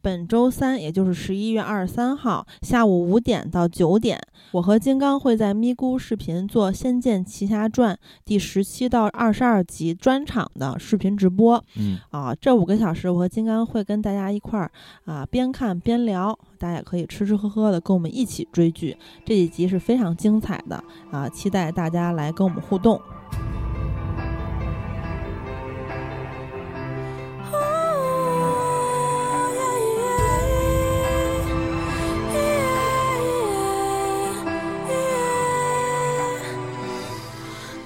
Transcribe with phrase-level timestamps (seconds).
[0.00, 4.20] 本周三，也就是十一月二十三号下午五点到九点，
[4.52, 11.62] 我和金刚会在咪咕视频做《仙剑奇侠传》第十七到二十二集专场的视频直播。
[11.76, 14.70] 嗯啊，这五个小时，我和金刚会跟大家一块儿
[15.04, 18.96] 啊边看边聊，大家也可以吃吃喝喝的跟我们一起追剧。
[19.24, 23.00] 这几集是非常精彩的啊，期待大家来跟我们互动。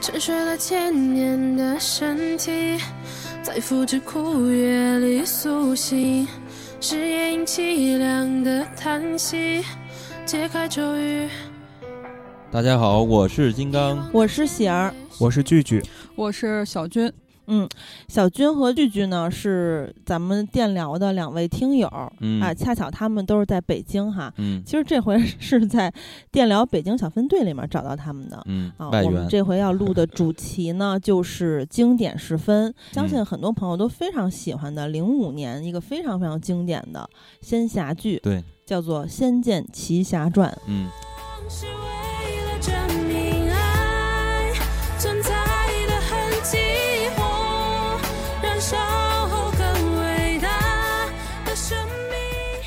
[0.03, 2.77] 沉睡了千年的身体，
[3.41, 6.27] 在复制枯叶里苏醒，
[6.81, 9.63] 是夜莺凄凉的叹息，
[10.27, 11.29] 解开咒语。
[12.51, 14.11] 大家好，我是金刚。
[14.13, 15.81] 我是喜儿，我是句句，
[16.17, 17.11] 我是小军。
[17.55, 17.69] 嗯，
[18.09, 21.87] 小军和句句呢是咱们电聊的两位听友，
[22.21, 24.33] 嗯啊，恰巧他们都是在北京哈。
[24.39, 25.93] 嗯其实这回是在
[26.31, 28.43] 电聊北京小分队里面找到他们的。
[28.47, 37.07] 嗯，啊，我们这回要录的主题呢，就是经典十分，相嗯信很多朋友都非常喜欢的零五年一个非常非常经典的
[37.43, 40.51] 仙侠剧，对，叫做《仙剑奇侠传》。
[40.67, 40.89] 嗯
[41.51, 41.73] 是为
[42.47, 42.73] 了证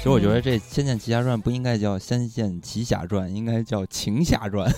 [0.05, 4.69] 实我觉得这《仙剑奇侠传》不应该叫《仙剑奇侠传》，应该叫《情侠传》。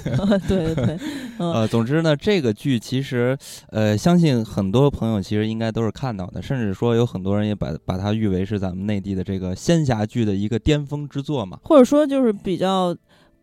[0.47, 0.99] 对对对，
[1.39, 3.37] 嗯，呃，总之呢，这个剧其实，
[3.69, 11.59] 呃，相信很多朋友其实应该都是看到的，甚至说有很多人也把把它誉为是咱们内地的这个仙侠剧的一个巅峰之作嘛。
[11.63, 12.95] 或者说就是比较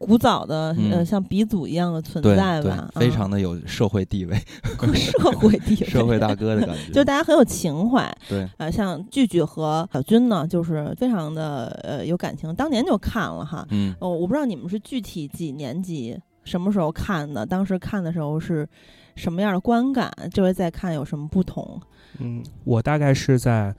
[0.05, 4.37] 古早的，呃，嗯像鼻祖一样的存对对在吧，，非嗯常的有社会地位、
[4.95, 6.91] 社会地位，社会大哥的感觉。
[6.95, 8.11] 就大家很有情怀。
[8.29, 13.67] 对，呃，像句句和小军呢，就是非常的呃有感情，当年就看了哈。
[13.71, 18.69] 嗯，哦，我不知道你们是具体几年级、什么时候看的，当时看的时候是
[19.17, 20.13] 什么样的观感？
[20.33, 21.81] 这回再看有什么不同？
[22.19, 23.75] 嗯，我大概是在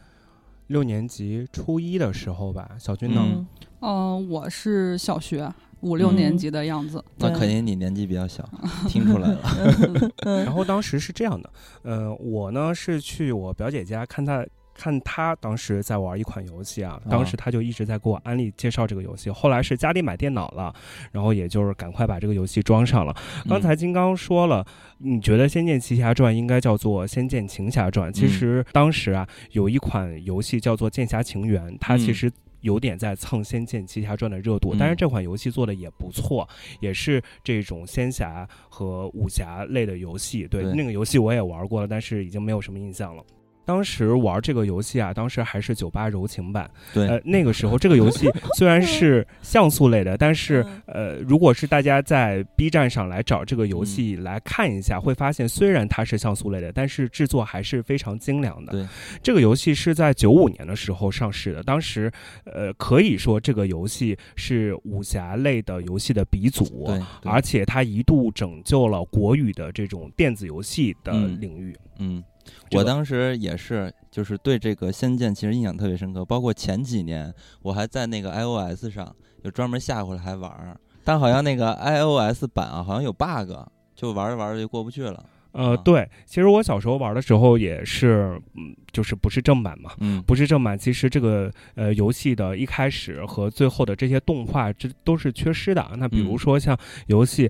[0.67, 2.71] 六年级初一的时候吧。
[2.79, 3.21] 小军呢？
[3.25, 3.47] 嗯
[3.81, 5.47] 嗯、我是小学
[5.85, 7.03] 五六年级的样子。
[7.17, 8.43] 那肯定你年纪比较小，
[8.87, 9.39] 听出来了。
[10.25, 11.49] 嗯然后当时是这样的，
[11.83, 14.45] 呃，我呢是去我表姐家看她。
[14.77, 19.29] 看她当时在玩一款游戏啊，当时她就一直在给我安利介绍这个游戏。
[19.29, 20.75] 后来是家里买电脑了，
[21.13, 23.15] 然后也就是赶快把这个游戏装上了。
[23.47, 24.65] 刚才金刚说了，
[24.97, 28.11] 你觉得《仙剑奇侠传》应该叫做《仙剑情侠传》？
[28.13, 32.31] 其实当时啊，有一款游戏叫做《剑侠情缘》，它其嗯实。
[32.61, 36.47] 有点在蹭《仙剑奇侠传》的热度，嗯但是这款游戏做的也不错，
[36.79, 40.47] 也是这种仙侠和武侠类的游戏。
[40.47, 43.23] 对，对那个游戏我也玩过了，但是已经没有什么印象了。
[43.65, 46.69] 当时玩这个游戏啊，当时还是九八柔情版。
[46.93, 58.71] 对，呃，那个时候这个游戏 虽然是像素类的，但是嗯呃，如果是大家在 B 站上来找这个游嗯戏来看一下，会发现虽然它是像素类的，但是制作还是非常精良的。
[58.71, 58.87] 对，
[59.23, 62.11] 这个游戏是在九五年的时候上市的，当时
[62.45, 66.65] 呃可以说这个游戏是武侠类的游戏的鼻祖。
[66.85, 71.75] 对，对而且它一度拯救了国语的这种电子游戏的嗯领域。
[71.97, 72.34] 嗯，这个
[72.71, 83.51] 我当时也是，就是对这个《仙剑》其实印象特别深刻，包括前几年我还在那个 iOS 上就专门下回来还玩儿，但好像那个 iOS 版啊，好像有 bug，
[83.95, 85.23] 就玩着玩着就过不去了。
[85.55, 89.91] 呃，啊对，其实我小时候玩的时候也是，嗯，就是不是正版嘛。
[89.99, 95.89] 嗯，不是正版，其实这个呃游戏的一开始和最后的这些动画，这都是缺失的。
[95.97, 96.77] 那比如嗯说像
[97.07, 97.49] 游戏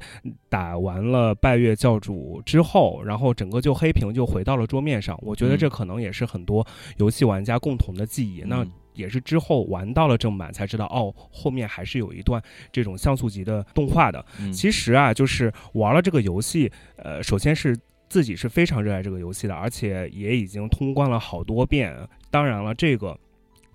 [0.49, 6.65] 打完了拜月教主之后，然后整个就黑屏就回到了桌面上，我觉得嗯这可能也是很多
[6.97, 8.43] 游戏玩家共同的记忆。
[8.45, 12.41] 那嗯也是之后玩到了正版才知道，哦，后面还是有一段
[12.71, 14.25] 这种像素级的动画的。
[14.39, 17.77] 嗯其实啊，就是玩了这个游戏，呃，首先是
[18.15, 21.93] 自己是非常热爱这个游戏的，而且也已经通关了好多遍。
[22.31, 23.19] 当然了，这个。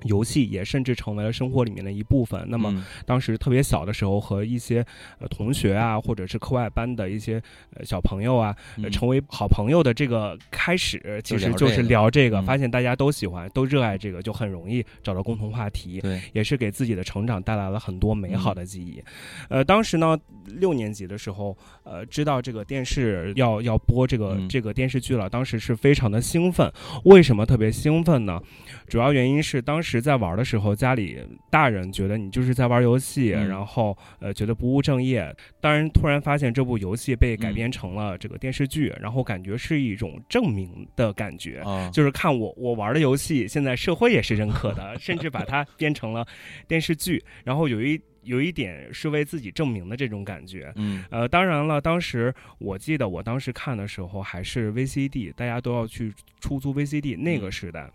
[0.04, 2.44] 游戏也甚至成为了生活里面的一部分。
[2.48, 4.84] 那么嗯当时特别小的时候，和一些
[5.18, 7.42] 呃同学啊，或者是课外班的一些
[7.74, 8.54] 呃小朋友啊，
[8.92, 16.00] 成为好朋友的这个开始，其实就是聊这个发现大家都喜欢，都热爱这个，就很容易找到共同话题。
[16.00, 19.02] 对，也是给自己的成长带来了很多美嗯好的记忆。
[19.48, 26.70] 呃，当时呢，六年级的时候，呃，知道这个电视要要播这个、嗯这个电视剧了，当时是非常的兴奋。
[27.04, 28.40] 为什么特别兴奋呢？
[28.86, 31.18] 主要原因是当时时在玩的时候，家里
[31.50, 35.34] 大人觉得你就是在玩游戏，嗯然后呃觉得不务正业。
[35.60, 41.58] 当然，突然发现这部游戏被改编成了这个电视剧，然后感觉是一种证明的感觉。
[41.60, 46.24] 啊，就是看我我玩的游戏，现在社会也是认可的， 甚至把它编成了
[46.68, 50.72] 电视剧，然后有一有一点是为自己证明的这种感觉。
[50.76, 57.90] 嗯呃，当然了，当时我记得我当时看的时候还是 VCD，大家都要去出租 VCD 那个时代。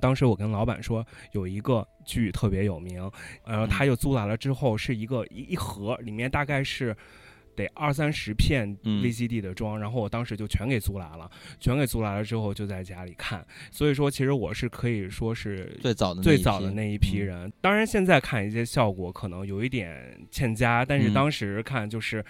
[0.00, 3.02] 当时我跟老板说有一个剧特别有名，
[3.44, 6.96] 呃，嗯他就租来了之后是一个一一盒，里面大概是
[7.56, 9.02] 得二三十片嗯。
[9.02, 17.26] VCD 的装，然后我当时就全给租来了，全给租来了之后就在家里看，所以说其实我是可以说是最早的那最一批早的那一批嗯。
[17.26, 17.52] 人。
[17.60, 21.14] 当然，现在看一些效果可能有一点欠佳，但是嗯。
[21.14, 22.24] 当时看就是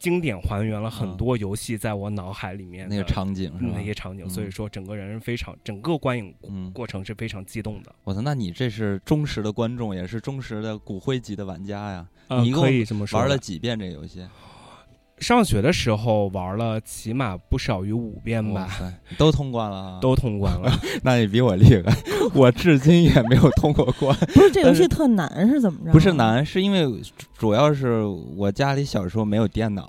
[0.00, 3.84] 经典还原了很嗯多游戏在我脑海里面那个的场景那？
[3.84, 7.94] 些场景，嗯所以说整个人非常整个观影嗯，过程是非常激动的。
[8.02, 12.08] 我操，那你这是忠实的观众，也是忠实的骨灰级的玩家呀！
[12.28, 14.26] 呃你一共可以这么说，玩了几遍这个游戏？
[15.20, 18.68] 上学的时候玩了起码不少于五遍吧，
[19.18, 19.98] 都通关了啊！
[20.00, 20.72] 都通关了。
[21.04, 21.94] 那你比我厉害，
[22.34, 24.16] 我至今也没有通过关。
[24.34, 25.92] 不是这游戏特难是怎么着？
[25.92, 26.84] 不是难，是因为
[27.16, 28.02] 主主要是
[28.36, 29.88] 我家里小时候没有电脑，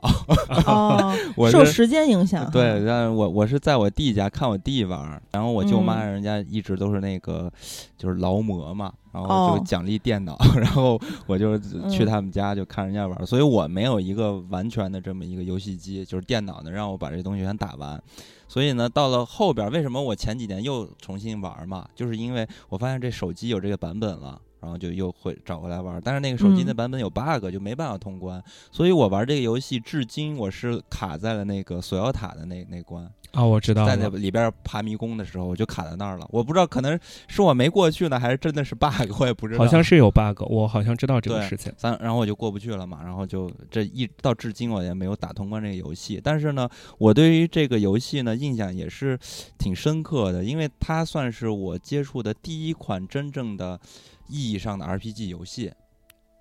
[0.68, 2.50] 哦，我是受时间影响。
[2.52, 7.52] 对，但是我我是在我弟家看我弟玩，然后我舅妈嗯人家一直都是那个
[7.98, 11.58] 就是劳模嘛，然后哦就奖励电脑， 然后我就
[11.90, 18.02] 去嗯他们家就看人家玩儿，所以我没有一个完全的这么一个游戏机，就是电脑能让我把这东西全打完。
[18.48, 21.88] 所以呢，到了后边儿，为什么我前几年又重新玩儿嘛？
[21.96, 24.40] 就是因为我发现这手机有这个版本了。
[24.62, 28.40] 然后就又会找回来玩儿，但是那个手机的嗯版本有 bug，、就没办法通关。
[28.72, 33.12] 所以我玩这个游戏至今我是卡在了那个索要塔的那那关。
[33.32, 34.10] 啊，我知道在那。
[34.10, 36.28] 里边爬迷宫的时候，我就卡在那儿了。
[36.32, 39.60] 我不知道，可能是我没过去呢，还是真的是 bug，我也不知道。
[39.60, 41.72] 好像是有 bug，我好像知道这个事情。
[41.78, 46.20] 三，然后我就过不去了嘛，然后就这一到至今我也没有打通关这个游戏。
[46.22, 46.68] 但是呢，
[46.98, 49.18] 我对于这个游戏呢印象也是
[49.58, 53.80] 挺深刻的，因为它算是我接触的第一款真正的
[54.28, 55.72] 意义上的 RPG 游戏。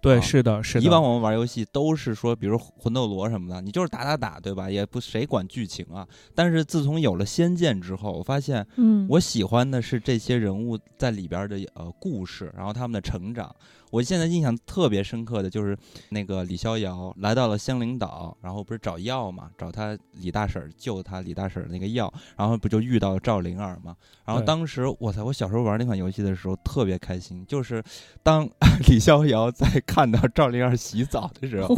[0.00, 0.84] 对，啊是的，是的。
[0.84, 4.70] 以往我们玩游戏都是说，比如魂斗罗什么的，你就是打打打，对吧？
[4.70, 6.06] 也不谁管剧情啊。
[6.34, 13.54] 但是自从有了仙剑之后，我发现嗯，我喜欢的是这些人物在里边的呃故事，然后他们的成长。
[13.90, 15.76] 我现在印象特别深刻的就是
[16.10, 23.96] 那个李逍遥来到了香菱岛，然后不是找药嘛，找他李大婶儿救他李大婶儿那个药，然后不就遇到赵灵儿嘛。
[24.24, 27.82] 然后当时我操，我小时候玩那款游戏的时候特别开心，就是
[28.22, 28.48] 当
[28.88, 31.74] 李逍遥在看到赵灵儿洗澡的时候，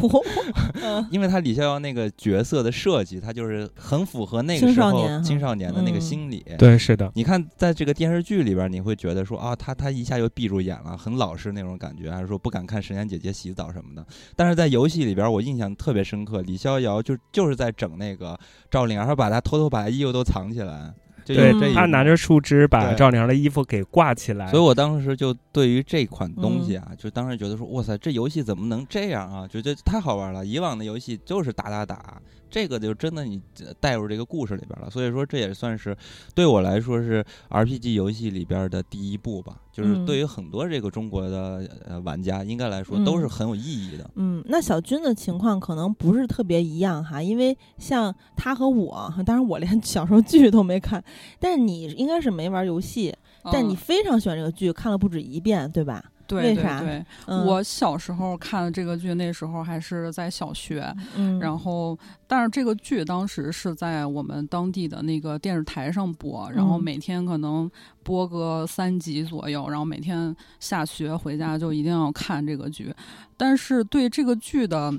[0.83, 6.45] 嗯因为他李逍遥那个角色的设计，他就是很符合那个时候青少年的那个嗯心理。
[6.59, 7.11] 对，是的。
[7.15, 14.05] 你看，在这个电视剧里边，你会觉得说啊，他他一下就闭住眼了，很老实那种感觉，还是说不敢看神仙姐姐洗澡什么的。
[14.35, 18.39] 但是在游戏里边，我印象特别深刻，李逍遥就就是在整那个
[18.71, 20.93] 赵灵儿，他把他偷偷把衣服都藏起来，
[21.25, 29.47] 就对他拿着树枝把赵灵儿的衣服给挂起来，所以我当时就对于这款东西嗯啊，就当时觉得说，哇塞，这游戏怎么能这样啊？
[29.47, 30.45] 觉得太好玩了。
[30.45, 32.21] 以往的游戏就是打打打，
[32.53, 34.91] 这个就真的你呃带入这个故事里边了。
[34.91, 35.97] 所以说，这也算是
[36.35, 39.57] 对我来说是 RPG 游戏里边的第一步吧。
[39.73, 44.11] 就是嗯对于很多这个中国的呃玩家，应该来说都是嗯很有意义的。
[44.17, 51.03] 嗯，那小军的情况可能不是特别一样哈，因为像他和我，当然我连小时候剧都没看，
[51.41, 53.15] 但是你应该是没玩游戏，
[53.51, 56.12] 但你嗯非常喜欢这个剧，看了不止一遍，对吧？
[56.41, 66.83] 对对对，嗯、我小时候看的这个剧，那时候还是在小学，嗯，然后，但是这个剧当时是在我们当地的那个电视台上播，然后嗯。
[66.93, 67.71] 每天可能
[68.03, 72.93] 播个三集左右，然后每天下学回家就一定要看这个剧。
[73.37, 74.93] 但是对这个剧的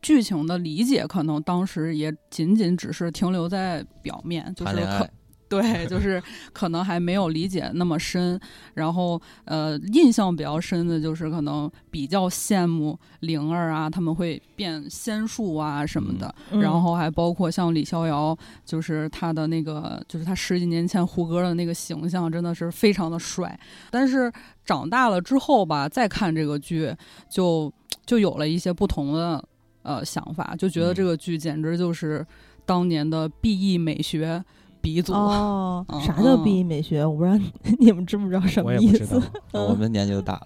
[0.00, 5.08] 剧情的理解，可能当时也仅仅只是停留在表面，就是可
[5.48, 6.22] 对， 就是
[6.52, 8.38] 可能还没有理解那么深。
[8.74, 16.34] 然后，呃，印象比较深的就是可能比较羡慕灵儿啊，他们会变仙术啊什么的。
[16.50, 23.58] 嗯然后还包括像李逍遥，就是他的那个，就是他十几年前胡歌的那个形象，真的是非常的帅。
[23.90, 24.32] 但是
[24.64, 26.92] 长大了之后吧，再看这个剧，
[27.30, 27.72] 就
[28.04, 29.42] 就有了一些不同的
[29.82, 32.26] 呃想法，就觉得嗯这个剧简直就是
[32.64, 34.42] 当年的 B E 美学
[34.80, 35.12] 鼻祖。
[35.12, 37.04] 哦嗯，啥叫嗯 B E 美学？
[37.04, 37.38] 我不知道
[37.78, 39.20] 你们知不知道什么意思？。
[39.52, 40.42] 我们年纪都大了。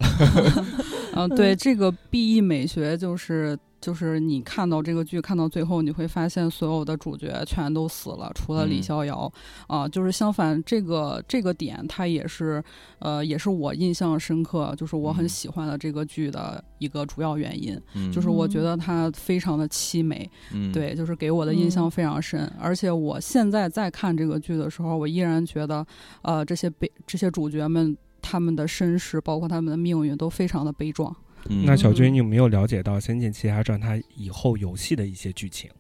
[1.15, 9.33] 嗯，对，这个 B E 美学就是就是你看到这个剧看到最后，你会发现所有的主角全都死了，除了李嗯逍遥。
[9.67, 12.63] 啊，就是相反，这个这个点它也是，
[12.99, 22.51] 呃，也是我印象深刻，就是我很嗯喜欢的这个剧的一个主要原因，嗯，就是我觉嗯得它非常的凄美，嗯，对，就是给我的印象嗯非常深。
[22.61, 25.87] 而且我现在在看这个剧的时候，我依然觉得，
[26.23, 31.15] 呃，这些悲这些主角们他们的身世，包括他们的命运，都非常的悲壮。
[31.45, 35.71] 那小军，你有没有了解到《仙剑奇侠传》它以后游戏的一些剧情？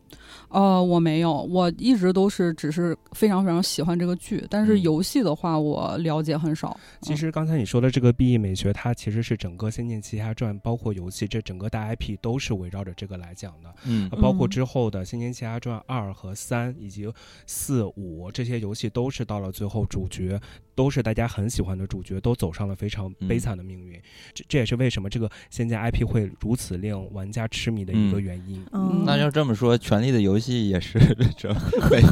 [0.48, 6.78] 呃，我没有，我一直都是只是非常非常喜欢这个剧，但是嗯游戏的话，我了解很少。
[7.00, 13.74] 其实刚才你说的这个 B E 美学，它其实是整个《仙剑奇侠传》包括游戏这整个大 IP 都是围绕着这个来讲的。
[13.84, 17.10] 嗯呃包括嗯之后的《仙剑奇侠传二》和三以及
[17.46, 20.40] 四五这些游戏，都是到了最后主角
[20.74, 24.00] 都是大家很喜欢的主角，都走上了非常悲惨的命运。
[24.34, 28.64] 这这也是为什么这个仙剑 IP 会如此令玩家痴迷的一个嗯原因。
[28.72, 30.98] 嗯那要这么说，《权力的游戏》也是
[31.36, 31.52] 这
[31.90, 32.02] 美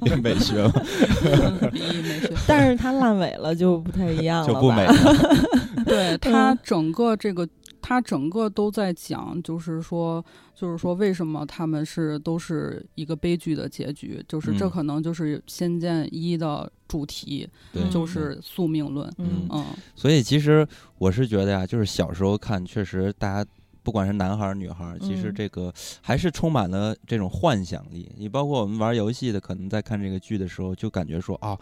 [0.16, 0.72] 美美学吗？
[1.72, 4.94] 比翼美学，但是它烂尾了就不太一样了吧，就不美了。
[5.86, 7.48] 对它嗯整个这个，
[7.80, 14.24] 它整个都在讲，就是说，就是说，为什么他们是都是一个悲剧的结局？
[14.28, 19.08] 就是这嗯可能就是《仙剑一》的主题，对，嗯就是宿命论。
[19.18, 20.66] 嗯嗯所以其实
[20.98, 23.48] 我是觉得呀，就是小时候看，确实大家
[23.86, 28.10] 不管是男孩儿女孩儿，其实嗯这个还是充满了这种幻想力。
[28.18, 31.56] 你包括我们玩游戏的，可能在看这个剧的时候，就感觉说哦。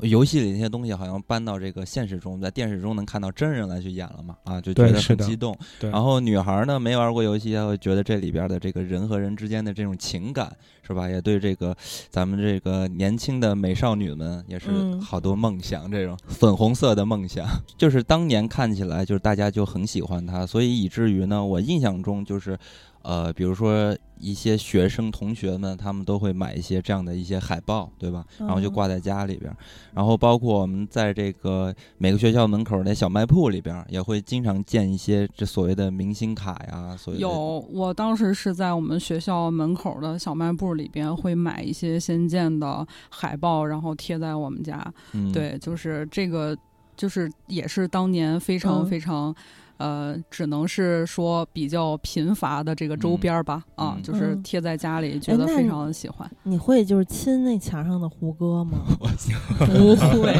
[0.00, 4.36] 游戏里那些东西好像搬到这个现实中，在电视中能看到真人来去演了嘛？
[4.44, 5.56] 啊，就觉得很激动。
[5.78, 10.50] 对，然后女孩儿呢，没玩过游戏，她会觉得这里边的这个人和人之间的这种情感，
[10.82, 11.08] 是吧？
[11.08, 11.76] 也对这个
[12.10, 17.46] 咱们这个年轻的美少女们也是嗯好多梦想，这种粉红色的梦想，
[17.78, 22.58] 就是当年看起来就是大家就很喜欢她，所以以至于呢，我印象中就是。
[23.04, 28.24] 呃，比如说一些学生同学们，他们都会买一些这样的一些海报，对吧？
[28.38, 29.56] 然后就嗯挂在家里边儿。
[29.92, 37.30] 然后包括我们在这个每个学校门口的小卖铺里边儿，也会经常见一些这所谓的明星卡呀，所谓的有，
[37.70, 44.82] 我当时是在我们学校门口的小卖部里边会买一些《仙剑》的海报，然后贴在我们家。
[45.12, 46.56] 嗯，对，就是这个，
[46.96, 49.34] 就是也是当年非常嗯非常。
[49.76, 56.30] 呃，只能是说比较贫乏的这个周嗯边儿吧，啊，嗯就是嗯贴在家里，觉得非常的喜欢。
[56.44, 58.78] 你会就是亲那墙上的胡歌吗？
[59.66, 60.32] 不会，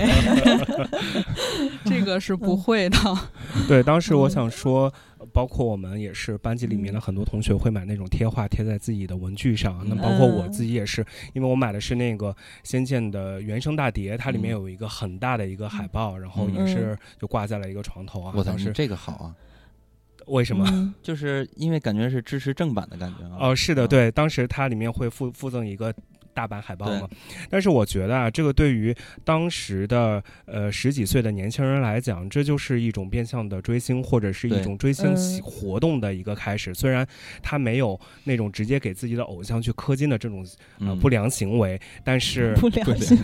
[1.85, 2.99] 这个是不会的。
[3.69, 7.03] 对，当时我嗯想说，呃包括我们也是班级里面的嗯。
[7.03, 10.53] 很多同学会买那种贴画贴在自己的文具上，那包括我嗯。
[10.53, 12.31] 自己也是，因为我买的是那个
[12.62, 14.57] 《仙剑》的原声大碟，它里面嗯。
[14.57, 16.55] 有一个很大的一个海报，然后嗯。
[16.55, 18.33] 也是就挂在了一个床头啊。
[18.37, 19.35] 我操，当时这个好啊，
[20.26, 20.64] 为什么？
[20.73, 20.95] 嗯。
[21.03, 23.37] 就是因为感觉是支持正版的感觉啊。
[23.41, 25.93] 哦，是的，嗯，对，当时它里面会附附赠一个
[26.35, 27.00] 大版海报对。
[27.00, 27.09] 嘛。
[27.49, 36.75] 但是我觉得啊，这个对于当时的呃十几岁的年轻人来讲，这就是一种变相的追星，或者是一种追星活动的一个开始。
[36.75, 37.07] 虽然
[37.43, 40.45] 他没有那种直接给自己的偶像去氪金的这种
[40.81, 40.99] 呃嗯。
[40.99, 43.19] 不良行为，但是不良心，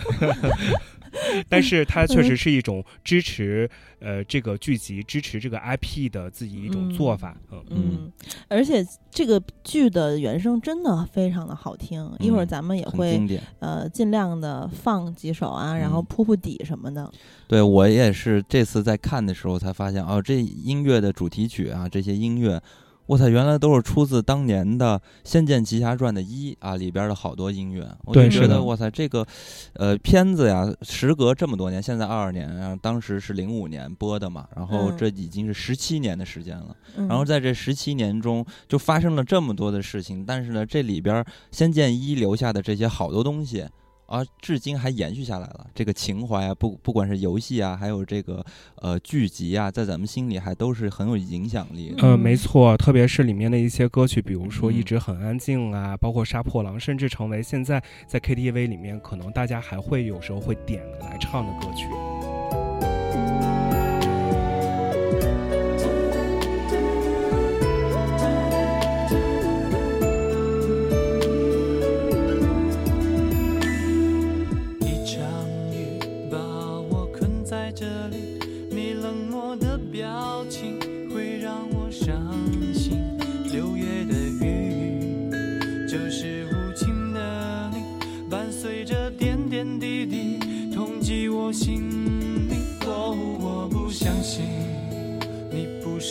[1.49, 7.35] 但是它确嗯实是一种支持呃这个剧集、支持这个 IP 的自己一种做法。
[7.51, 8.11] 嗯嗯，
[8.47, 13.21] 而且这个剧的原声真的非常的好听，一会儿嗯咱们也会。
[13.59, 17.11] 呃尽量的放几首啊，然后嗯铺铺底什么的。
[17.47, 22.61] 对我也是这次在看的时候才发现，哦，这音乐的主题曲啊，这些音乐，
[23.07, 27.81] 我操，原来都是出自当年的《仙剑奇侠传》的一啊里边的好多音乐。
[28.05, 29.25] 我就觉对是的得，哇塞，这个
[29.73, 36.75] 呃片子呀，时隔这么多年，现在二二年，然后当时是零五年播的嘛，然后嗯这已经是十七年的时间了。
[36.95, 43.67] 嗯然后在这十七年中，就发生了这么多的事情，但是呢，这里边《仙剑一》留下的这些好多东西。
[44.11, 45.65] 啊，至今还延续下来了。
[45.73, 52.05] 这个情怀啊，不不管是游戏啊，还有这个呃剧集啊，在咱们心里还都是很有影响力的。
[52.05, 61.85] 呃，嗯没错，特别是里面的一些歌曲，比如说《一嗯直很安静》啊，包括《杀破狼》，甚至成为现在在 KTV 里面可能大家还会有时候会点来唱的歌曲。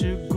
[0.03, 0.30] 你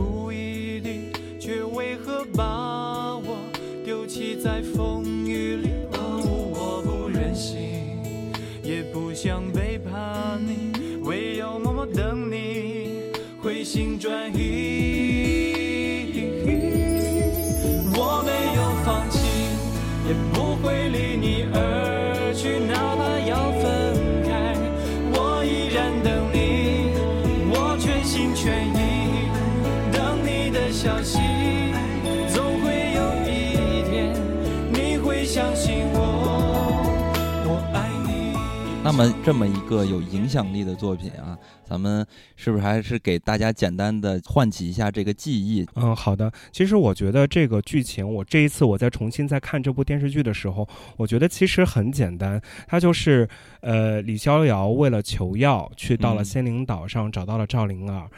[38.84, 42.06] 那么这么一个有影响力的作品啊，咱们
[42.36, 45.66] 是不是还是给大家简单的唤起一下这个记忆？
[45.74, 46.30] 嗯，好的。
[46.52, 53.28] 其实我觉得这个剧情，我这一次我在重新再看这部电视剧的时候，我觉得其实很简单，它就是
[53.60, 58.08] 呃，李逍遥为了求药，去到了嗯仙灵岛上，找到了赵灵儿，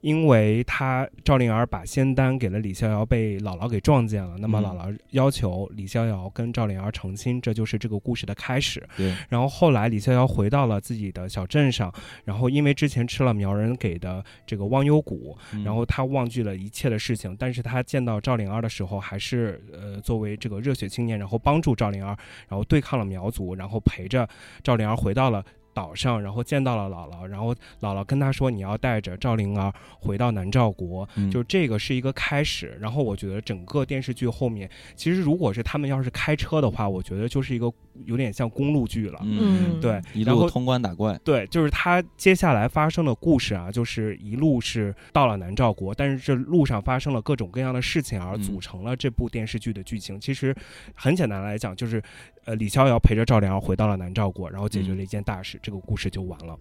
[0.00, 8.86] 因为他赵灵儿把仙丹给了李逍遥，被姥姥给撞见了，那么嗯姥姥要求李逍遥跟赵灵儿成亲，这就是这个故事的开始。
[8.96, 11.92] 对，然后后来李逍遥回到了自己的小镇上，
[12.24, 24.28] 然后因为之前吃了苗人给的这个忘忧谷，嗯然后他忘记了一切的事情，但是他见到赵灵儿的时候，还是呃作为这个热血青年，然后帮助赵灵儿，然后对抗了苗族，然后陪着
[24.62, 25.44] 赵灵儿回到了。
[25.76, 32.78] 岛上，然后见到了姥姥，然后姥姥跟他说：“你要带着赵灵儿回到南诏国。”嗯就这个是一个开始。
[32.80, 37.70] 然后我觉得整个电视剧后面，其实如果是他们要是开车的话，我觉得就是一个
[38.04, 39.20] 有点像公路剧了。
[39.22, 50.20] 嗯，对，一路通关打怪，对，就是他接下来发生的故事啊，就是一路是到了南诏国，但是这路上发生了各种各样的事情，而嗯组成了这部电视剧的剧情。
[50.20, 50.54] 其实
[50.94, 52.02] 很简单来讲，就是
[52.44, 56.56] 呃，李逍遥陪着赵灵儿回到了南诏国，然后解决了一件大事，这个故事就完了。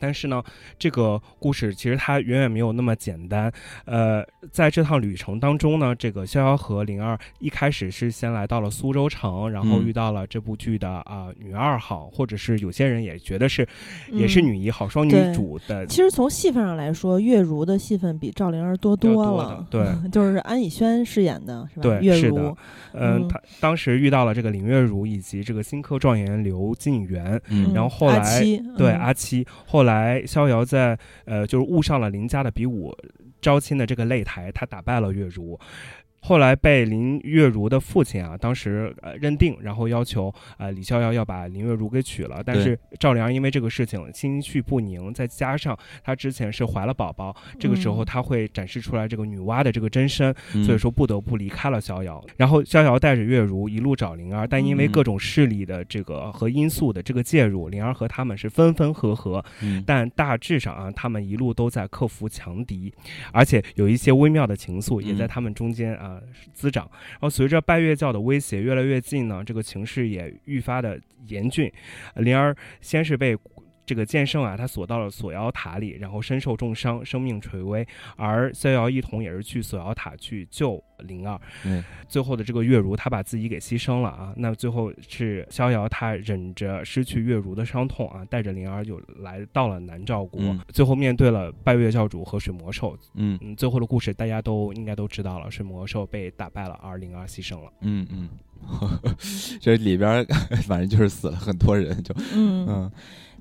[0.00, 0.42] 但是呢，
[0.78, 3.52] 这个故事其实它远远没有那么简单。
[3.84, 9.88] 呃，在这趟旅程当中呢，这个逍遥和灵儿一开始是先来到了苏州城，然后嗯。
[9.88, 13.66] 遇到了这部剧的啊、女二号，或者是有些人也觉得是
[14.12, 19.66] 也是嗯女一号、双女主的其实从戏份上来说，月如的戏份比赵灵儿多多多了。
[19.70, 20.10] 的对。
[20.10, 21.82] 就是安以轩饰演的是吧？
[21.82, 22.20] 对月如。
[22.20, 22.56] 是的，
[22.92, 23.28] 嗯，嗯。
[23.28, 27.72] 他当时遇到了这个林月如以及这个新科状元刘晋元，嗯。
[27.72, 28.98] 然后后来七对嗯。
[28.98, 32.94] 阿七，后来来逍遥在呃就是误上了林家的比武
[33.40, 35.58] 招亲的这个擂台，他打败了月如。
[36.20, 48.06] 后来被林月如的父亲啊，当时呃认定，然后要求呃李逍遥要把林月如给娶了，但是赵灵儿因为这个事情心绪不宁，再加上她之前是怀了宝宝，这个时候嗯。
[48.08, 50.64] 她会展示出来这个女娲的这个真身，嗯。
[50.64, 52.24] 所以说不得不离开了逍遥。
[52.36, 59.84] 然后逍遥带着月如一路找灵儿，但因为嗯各种势力的这个和因素的这个介入，灵儿和他们是分分合合，嗯。
[59.86, 62.92] 但大致上啊，他们一路都在克服强敌，
[63.32, 65.28] 而且有一些微妙的情愫也在嗯。
[65.28, 66.07] 他们中间啊
[66.52, 66.88] 滋长。
[67.10, 71.70] 然后随着拜月教的威胁越来越近呢，这个情势也愈发的严峻。
[72.16, 73.36] 灵儿先是被
[73.88, 77.86] 这个剑圣啊，他锁到了锁妖塔里，然后身受重伤，生命垂危。
[78.16, 81.40] 而逍遥一同也是去锁妖塔去救灵儿。
[81.64, 84.34] 嗯，最后的这个月如，他把自己给牺牲了啊。
[84.36, 90.42] 那最后是逍遥，他忍着失去月如的伤痛啊，带着灵儿就来到了南诏国。
[90.42, 92.94] 嗯最后面对了拜月教主和水魔兽。
[93.14, 97.72] 嗯嗯，最后的故事大家都应该都知道了，水魔兽被打败了，而灵儿牺牲了。
[97.80, 98.28] 嗯嗯，
[99.60, 100.24] 这里边儿
[100.66, 102.92] 反正就是死了很多人，就嗯，嗯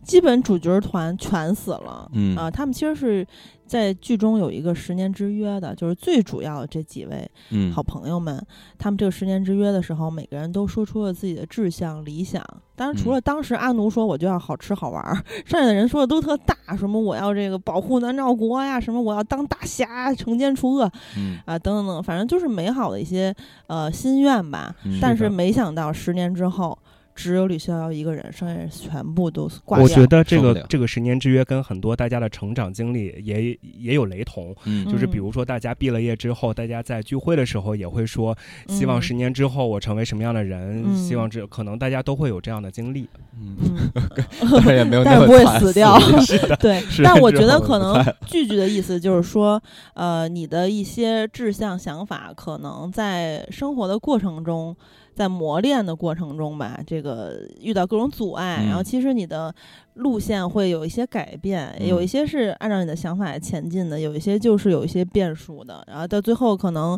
[0.04, 2.10] 基本主角团全死了。
[2.14, 2.36] 嗯。
[2.38, 3.28] 啊，他们其实是
[3.66, 8.42] 在剧中有一个十年之约的，就是最主要的这几位嗯，好朋友们，
[8.78, 12.42] 他们这个十年之约的时候，每个人都说出了自己的志向、理想。
[12.76, 21.40] 当然，除嗯了当时阿奴说我就要好吃好玩儿， 剩下的人说的都特大，什么我要这个保护南诏国呀，什么我要当大侠，惩奸除恶嗯。
[21.46, 24.74] 啊，等等等，反正就是美好的一些呃心愿吧。
[24.86, 25.00] 嗯。
[25.02, 26.78] 但是没想到十年之后，
[27.18, 29.84] 只有李逍遥一个人，剩下人全部都挂掉。
[29.84, 41.08] 我觉得这个这个十年之约跟很多大家的成长经历也也有雷同，就是比如说大家毕了业之后，大家在聚会的时候也会说，希望嗯十年之后我成为什么样的人，嗯。
[41.08, 43.08] 希望这可能大家都会有这样的经历。
[43.40, 43.56] 嗯，
[43.96, 44.02] 嗯，
[44.52, 45.98] 当然也没有 但是不会死掉
[46.60, 49.62] 对，但我觉得可能句句的意思就是说，
[49.94, 54.76] 呃，你的一些志向想法，可能在生活的过程中，
[55.18, 59.52] 在磨练的过程中吧，这个遇到各种阻碍，然后嗯其实你的
[59.96, 66.96] 路线会有一些改变，有一嗯些是按照你的想法前进的，有一些就是有一些变数的，然后到最后可能，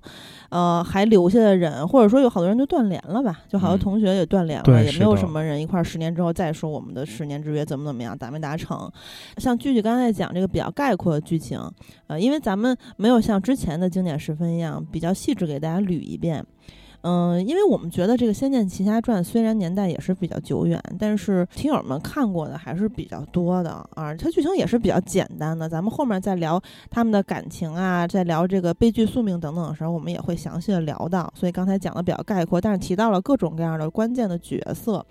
[0.50, 8.92] 呃，还留下的人，或者说有好多人就断联了吧，就好多嗯同学也断联了，也没有什么人一块儿十年之后再说我们的十年之约怎么怎么样达没达成。
[9.38, 11.58] 像剧剧刚才讲这个比较概括的剧情，
[12.08, 16.46] 呃，因为咱们没有像之前的经典十分一样比较细致给大家捋一遍。
[17.02, 24.14] 嗯，因为我们觉得这个《仙剑奇侠传》虽然年代也是比较久远，但是听友们看过的还是比较多的啊。
[24.16, 25.70] 它剧情也是比较简单的。
[25.70, 31.32] 咱们后面再聊他们的感情啊，在聊这个悲剧宿命等等的时候，我们也会详细的聊到。
[31.34, 35.06] 所以刚才讲的比较概括，但是提到了各种各样的关键的角色，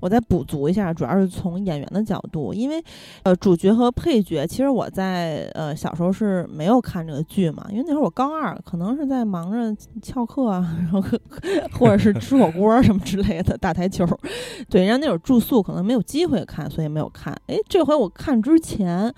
[0.00, 2.84] 我再补足一下，主要是从演员的角度，因为
[3.22, 11.00] 呃主角和配角，其实我在呃小时候是没有看这个剧嘛，因为那会儿我高二，可能是在忙着翘课啊，然后
[11.72, 14.06] 或者是吃火锅什么之类的，打台球。
[14.68, 17.34] 对，人家那会儿住宿，可能没有机会看，所以没有看。
[17.46, 19.12] 哎，这回我看之前，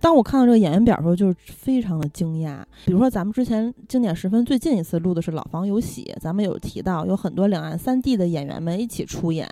[0.00, 2.62] 当我看到这个演员表的时候，就是非常的惊讶。
[2.86, 9.48] 比如说，咱们之前经典十分最近一次录的是《老房有喜》，咱们有提到有很多两岸三地的演员们一起出演，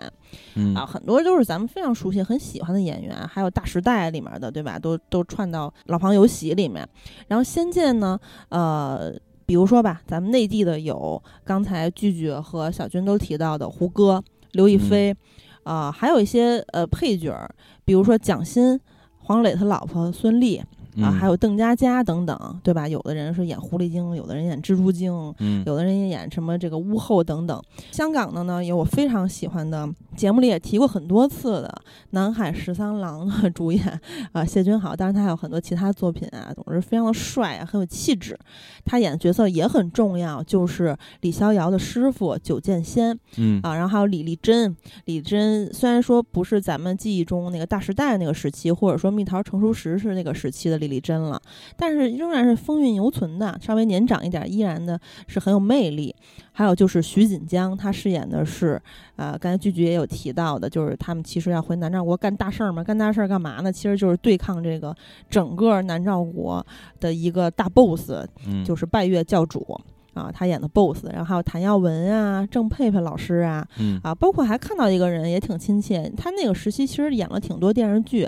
[0.55, 4.79] 嗯啊，很多都是咱们非常熟悉、很喜欢的演员，还有《大时代》里面的，对吧？
[4.79, 6.87] 都都串到《老房有喜》里面。
[7.27, 8.17] 然后《仙剑》呢，
[8.49, 9.13] 呃。
[9.47, 15.15] 比如说吧，咱们内地的有刚才句句和小军都提到的胡歌、刘亦菲，
[15.63, 17.49] 啊、还有一些呃配角儿，
[17.85, 18.77] 比如说蒋欣、
[19.19, 20.61] 黄磊他老婆孙俪
[21.01, 22.87] 啊，还有邓家佳等等，对吧？
[22.87, 27.61] 有的人是演狐狸精，有的人演蜘蛛精，嗯有的人也演什么这个巫后等等。
[27.91, 31.81] 香港的呢，有我非常喜欢的，节目里也提过很多次的
[32.11, 33.99] 《南海十三郎》的 主演
[34.31, 38.37] 啊、谢君豪，当然他还有很多其他作品啊，总是非常的帅啊，很有气质。
[38.85, 44.75] 他演的角色也很重要，就是李逍遥的师傅九剑仙嗯啊，然后还有李丽珍。
[45.05, 51.41] 李珍虽然说不是咱们记忆中那个大时代那个时期，或者说蜜桃成熟时是那个时期的李丽珍了，
[51.75, 56.15] 但是仍然是风韵犹存的，稍微年长一点，依然的是很有魅力。
[56.51, 58.81] 还有就是徐锦江，他饰演的是，
[59.15, 63.71] 呃，刚才剧剧也有提到的，就是他们其实要回南诏国干大事儿嘛，干大事儿干嘛呢？
[63.71, 64.95] 其实就是对抗这个
[65.29, 66.65] 整个南诏国
[66.99, 68.11] 的一个大 boss，
[68.47, 69.79] 嗯就是拜月教主。
[70.13, 78.27] 啊，他演的 BOSS，然后还有谭耀文啊、郑佩佩老师啊，嗯啊，包括还看到一个人也挺亲切，他那个时期其实演了挺多电视剧，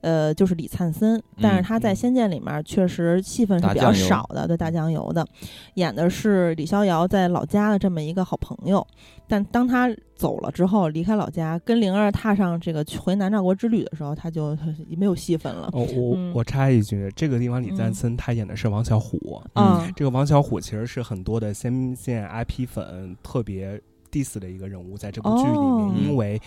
[0.00, 5.26] 呃，就是李灿森，但是嗯他在《仙剑》里面确实戏份是比较少的，对大酱油的，
[5.74, 8.86] 演的是李逍遥在老家的这么一个好朋友，
[9.26, 14.56] 但当他走了之后，离开老家，跟灵儿踏上这个回南诏国之旅的时候，他就
[14.96, 15.68] 没有戏份了。
[15.72, 25.94] 哦，我嗯我插一句，这个地方李赞嗯森他演的是王小虎，嗯，这个王小虎其实是很多的仙剑 IP 粉特别 diss 的一个人物，在这部剧里面，哦。
[25.96, 26.40] 因为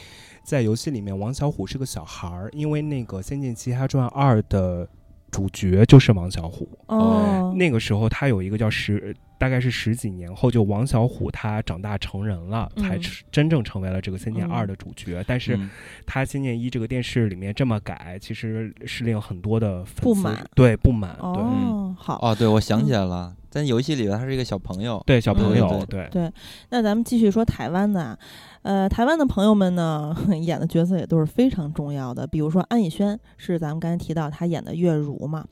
[0.44, 4.88] 在游戏里面王小虎是个小孩儿，因为那个《仙剑奇侠传二》的
[5.30, 9.16] 主角就是王小虎，哦，那个时候他有一个叫十。
[9.42, 13.00] 大概是十几年后，就王小虎他长大成人了，才
[13.32, 14.68] 真正成为了这个《仙剑二》嗯。
[14.68, 15.26] 的主角。
[15.26, 15.68] 但是嗯。
[16.06, 20.48] 他《仙剑一》这个电视里面这么改，其实是令很多的粉丝不满。
[20.54, 21.24] 对不满，对。
[21.24, 25.58] 哦，好，哦，对，我想起嗯来了，在游戏里边他是一个小朋友，对小朋嗯。
[25.58, 26.08] 友，对。
[26.10, 26.32] 对。
[26.70, 28.18] 那咱们继续说台湾的啊，
[28.64, 32.28] 呃，台湾的朋友们呢， 演的角色也都是非常重要的。
[32.28, 35.44] 比如说安以轩是咱们刚才提到她演的月如嘛，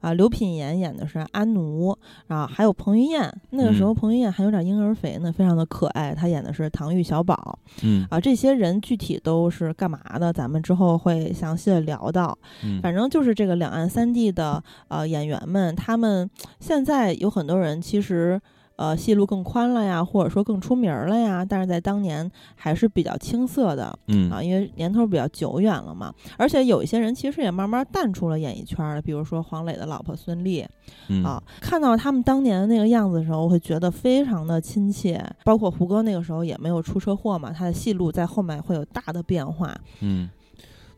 [0.00, 8.20] 啊，刘品言演的是安奴啊，还有彭于晏，那个时候嗯彭于晏还有点婴儿肥呢，非常的可爱，他演的是唐钰小宝嗯啊。
[8.20, 12.36] 这些人具体都是干嘛的，咱们之后会详细的聊到。
[12.62, 16.28] 嗯，反正就是这个两岸三地的呃演员们，他们
[16.60, 18.38] 现在有很多人其实
[18.78, 26.14] 呃戏路更宽了呀，或者说更出名儿了呀，但是在当年还是比较青涩的嗯啊，因为年头比较久远了嘛。
[26.36, 30.64] 而且有一些人其实也慢慢淡出了演艺圈了，比如说黄磊的老婆孙俪
[31.08, 35.22] 嗯啊，看到他们当年的那个样子的时候，我会觉得非常的亲切。
[35.44, 39.76] 包括胡歌那个时候也没有出车祸嘛，他的戏路在后面会有大的变化。
[40.00, 40.28] 嗯，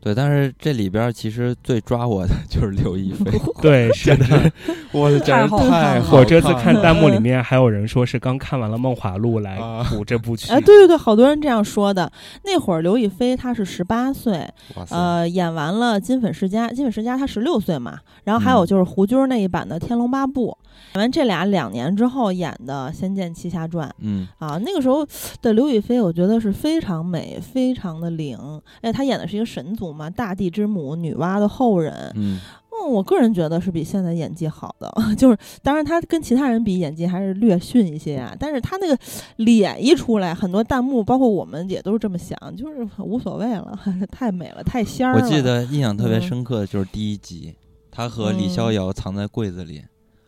[0.01, 4.51] 对，但是这里边其实最抓我的 就是刘亦菲， 对， 是的。
[4.91, 10.51] 我的太好看了我这次看弹弹幕里面还有人说是刚看完了《梦华录》来啊补这部剧。
[10.51, 12.11] 哎，对对对，好多人这样说的。
[12.43, 14.33] 那会儿刘亦菲她是十八岁，
[14.75, 20.57] 哇塞，呃，演完了《金粉世家》，《金粉世家》她十六岁嘛，然后还有嗯就是胡军那一版的《天龙八部》，
[20.95, 25.07] 演完这俩两年之后演的《仙剑奇侠传》嗯啊，那个时候
[25.41, 28.37] 的刘亦菲，我觉得是非常美，非常的灵。
[28.81, 32.11] 哎，她演的是一个神族嘛，大地之母，女娲的后人。
[32.15, 32.39] 嗯
[32.73, 38.97] 嗯，我个人觉得是比现在演技好的， 就是当然他跟其他人比演技还是略逊一些啊，但是他那个
[39.35, 43.77] 脸一出来，很多弹幕包括我们也都是这么想，就是无所谓了，
[44.09, 45.21] 太美了，太仙儿了。
[45.21, 47.53] 我记得印象特别嗯深刻的就是第一集，
[47.91, 49.83] 他和李逍嗯遥藏在柜子里，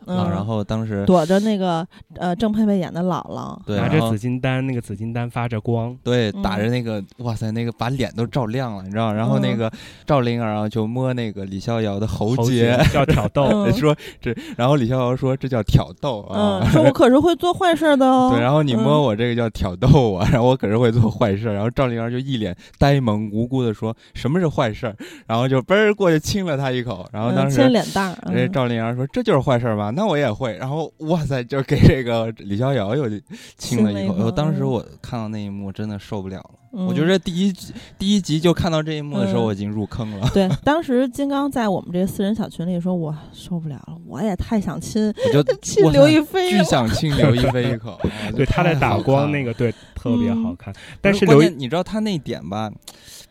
[0.07, 0.17] 嗯。
[0.17, 1.85] 啊，然后当时躲着那个
[2.15, 6.41] 呃郑佩佩演的姥姥，对，拿着紫金丹，那个紫金丹发着光，对，嗯。
[6.41, 9.13] 打着那个，哇塞，那个把脸都照亮了，你知道？
[9.13, 9.71] 然后那嗯个
[10.05, 13.73] 赵灵儿啊，就摸那个李逍遥的喉喉结， 叫挑逗，嗯。
[13.73, 16.61] 说这，然后李逍遥说这叫挑逗啊。
[16.63, 18.31] 嗯，说我可是会做坏事的哦。
[18.33, 19.01] 对，然后你摸嗯。
[19.03, 24.93] 我这个叫挑逗我， 然后我可是会做坏事，然后赵灵儿就一脸呆萌无辜的说什么是坏事，
[25.27, 29.91] 然后就嘣儿过去亲了他一口，然后当时嗯亲脸蛋儿，人家嗯赵灵儿说这就是坏事吧？
[29.95, 33.09] 那我也会，然后哇塞，就给这个李逍遥又
[33.57, 34.15] 亲了一口。
[34.15, 40.29] 我当时嗯我看到那一幕真的受不了了，嗯我觉得第一集第一集就看到这一幕的时候，嗯我已经入坑了。
[40.33, 46.63] 对， 当时金刚在我们这四人小群里说：“我受不了了，我也太想亲我就 亲刘亦菲巨。
[46.63, 49.53] 想亲刘亦菲一口， 啊对他在打光那个。
[49.53, 50.73] 对，特别好嗯看。
[51.01, 52.71] 但是刘键你知道他那点吧，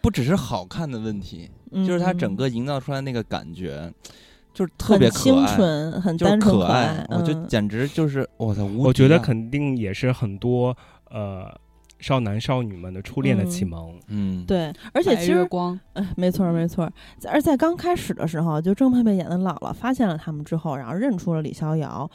[0.00, 3.90] 不只是好看的问题，”嗯就是他整个营造出来那个感觉，
[4.54, 7.06] 就是特别可很清爱，纯，很单纯可爱。
[7.10, 10.76] 我就嗯简直就是我操，无敌我觉得啊肯定也是很多
[11.10, 11.46] 呃
[11.98, 14.00] 少男少女们的初恋的启嗯蒙。
[14.08, 16.92] 嗯，对，而且其实月光，哎，没错儿没错儿。
[17.28, 22.10] 而在刚开始的时候，就郑佩佩演的姥姥发现了他们之后，然后认出了李逍遥，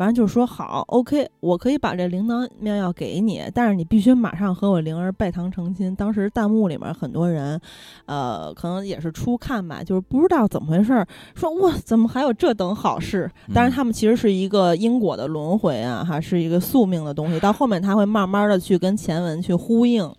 [0.00, 5.94] 完了就说好，OK，我可以把这铃铛妙药给你，但是你必须马上和我灵儿拜堂成亲。
[5.94, 7.60] 当时弹幕里面很多人，
[8.06, 13.30] 呃，可能也是初看吧，就是不知道怎么回事儿，说哇，怎么还有这等好事？
[13.52, 17.38] 当然，嗯他们其实是一个因果的轮回啊，哈，是一个宿命的东西。
[17.38, 20.10] 到后面他会慢慢的去跟前文去呼应。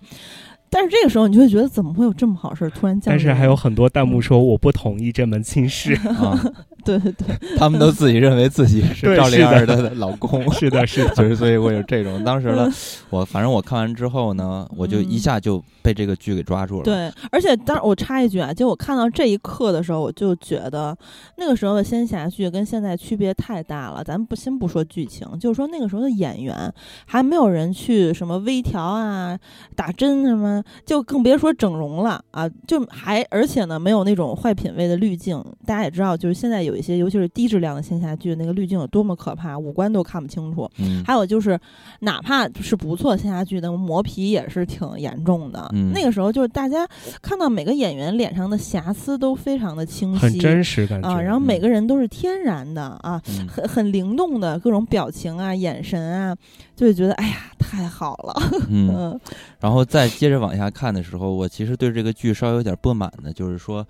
[0.73, 3.17] 但是这个时候，你就会觉得怎么会有这么好事儿突然降临？
[3.17, 5.93] 但是还有很多弹幕说我不同意这门亲事。
[6.15, 6.39] 啊，
[6.83, 12.23] 对对对， 他们都自己认为自己是赵丽儿的的老公， 是的，是的， 就是所以会有这种。
[12.23, 12.69] 当时呢，
[13.09, 20.95] 我反正我看完之后呢，我就一嗯下就被这个剧给抓住了。，对，而且当我插一句啊，就我看到这一刻的时候，我就觉得
[21.37, 24.03] 那个时候的仙侠剧跟现在区别太大了。
[24.03, 26.71] 咱们不先不说剧情，就是说那个时候的演员
[27.05, 29.37] 还没有人去什么微调啊、
[29.75, 35.43] 打针什么，就更别说整容了啊，就还而且呢没有那种坏品位的滤镜。
[35.65, 40.69] 大家也知道，就是现在有一些尤其是低质量的仙侠剧，那个滤镜有多么可怕，五官都看不清楚。
[40.77, 41.59] 嗯，还有就是，
[41.99, 45.69] 哪怕是不错的仙侠剧的磨皮也是挺严重的。
[45.73, 46.87] 嗯那个时候就是大家
[47.21, 51.07] 看到每个演员脸上的瑕疵都非常的清晰，很真实感觉。
[51.09, 56.35] 啊，然后嗯每个人都是天然的啊，嗯很很灵动的各种表情啊、眼神啊，
[56.75, 58.33] 就会觉得哎呀太好了。
[58.69, 59.19] 嗯， 嗯
[59.59, 63.85] 然后再接着往下看的时候，我其实对这个剧稍微有点不满的，就是说，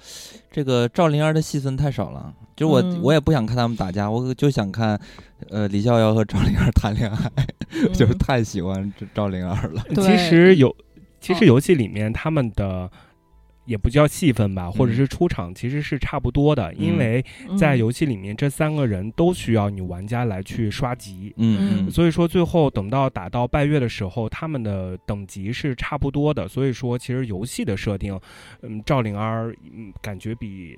[0.51, 2.33] 这个赵灵儿的戏份太少了。
[2.55, 4.99] 就我、嗯我也不想看他们打架，我就想看，
[5.49, 9.83] 呃，李逍遥和赵灵儿谈恋爱， 嗯就是太喜欢这赵灵儿了。
[9.95, 10.75] 其实有，
[11.19, 12.89] 其实哦游戏里面他们的。
[13.65, 26.47] 也不叫戏份吧，或者嗯是出场，其实是差不多的，因嗯为在嗯游戏里面，这三个人都需要你玩家来去刷级，嗯嗯所以说最后等到打到拜月的时候，他们的等级是差不多的。
[26.47, 28.19] 所以说，其实游戏的设定，
[28.63, 30.77] 嗯，赵灵儿嗯感觉比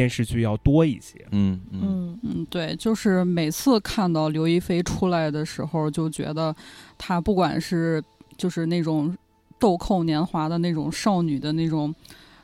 [0.00, 1.26] 电视剧要多一些。
[1.32, 6.54] 嗯嗯嗯嗯，对，就是每次看到刘亦菲出来的时候，就觉得
[6.96, 8.02] 她不管是
[8.36, 9.14] 就是那种
[9.58, 11.94] 豆蔻年华的那种少女的那种。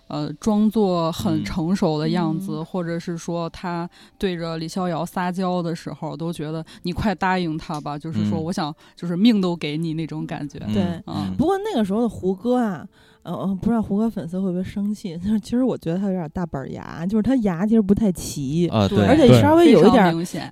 [0.09, 10.61] 呃，装作很嗯成熟的样子，嗯或者是说她对着李逍遥撒娇的时候，都觉得你快答应他吧，就是说嗯我想就是命都给你那种感觉。
[10.69, 12.87] 嗯对嗯不过那个时候的胡歌啊。
[13.27, 15.17] 呃，呃不知道胡歌粉丝会不会生气？
[15.19, 20.07] 就是其实我觉得他有点大板牙，就是他牙其实不太齐，啊，对，而且稍微有一点。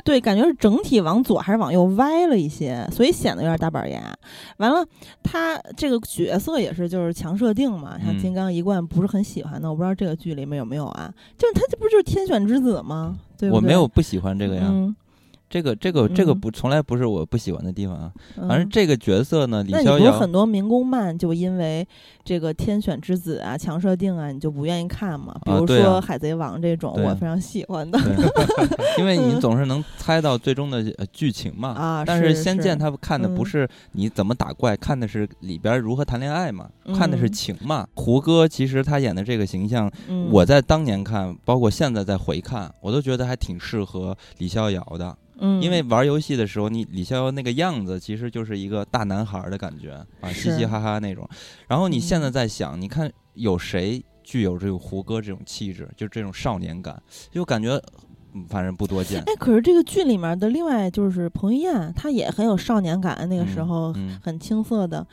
[0.04, 4.12] 对，感觉是整体往左还是往右歪了一些，所以显得有点大板牙。
[4.56, 4.84] 完了，
[5.22, 11.12] 他这个角色也是就是强设定嘛，像嗯金刚一贯不是很喜欢的，我不知道这个剧里面有没有啊？
[11.38, 13.16] 就是他这不就是天选之子吗？
[13.38, 14.62] 对不对我没有不喜欢这个呀。
[14.66, 14.94] 嗯，
[15.54, 18.10] 这个这个这个嗯不从来不是我不喜欢的地方啊。
[18.38, 21.86] 嗯反正这个角色呢，李逍遥很多民工漫就因为
[22.24, 25.32] 这个天选之子啊、强设定啊，你就不愿意看嘛？
[25.44, 31.68] 比如说《海贼王》这种，我非常喜欢的对， 因为你总是能猜到最终的呃剧情嘛。
[31.68, 32.04] 啊。
[32.04, 37.86] 但是《仙剑》他看的不嗯是你怎么打怪，看的是里边如何谈恋爱嘛，看的是嗯情嘛。
[37.94, 45.16] 胡歌其实他演的这个形象，嗯我在当年看，包括现在再回看，我都觉得还挺适合李逍遥的。
[45.44, 51.28] 嗯，因为玩游戏的时候，你李逍遥那个样子，其实就是一个大男孩儿的感觉啊，嘻嘻哈哈那种。
[51.68, 57.80] 然后你现在嗯在想，你看有谁具有这个胡歌这种气质，就这种少年感，就感觉
[58.32, 59.22] 嗯反正不多见。
[59.26, 65.06] 哎，可是这个剧里面的另外就是彭于晏，他也很有少年感，那个时嗯候嗯很青涩的。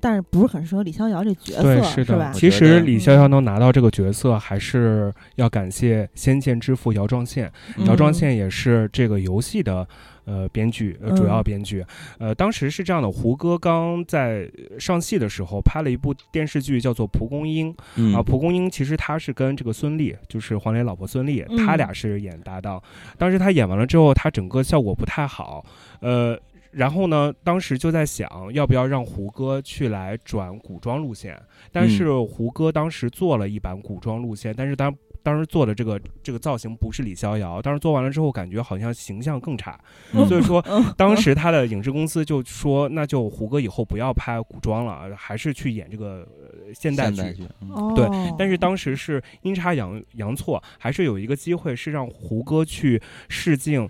[0.00, 2.18] 但是不是很适合李逍遥这角色，对，是的。
[2.18, 2.32] 吧？
[2.32, 7.50] 其实李逍遥能拿到这个角色，还是要感谢《仙剑》之父姚壮宪。
[7.86, 9.86] 姚壮嗯宪也是这个游戏的
[10.24, 11.84] 呃编剧，呃嗯主要编剧。
[12.18, 18.22] 呃，当时是这样的，胡歌刚在上戏的时候拍了一部电视剧，叫做《蒲公英》嗯啊。
[18.22, 22.80] 蒲公英其实他是跟这个孙俪，就是黄磊老婆孙俪，嗯他俩是演搭档。
[23.16, 25.64] 当时他演完了之后，他整个效果不太好，
[26.00, 26.38] 呃。
[26.70, 31.40] 然后呢，当时就在想要不要让胡歌去来转古装路线，
[31.72, 31.90] 但嗯。
[31.90, 39.78] 是胡歌当时做了一版古装路线，但是当当时做的这个这个造型不是李逍遥，当时做完了之后感觉好像形象更差，
[40.12, 40.26] 嗯。
[40.28, 40.84] 所以说 嗯。
[40.96, 47.16] 当时他的影视公司就说，那就胡歌以后不要拍古装了，还是去演这个呃现代剧。
[47.16, 47.70] 代剧，嗯。
[47.70, 48.06] 哦，对
[48.38, 53.88] 但是当时是阴差阳阳错，还是有一个机会是让胡歌去试镜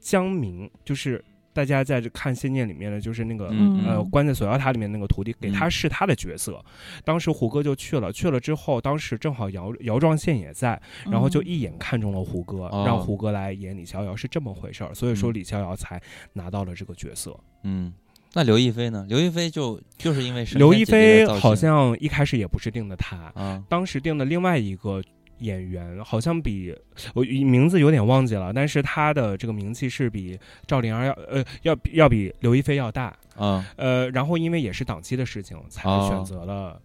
[0.00, 6.64] 江明，就是大家在这看《仙剑》里面的，就是那个、嗯呃关在锁妖塔里面那个徒弟，给他嗯试他的角色。
[7.04, 14.94] 当时胡歌就去了，去了之后，当时正好姚姚壮宪也在，然后就嗯一眼看中了胡歌，哦让胡歌来演李逍遥，是这么回事儿。
[14.94, 16.00] 所以说嗯李逍遥才
[16.32, 17.38] 拿到了这个角色。
[17.64, 17.92] 嗯，
[18.32, 19.04] 那刘亦菲呢？
[19.08, 25.02] 刘亦菲就就是因为神刘亦菲好像一开始也不是定的她，啊，当时定的另外一个
[25.42, 26.74] 演员，好像比
[27.14, 36.80] 我名字有点忘记了，但是他的这个名气是比赵灵儿要呃要要比刘亦菲要大，啊，呃，然后因为也是档期的事情，才哦选择了。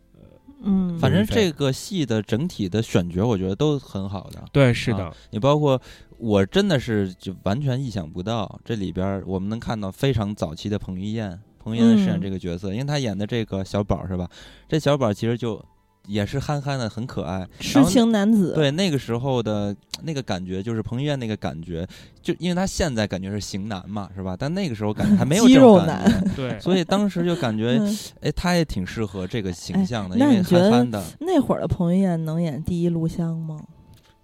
[0.64, 4.44] 嗯，反正这个戏的整体的选角，我觉得都很好的。
[4.52, 5.80] 对，是的，啊你包括
[6.18, 14.28] 我真的是就完全意想不到，这里边儿我们能看到非常早期的彭于晏，彭于晏饰演嗯这个角色，因为他演的这个小宝是吧？
[14.68, 15.64] 这小宝其实就
[16.08, 17.48] 也是憨憨的，很可爱。
[17.60, 21.88] 痴然后情男子，对那个时候的 那个感觉，就是彭于晏那个感觉，
[22.22, 24.36] 就因为他现在感觉是型男嘛，是吧？
[24.38, 33.60] 但那个时候感觉还没有肌这种 肉感觉，对，所以当时就感觉，嗯，哎，他也挺适合这个形哎象的，因为憨憨的，那会儿的彭于晏能演第一录像吗？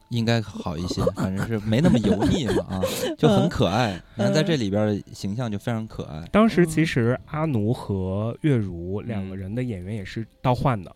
[0.09, 2.81] 应该好一些，反正是没那么油腻嘛啊，
[3.17, 3.99] 就很可爱。
[4.15, 6.23] 你看在这里边的形象就非常可爱。
[6.31, 10.95] 当时嗯其实阿奴和月如两个人的演员也是倒换的，嗯，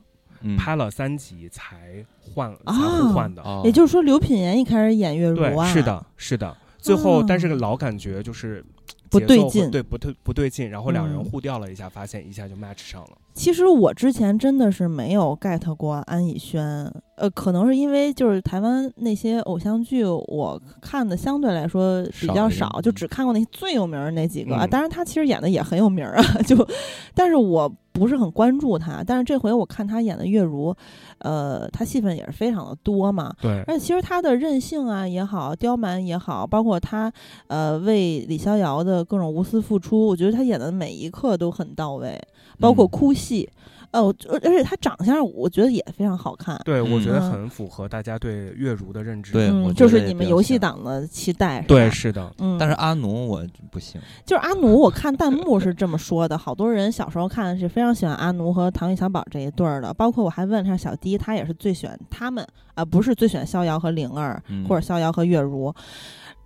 [0.58, 3.42] 拍了三集才换才啊互换的。
[3.42, 6.56] 哦，也就是说，刘品言一开始演月如对，啊，是的，是的。
[6.80, 8.64] 最后，哦但是老感觉就是
[9.10, 9.72] 不节奏对劲。
[9.72, 11.24] 对不对不对劲，然后两人嗯。
[11.24, 13.10] 互调了一下，发现一下就 match 上了。
[13.34, 24.56] 其实我之前真的是没有 get 过安以轩，呃，可能是因为就是台湾那些偶像剧，我看的相对来说比较少，少就只看过那些最有名的那几个。
[24.68, 26.68] 当然，他其实演的也很有名儿啊，就，
[27.14, 29.04] 但是我不是很关注他。
[29.06, 30.76] 但是这回我看他演的月如，
[31.20, 33.34] 呃，他戏份也是非常的多嘛。
[33.42, 37.12] 对，而且其实他的任性啊也好，刁蛮也好，包括他
[37.48, 42.22] 呃为李逍遥的各种无私付出，我觉得他演的每一刻都很到位，
[42.60, 43.50] 包括嗯哭戏，
[43.92, 46.60] 呃，我而而且他长相我觉得也非常好看。
[46.66, 49.32] 对，我觉得嗯很符合大家对月如的认知。
[49.36, 62.46] 嗯，对就是你们游戏党的期待，对，是的，嗯，但是阿奴我不行，就是阿奴，我看弹幕是这么说的，好多人小时候看是非常喜欢阿奴和唐钰小宝这一对儿的，包括我还问了一下小迪，他也是最喜欢他们，
[62.76, 65.74] 啊、不是最喜欢逍遥和灵儿，嗯或者逍遥和月如。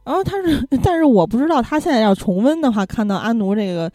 [0.03, 3.91] 然后他是， 但是我不知道他现在要重温的话，看到阿奴这个，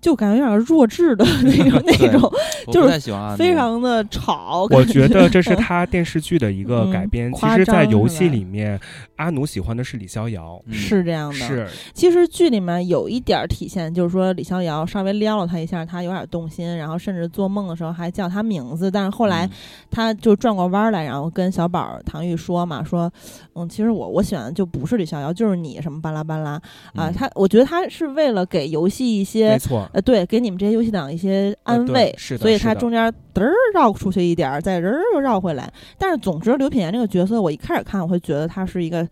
[0.00, 2.32] 就感觉有点弱智的那 种那种，
[2.72, 4.66] 就是非常的吵。
[4.70, 7.32] 我觉得这是嗯他电视剧的一个改嗯编。
[7.34, 8.80] 其实，在游戏里面，
[9.16, 18.90] 阿奴喜欢的是李逍遥，嗯是这样的，是其实剧里面有一点儿体现，就是说李逍遥稍微撩了他一下，他有点动心，然后甚至做梦的时候还叫他名字。
[18.90, 19.50] 但是后来嗯
[19.90, 23.10] 他就转过弯儿来，然后跟小宝唐钰说嘛，说，
[23.54, 26.52] 嗯，其实我我喜欢的就不是李逍遥，就是你什么巴拉巴拉
[26.94, 27.08] 啊。
[27.08, 29.89] 嗯他我觉得他是为了给游戏一些没错。
[29.92, 35.72] 呃，对，给你们这些游戏党一些安慰，所以他中间嘚儿绕出去一点儿，再嘚儿又绕回来。
[35.98, 39.06] 但是总之，刘品言这个角色，我一开始看我会觉得他是一个，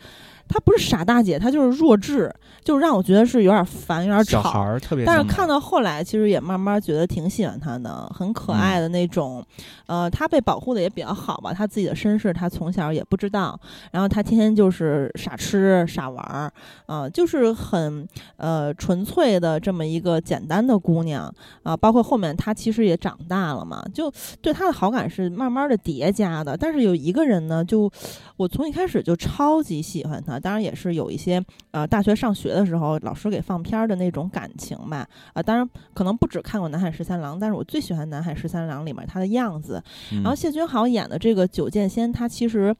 [0.48, 2.34] 他不是傻大姐，她就是弱智，
[2.64, 4.42] 就让我觉得是有点烦，有点吵。
[4.42, 9.44] 小孩儿特别但是看到后来，其实也慢慢觉得挺喜欢她的，很可爱的那种。
[9.86, 13.58] 呃，她被保护的也比较好吧，她自己的身世她从小也不知道，
[13.90, 16.52] 然后她天天就是傻吃傻玩儿，
[16.86, 18.06] 啊、就是很
[18.36, 21.32] 呃纯粹的这么一个简单的姑娘
[21.62, 26.56] 啊、包括后面她其实也长大了嘛，就对她的好感是慢慢的叠加的。
[26.56, 27.90] 但是有一个人呢，就
[28.36, 39.82] 我从一开始就超级喜欢他，当然也是有一些呃大学上学的时候老师给放片儿的那种感情吧，啊、当然可能不只看过《南海十三郎》，但是我最喜欢《南海十三郎》里面他的样子。
[40.12, 42.74] 嗯然后谢君豪演的这个九剑仙，他其实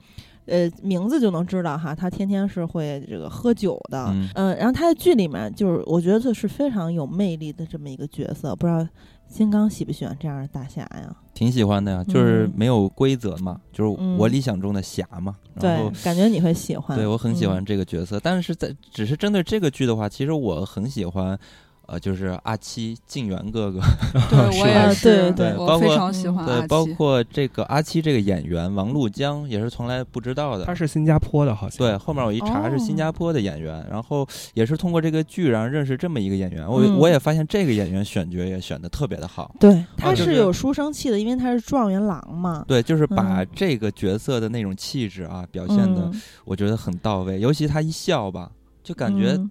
[0.49, 8.87] 呃名字就能知道哈，他天天是会这个喝酒的，嗯呃，然后他在剧里面就是我觉得这是非常有魅力的这么一个角色，不知道
[9.29, 11.15] 金刚喜不喜欢这样的大侠呀？
[11.35, 15.37] 挺喜欢的呀，就是嗯没有规则嘛，就是嗯我理想中的侠嘛。
[15.55, 16.97] 然后对，感觉你会喜欢。
[16.97, 21.39] 对我很喜欢嗯这个角色，但是在只是针对这个剧的话，其实我很喜欢，
[21.89, 23.81] 呃，就是阿七静源哥哥，
[24.29, 26.85] 对是啊我也是，对对我包括非常喜欢阿对，包。
[26.99, 30.75] 括这个阿七这个演员王璐江也是从来不知道的他。
[30.75, 36.67] 是新加坡的，好像对，后面我一查是新加坡的演员，然后也是通过这个剧，然后认识这么一个演员。
[36.69, 39.55] 我、嗯我也发现这个演员选角也选的特别的好。
[39.61, 42.65] 对，他是是有书生气的，因为他是状元郎嘛。
[42.67, 47.39] 对，就是把嗯这个角色的那种气质啊，表现的嗯我觉得很到位。
[47.39, 48.51] 尤其他一笑吧，
[48.89, 49.51] 就感觉嗯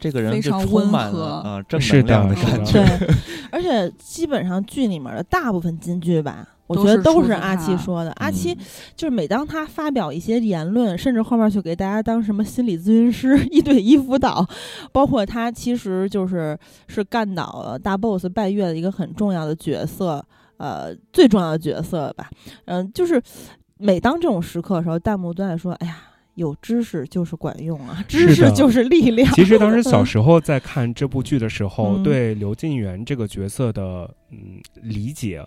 [0.00, 2.72] 这个人就非常温充满和了啊、正是能量的感 觉。
[2.72, 3.08] 对，
[3.52, 8.10] 而且基本上剧里面的大部分金句吧，我觉得都是阿七说的。
[8.16, 8.58] 阿七嗯
[8.96, 14.44] 就是每当他发表一些言论，甚至后面去给大家当什么心理咨询师、 一对一辅导，
[14.90, 16.58] 包括他其实就是
[16.88, 20.24] 是干倒了大 boss 拜月的一个很重要的角色，
[20.56, 22.28] 呃，最重要的角色吧。
[22.64, 23.22] 嗯、就是
[23.78, 26.02] 每当这种时刻的时候，弹幕都在说：“哎呀。”
[26.34, 29.30] 有知识就是管用啊，知识就是力量。
[29.34, 35.44] 其实当时 小时候在看这部剧的时候，嗯对刘晋元这个角色的嗯理解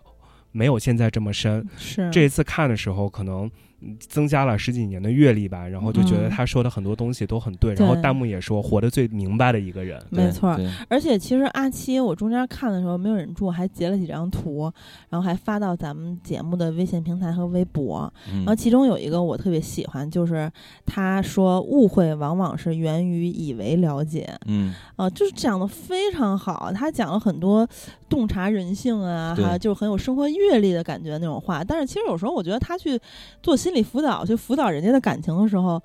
[0.52, 1.68] 没有现在这么深。
[1.76, 3.52] 是这一次看的时候，可能嗯
[4.00, 7.74] 增加了十几年的阅历吧，然后就觉得嗯他说的很多东西都很对。
[7.76, 10.02] 然后弹幕也说活得最明白的一个人。
[10.10, 10.60] 没错儿
[10.90, 14.72] 而且其实阿七，我中间看的时候没有忍住，还截了几张图，
[15.10, 18.12] 然后还发到咱们节目的微信平台和微博。
[18.32, 20.52] 嗯然后其中有一个我特别喜欢，就是
[20.86, 26.72] 他说误会往往是源于以为了解，嗯，啊、就是讲的非常好。
[26.74, 27.68] 他讲了很多
[28.10, 31.64] 洞察人性啊，对还有就是很有生活阅历的感觉那种话。
[31.64, 33.00] 但是其实有时候我觉得他去
[33.42, 35.82] 做心理辅导，去辅导人家的感情的时候。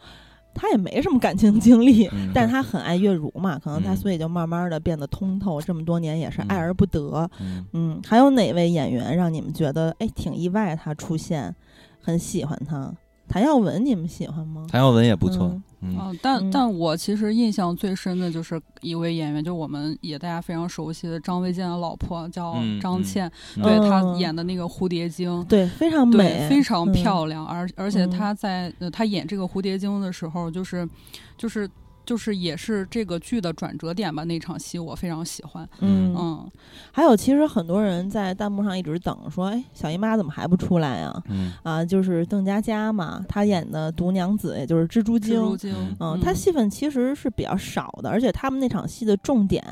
[0.53, 5.63] 他也没什么感情经历，嗯但是他很爱月如嘛，可能他嗯所以就慢慢的变得通透。
[5.63, 7.31] 这么多年也是爱嗯而不得。
[7.41, 11.55] 嗯嗯，还有哪位演员让你们觉得哎挺意外他出现，
[12.03, 12.93] 很喜欢他？
[13.31, 14.67] 谭耀文你们喜欢吗？
[14.69, 16.51] 谭耀文也不错嗯，但嗯。
[16.51, 25.43] 但我其实印象最深的就是一位演员，就我们也大家非常熟悉的张卫健的老婆叫张倩，嗯对她嗯演的那个蝴蝶精。
[25.49, 26.93] 对，非常美，，非常嗯。
[26.93, 28.11] 漂亮，而而且嗯。
[28.11, 30.87] 她在呃她演这个蝴蝶精的时候，就是
[31.39, 31.71] 就是
[32.11, 34.25] 就是也是这个剧的转折点吧。
[34.25, 36.51] 那场戏我非常喜欢，嗯嗯，
[36.91, 41.23] 还有，其实很多人在弹幕上一直等说，哎，小姨妈怎么还不出来呀？
[41.29, 45.73] 嗯啊，就是邓家佳嘛，她演的毒娘子，也就是蜘蛛蜘蛛精。
[45.73, 49.65] 精，嗯嗯，她戏份其实是比较少的，而且他们那场戏的重点，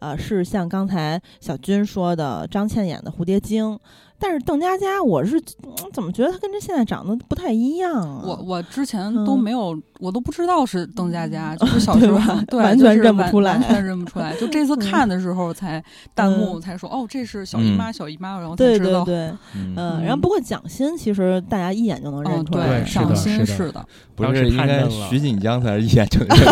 [0.00, 3.78] 呃，是像刚才小军说的张倩演的蝴蝶精，
[4.18, 8.20] 但是邓家佳，我是、嗯怎么觉得她跟这现在长得不太一样啊？
[8.22, 14.34] 我我之前都嗯没有，我都不知道是邓家佳，就是小时候对对完全认不出来完全认不出来。
[14.36, 15.82] 就这次 嗯看的时候才
[16.14, 19.04] 弹幕嗯才说，哦，这是小姨妈，嗯小姨妈，然后才对知道。
[19.04, 26.44] 对对，嗯，嗯，然后不过蒋欣其实大家一眼就能认嗯，出来，蒋是的是的欣是的，不是应该徐锦江才是一眼就认出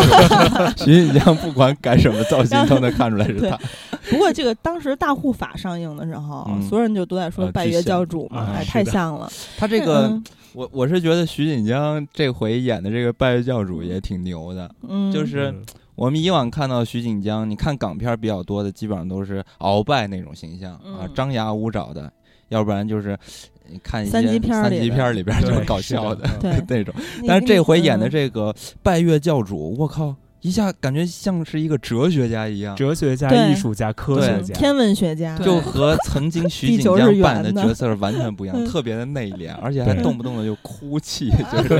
[0.63, 3.59] 来， 徐锦江不管改什么造型都能看出来是对他。
[4.09, 9.31] 不过这个当时大护法上映的时候，嗯所有人就都在说呃拜月教主嘛，太像了。
[9.57, 14.69] 他这个，嗯我我是觉得徐锦江这回演的这个拜月教主也挺牛的。
[14.87, 15.61] 嗯，就是嗯
[15.95, 22.11] 我们以往看到徐锦江，你看港片比较多的，基本上都是鳌拜那种形象啊嗯，张牙舞爪的，
[22.49, 23.17] 要不然就是
[23.69, 26.29] 你看一些三级片儿三级片儿里边对就是搞笑的
[26.69, 26.93] 那种。
[27.27, 30.15] 但是这回演的嗯这个拜月教主，我靠，
[30.47, 37.63] 一下感觉像是一个哲学家一样，哲学家、艺术家、科学家，天文学家，就和曾经 徐锦江扮演的。
[37.63, 38.65] 角色完全不一样，嗯。
[38.67, 41.75] 特别的内敛， 而且还动不动的就哭泣， 就是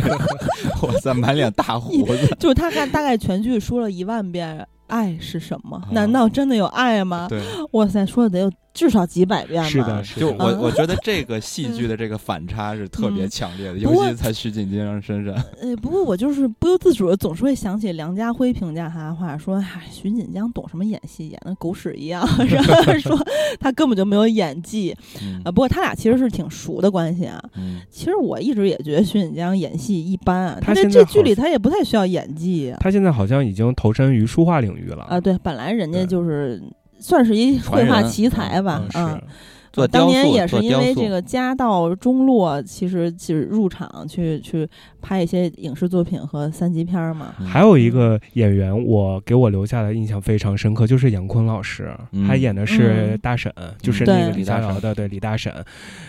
[0.82, 2.36] 哇塞，满脸大胡子。
[2.40, 4.66] 就是他看大概全剧说了一万遍。
[4.88, 5.78] 爱是什么？
[5.78, 7.26] 啊难道真的有爱吗？
[7.28, 7.42] 对，
[7.72, 9.68] 哇塞，说的得有至少几百遍吧。
[9.70, 15.34] 是的，是的就我嗯我觉得这个戏 剧的这个反差是特别强烈的，尤其是在徐锦江身上。
[15.62, 22.28] 呃，不过我就是不由自主的总是会想起梁家辉评价他的话，说：“哎，徐锦江懂什么演戏，演的狗屎一样。
[22.50, 23.18] ”然后说
[23.60, 24.94] 他根本就没有演技。
[25.22, 27.42] 嗯呃，不过他俩其实是挺熟的关系啊。
[27.56, 32.78] 嗯，其实我一直也觉得徐锦江演戏一般啊，他在这剧里他也不太需要演技啊。
[32.82, 36.62] 他现在好像已经投身于书画领域了啊，对，本来人家就是
[37.00, 39.24] 算是一绘画奇才吧，嗯，啊是，
[39.72, 44.66] 做，当年也是因为这个家道中落，其实就是入场去去
[45.02, 47.36] 拍一些影视作品和三级片儿嘛。
[47.40, 47.46] 嗯。
[47.46, 53.20] 还有一个演员，我给我留下的印象非常深刻，就是杨坤老师，嗯他演的是嗯。
[53.22, 55.54] 大婶，就是那个李逍遥的对李大婶。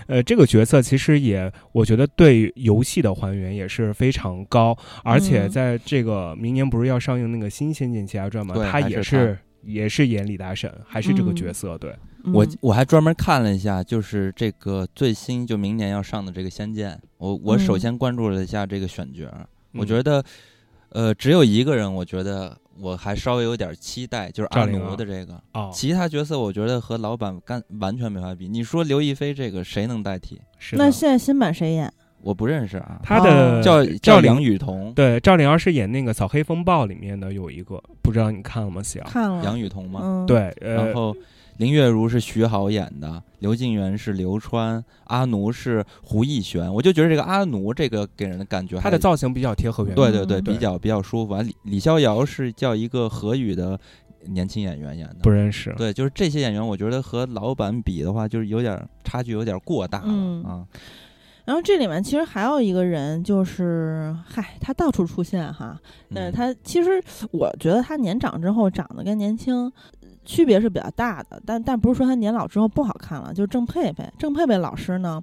[0.06, 5.50] 呃，这个角色其实也，我觉得对游戏的还原也是非常高，而且嗯。
[5.50, 9.36] 在这个明年不是要上映那个新《仙剑奇侠传》嘛，他也是
[9.66, 11.94] 也是演李大婶，还是这个角色，对，
[12.32, 12.58] 我嗯。
[12.60, 17.80] 我还专门看了一下，就是这个最新就明年要上的这个《仙剑》，我我首嗯。
[17.80, 19.24] 先关注了一下这个选角，
[19.72, 20.24] 我嗯觉得，
[20.90, 28.48] 呃，只有一个人，我觉得我还稍微有点期待，就是阿奴的这个，哦，其他角色我觉得和老版干完全没法比。
[28.48, 30.40] 你说刘亦菲这个谁能代替？
[30.58, 31.92] 是那现在新版谁演？
[32.26, 38.82] 我不认识啊，他的哦叫赵梁雨桐，对赵灵儿是演那个《扫黑风暴》里面的有一个，不知道你看了吗？
[38.82, 41.16] 小看了杨雨桐吗，嗯，对，呃然，后
[41.58, 46.74] 林月如是徐好演的，刘静元是刘川，阿奴是胡逸璇。
[46.74, 51.32] 我就觉得这个阿奴这个给人的感觉还，他的造型比较贴合原著，对对对，嗯比较比较舒服。
[51.32, 53.78] 完，李李逍遥是叫一个何语的
[54.24, 55.72] 年轻演员演的，不认识。
[55.78, 60.66] 对，就是这些演员，我觉得和老版比的话，就是有点差距，有点过大了、嗯啊。
[61.46, 65.80] 然后这里面其实还有一个人，就是嗨，他到处出现哈。
[66.12, 69.72] 但是嗯他其实我觉得他年长之后长得跟年轻
[70.24, 73.32] 区别是比较大的，但但不是说他年老之后不好看了。
[73.32, 75.22] 就是郑佩佩，郑佩佩老师呢，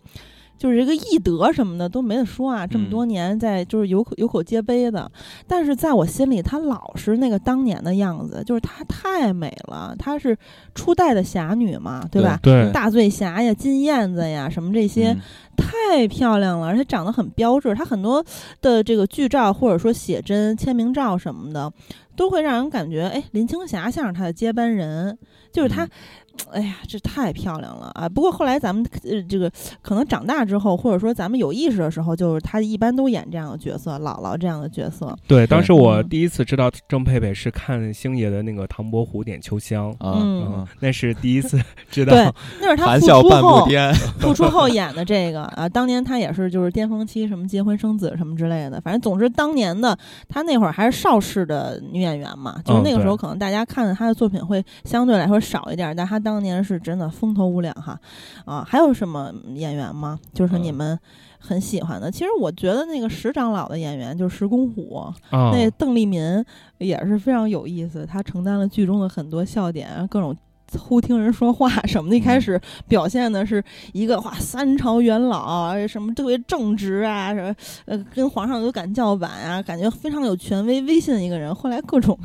[0.64, 5.11] 就是这个艺德什么的都没得说啊，这么嗯多年在就是有口有口皆碑的。
[5.45, 10.38] 但是在我心里，她老是那个当年的样子，就是她太美了，她是
[10.74, 12.39] 初代的侠女嘛，对吧？
[12.41, 15.20] 对大醉侠呀、金燕子呀，什么这些，嗯
[15.57, 17.76] 太漂亮了，而且长得很标致。
[17.76, 18.24] 她很多
[18.61, 21.70] 的这个剧照或者说写真、签名照什么的，
[22.16, 25.18] 都会让人感觉，哎，林青霞像是她的接班人，
[25.51, 25.86] 就是她。
[26.34, 28.08] 嗯哎呀，这太漂亮了啊！
[28.10, 35.16] 不过后来咱们呃，这个可能长大之后，或者说咱们有意识的时候，就是她一般都演这样的角色，姥姥这样的角色。
[35.28, 41.60] 对，当时我嗯第一次知道郑佩佩是看星爷的那个《唐伯虎点秋香》，啊，嗯嗯，那是第一次
[41.90, 57.99] 知道对道。，那是她谈复笑半步出后，癫，复出后演的这个啊，当年她也是就是巅峰期，什么结婚生子什么之类的，反正总之当年的她那会儿还是邵氏的女演员嘛，就是那个时候可能大家看的她的作品会相对来说少一点，但她当年是真的风头无两哈。
[58.45, 60.17] 啊，还有什么演员吗？
[60.34, 60.99] 就是你嗯们
[61.39, 62.09] 很喜欢的？
[62.09, 64.95] 其实我觉得那个石长老的演员就是石公虎，
[65.30, 66.43] 啊，那邓丽民
[66.78, 70.36] 也是非常有意思，他承担了剧中的很多笑点，各种
[70.78, 72.15] 偷听人说话什么的。
[72.15, 73.63] 一开始表现的是
[73.93, 77.55] 一个哇三朝元老，什么特别正直啊，什么
[77.86, 81.53] 呃跟皇上都敢叫板啊，感觉非常有权威威信的一个人。
[81.53, 82.17] 后来各种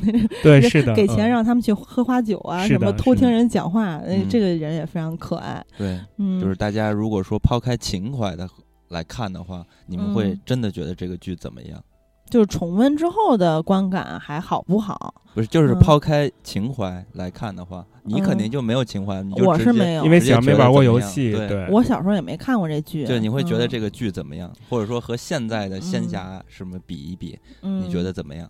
[0.42, 5.64] 对，是的，给钱让他们去喝花酒啊，什么偷听人讲话，这个人也非常可爱。
[5.76, 5.98] 对，
[6.40, 8.48] 就是大家如果说抛开情怀的
[8.88, 11.82] 来看的话，你们会真的觉得这个剧怎么样？
[12.28, 15.14] 就是重温之后的观感还好不好？
[15.34, 15.78] 不是，就是嗯。
[15.78, 18.50] 抛开情怀来看的话，你肯定嗯。
[18.50, 23.68] 就没有情怀，我是没有，因为直接觉得喜儿没玩过游戏，对对，我小时候也没看过这剧，就你会觉得嗯。
[23.68, 26.08] 这个剧怎么样，或者说和现在的仙嗯。
[26.08, 28.48] 侠什么比一比，嗯你觉得怎么样？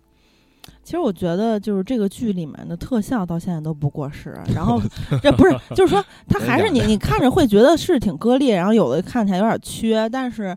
[0.83, 4.79] 其实我觉得就是这个剧里面的特效到现在都不过时，然后
[5.21, 10.55] 这不是就是说它还是你你看着会觉得是挺割裂，然后有的看起来有点缺，但是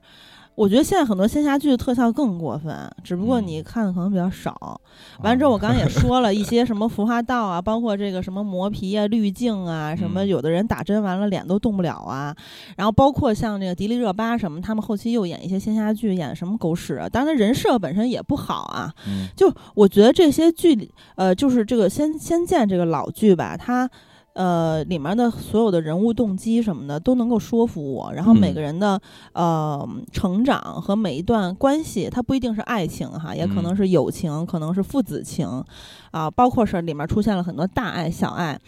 [0.55, 4.81] 我觉得现在很多仙侠剧的特效更过分，只不过嗯你看的可能比较少。
[5.23, 12.37] 完了之后，我刚刚也 说了一些什么服化道啊，包括这个什么磨皮啊、滤镜啊，什么嗯有的人打针完了脸都动不了啊，
[12.77, 23.89] 然后包括像这个迪丽热巴什么，他们后期又演一些仙侠剧，演什么狗屎啊，当然人设本身也不好啊，嗯就我觉得这些剧里，呃，就是这个《仙仙剑》这个老剧吧，它。
[24.35, 28.55] 呃，里面的所有的人物动机什么的都能够说服我，然后每嗯。
[28.55, 29.01] 个人的、
[29.35, 33.76] 呃成长和每一段关系，它不一定是爱情哈，也可能嗯。
[33.76, 35.47] 是友情，可能是父子情，
[36.11, 38.59] 啊、包括是里面出现了很多大爱小爱，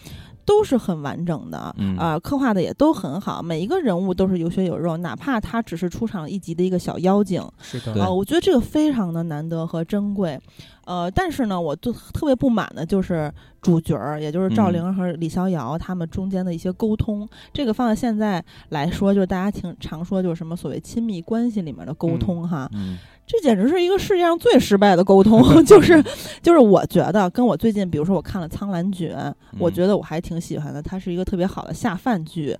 [0.44, 1.96] 都是很完整的，嗯。
[1.96, 8.02] 啊、刻画的也都很好，每一个人物都是有血有肉，哪怕他只是出场一集的一个小妖精，是的，对。
[8.02, 10.38] 啊、我觉得这个非常的难得和珍贵，
[10.86, 14.74] 呃，但是呢，我就特别不满的就是主角儿，也就是赵嗯。
[14.74, 22.98] 灵儿和李逍遥他们中间的一些沟通，这个放在现在来说，就是大家挺常说就是什么所谓亲密关系里面的沟嗯通哈，嗯。
[23.26, 26.04] 这简直是一个世界上最失败的沟通， 就是
[26.42, 29.16] 就是我觉得跟我最近，比如说我看了《苍兰诀》，
[29.58, 29.72] 我嗯。
[29.72, 32.54] 觉得我还挺喜欢的，它是一个特别好的下饭剧，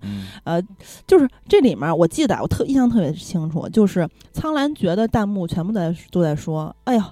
[0.44, 0.58] 呃
[1.06, 4.00] 就是这里面我记得我特印象特别清楚，就是
[4.32, 7.02] 《苍兰诀》的弹幕全部在都在说：“哎呦，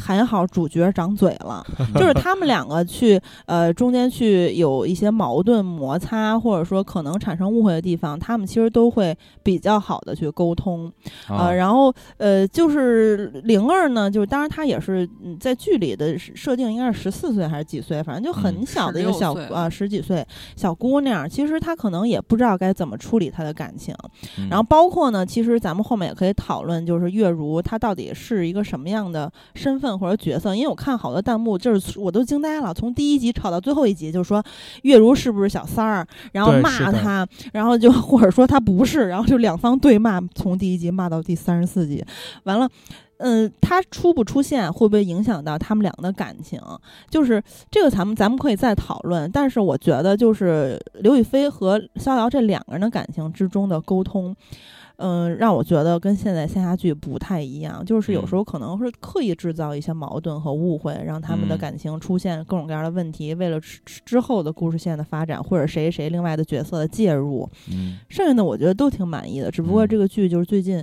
[0.00, 10.90] 还好主角长嘴了， 就是他们两个去呃中间去有一些矛盾摩擦，或者说可能产生误会的地方，他们其实都会比较好的去沟通。
[11.28, 20.26] 啊呃，然后呃，就是灵儿呢，就是当然她也是嗯在剧里的设定应该是十四岁还是几岁，反正就很嗯小的一个小岁啊十几岁
[20.56, 23.94] 小姑娘，其实她可能也不知道该怎么处理她的感情。
[24.38, 30.54] 嗯然后包括呢，其实咱们后面也可以讨论，就是月如她到底是一个什么样的身份或者角色？
[30.54, 34.42] 因为我看好多弹幕，就是我都惊呆了，从第一集吵到最后一集，就说
[34.82, 42.04] 月如是不是小三儿，然后骂对是的她，然后就或者说他不是，然后就两方对骂，从第一集骂到第三十四集，
[42.44, 42.68] 完了。
[43.22, 46.58] 嗯，他出不出现会不会影响到他们俩的感情？
[47.10, 49.30] 就是这个，咱们咱们可以再讨论。
[49.30, 54.34] 但是我觉得，就是刘亦菲和逍遥这两个人的感情之中的沟通，
[54.96, 57.84] 嗯，让我觉得跟现在仙侠剧不太一样。
[57.84, 69.50] 就是有时候可能会刻意制造一些矛盾和误会，让他们的嗯感情出现各种各样的问题，为了之之后的故事线的发展，或者谁谁另外的角色的介入，嗯剩下的我觉得都挺满意的。
[69.50, 70.82] 只不过嗯这个剧就是最近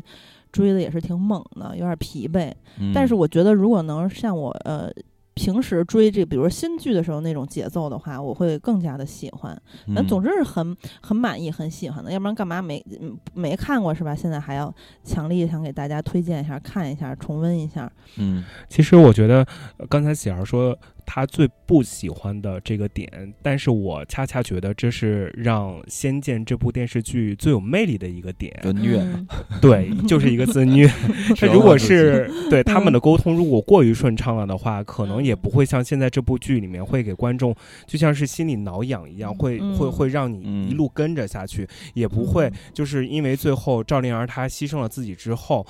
[0.57, 2.51] 追的也是挺猛的，有点疲惫。
[2.79, 4.89] 嗯但是我觉得，如果能像我呃
[5.35, 9.55] 平时追这，比如说新剧的时候那种节奏的话，我会更加的喜欢。
[9.95, 14.15] 但嗯总之是很很满意、很喜欢的，要不然干嘛没嗯没看过是吧？
[14.15, 17.91] 现在还要强力想给大家推荐一下、看一下、重温一下。
[18.17, 19.45] 嗯其实我觉得，
[19.77, 20.75] 呃刚才喜儿说
[21.07, 28.53] 她最不喜欢的这个点，但是我恰恰觉得这是让《仙剑》这部电视剧最有魅力的一个点。
[28.61, 29.25] 就虐，嗯
[29.61, 30.85] 对，就是一个自虐。
[31.39, 37.55] 他如果是对他嗯们的沟通如果过于顺畅了的话，可能也不会像现在这部剧里面会给观众
[37.85, 45.65] 就像是心里挠痒一样，会嗯会会让你嗯一路跟着下去，也不会嗯就是因为最后赵灵儿她牺牲了自己之后。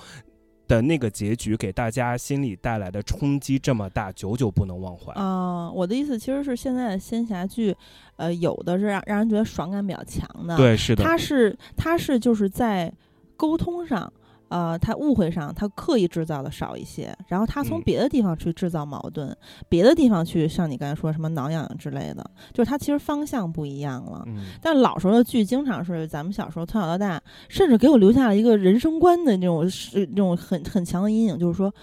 [0.67, 5.13] 的那个结局给大家心里带来的冲击这么大，久久不能忘怀。
[5.13, 7.75] 啊、我的意思其实是现在的仙侠剧，
[8.17, 12.91] 呃，有的是让让人觉得爽感比较强的，对，是的，他是他是就是在
[13.35, 14.11] 沟通上，
[14.49, 19.35] 呃，他误会上，他刻意制造的少一些，然后他从嗯别的地方去制造矛盾，
[19.67, 24.23] 别的地方去像你刚才说什么挠痒痒之类的，就是他其实方向不一样了。
[24.27, 31.73] 嗯，但老时候的剧经常是咱们小时候从小到大，甚至给我留下了一个人生观的那种是那种很很强的阴影，就是说。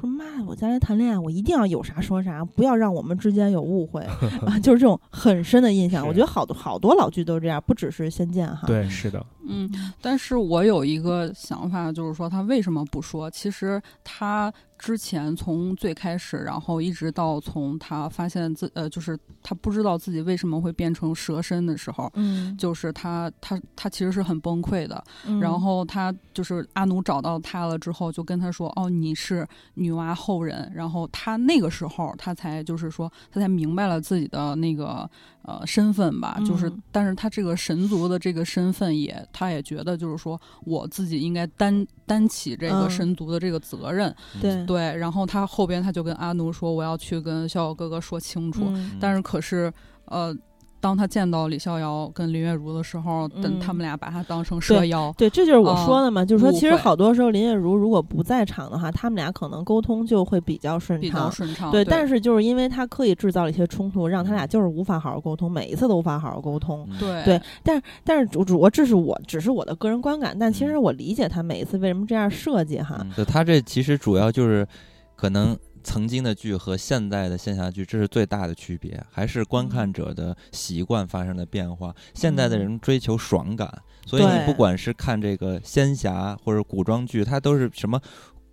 [0.00, 0.24] 说妈！
[0.46, 4.02] 我将来谈恋爱，我一定要有啥说啥，不要让我们之间有误会
[4.46, 4.58] 啊！
[4.60, 6.06] 就是这种很深的印象。
[6.06, 8.66] 我觉得好多好多老剧都是这样，不只是《仙剑》哈。
[8.66, 9.70] 对，是的，嗯，
[10.00, 13.30] 但是我有一个想法，就是说他为什么不说？
[13.30, 25.02] 其实他之前从最开始，然后一直到从他发现自呃，就是他不知道自己为什么会变成蛇身的时候，嗯，就是他他他其实是很崩溃的。
[25.26, 35.08] 嗯然后他就是阿努找到他了之后，就跟他说：“哦，你是女娲后人。”然后他那个时候他才就是说他才明白了自己的那个
[35.44, 44.14] 呃身份吧，就是嗯但是他这个神族的这个身份也他也觉得就是说我自己应该担担起这个嗯神族的这个责任。
[44.40, 48.64] 对对，然后他后边他就跟阿奴说：“我要去跟逍遥哥哥说清楚。
[48.68, 49.72] 嗯但是可是
[50.06, 50.36] 呃。
[50.84, 61.32] 当他见到李逍遥跟林月如的时候，等嗯他们俩把他当成蛇对妖，对，这就是我啊说的嘛，就是说，其实好多时候林月如如果不在场的话，他们俩可能沟通就会比较顺比较畅。
[61.32, 61.70] 顺畅。
[61.70, 66.86] 对，对，但是就是因为他刻意制造了一些冲突，让他俩就是无法好好沟通，每一次都无法好好沟通。
[66.90, 72.98] 嗯对对但是，但是主主我这是我只是我的个人观感，但其实嗯我理解他每一次为什么这样设计哈。
[73.00, 74.68] 嗯对他这其实主要就是
[75.16, 81.94] 可能曾经的剧和现在的仙侠剧，这是最大的区别，还是观看者的习惯发生了变化。
[82.14, 83.72] 现在的人追求爽感，
[84.06, 88.00] 所以你不管是看这个仙侠或者古装剧，它都是什么。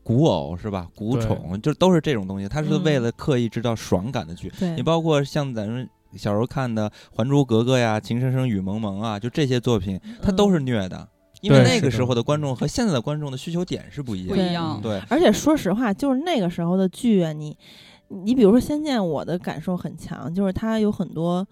[0.03, 0.87] 古偶是吧？
[0.95, 4.51] 古宠就都是这种东西，它是嗯为了刻意制造爽感的剧。
[4.59, 11.07] 对你，包括像咱们小时候看的《还珠格格》呀，《情深深雨蒙蒙》啊，就这些作品，它都是嗯虐的，
[11.41, 14.43] 因为那个时候的观众和现在的观众的需求点是不一样的。
[14.43, 14.79] 不一样。
[14.81, 17.57] 对，而且说实话，就是那个时候的剧啊，你
[18.07, 21.45] 你比如说《仙剑》，我的感受很强，就是它有很多。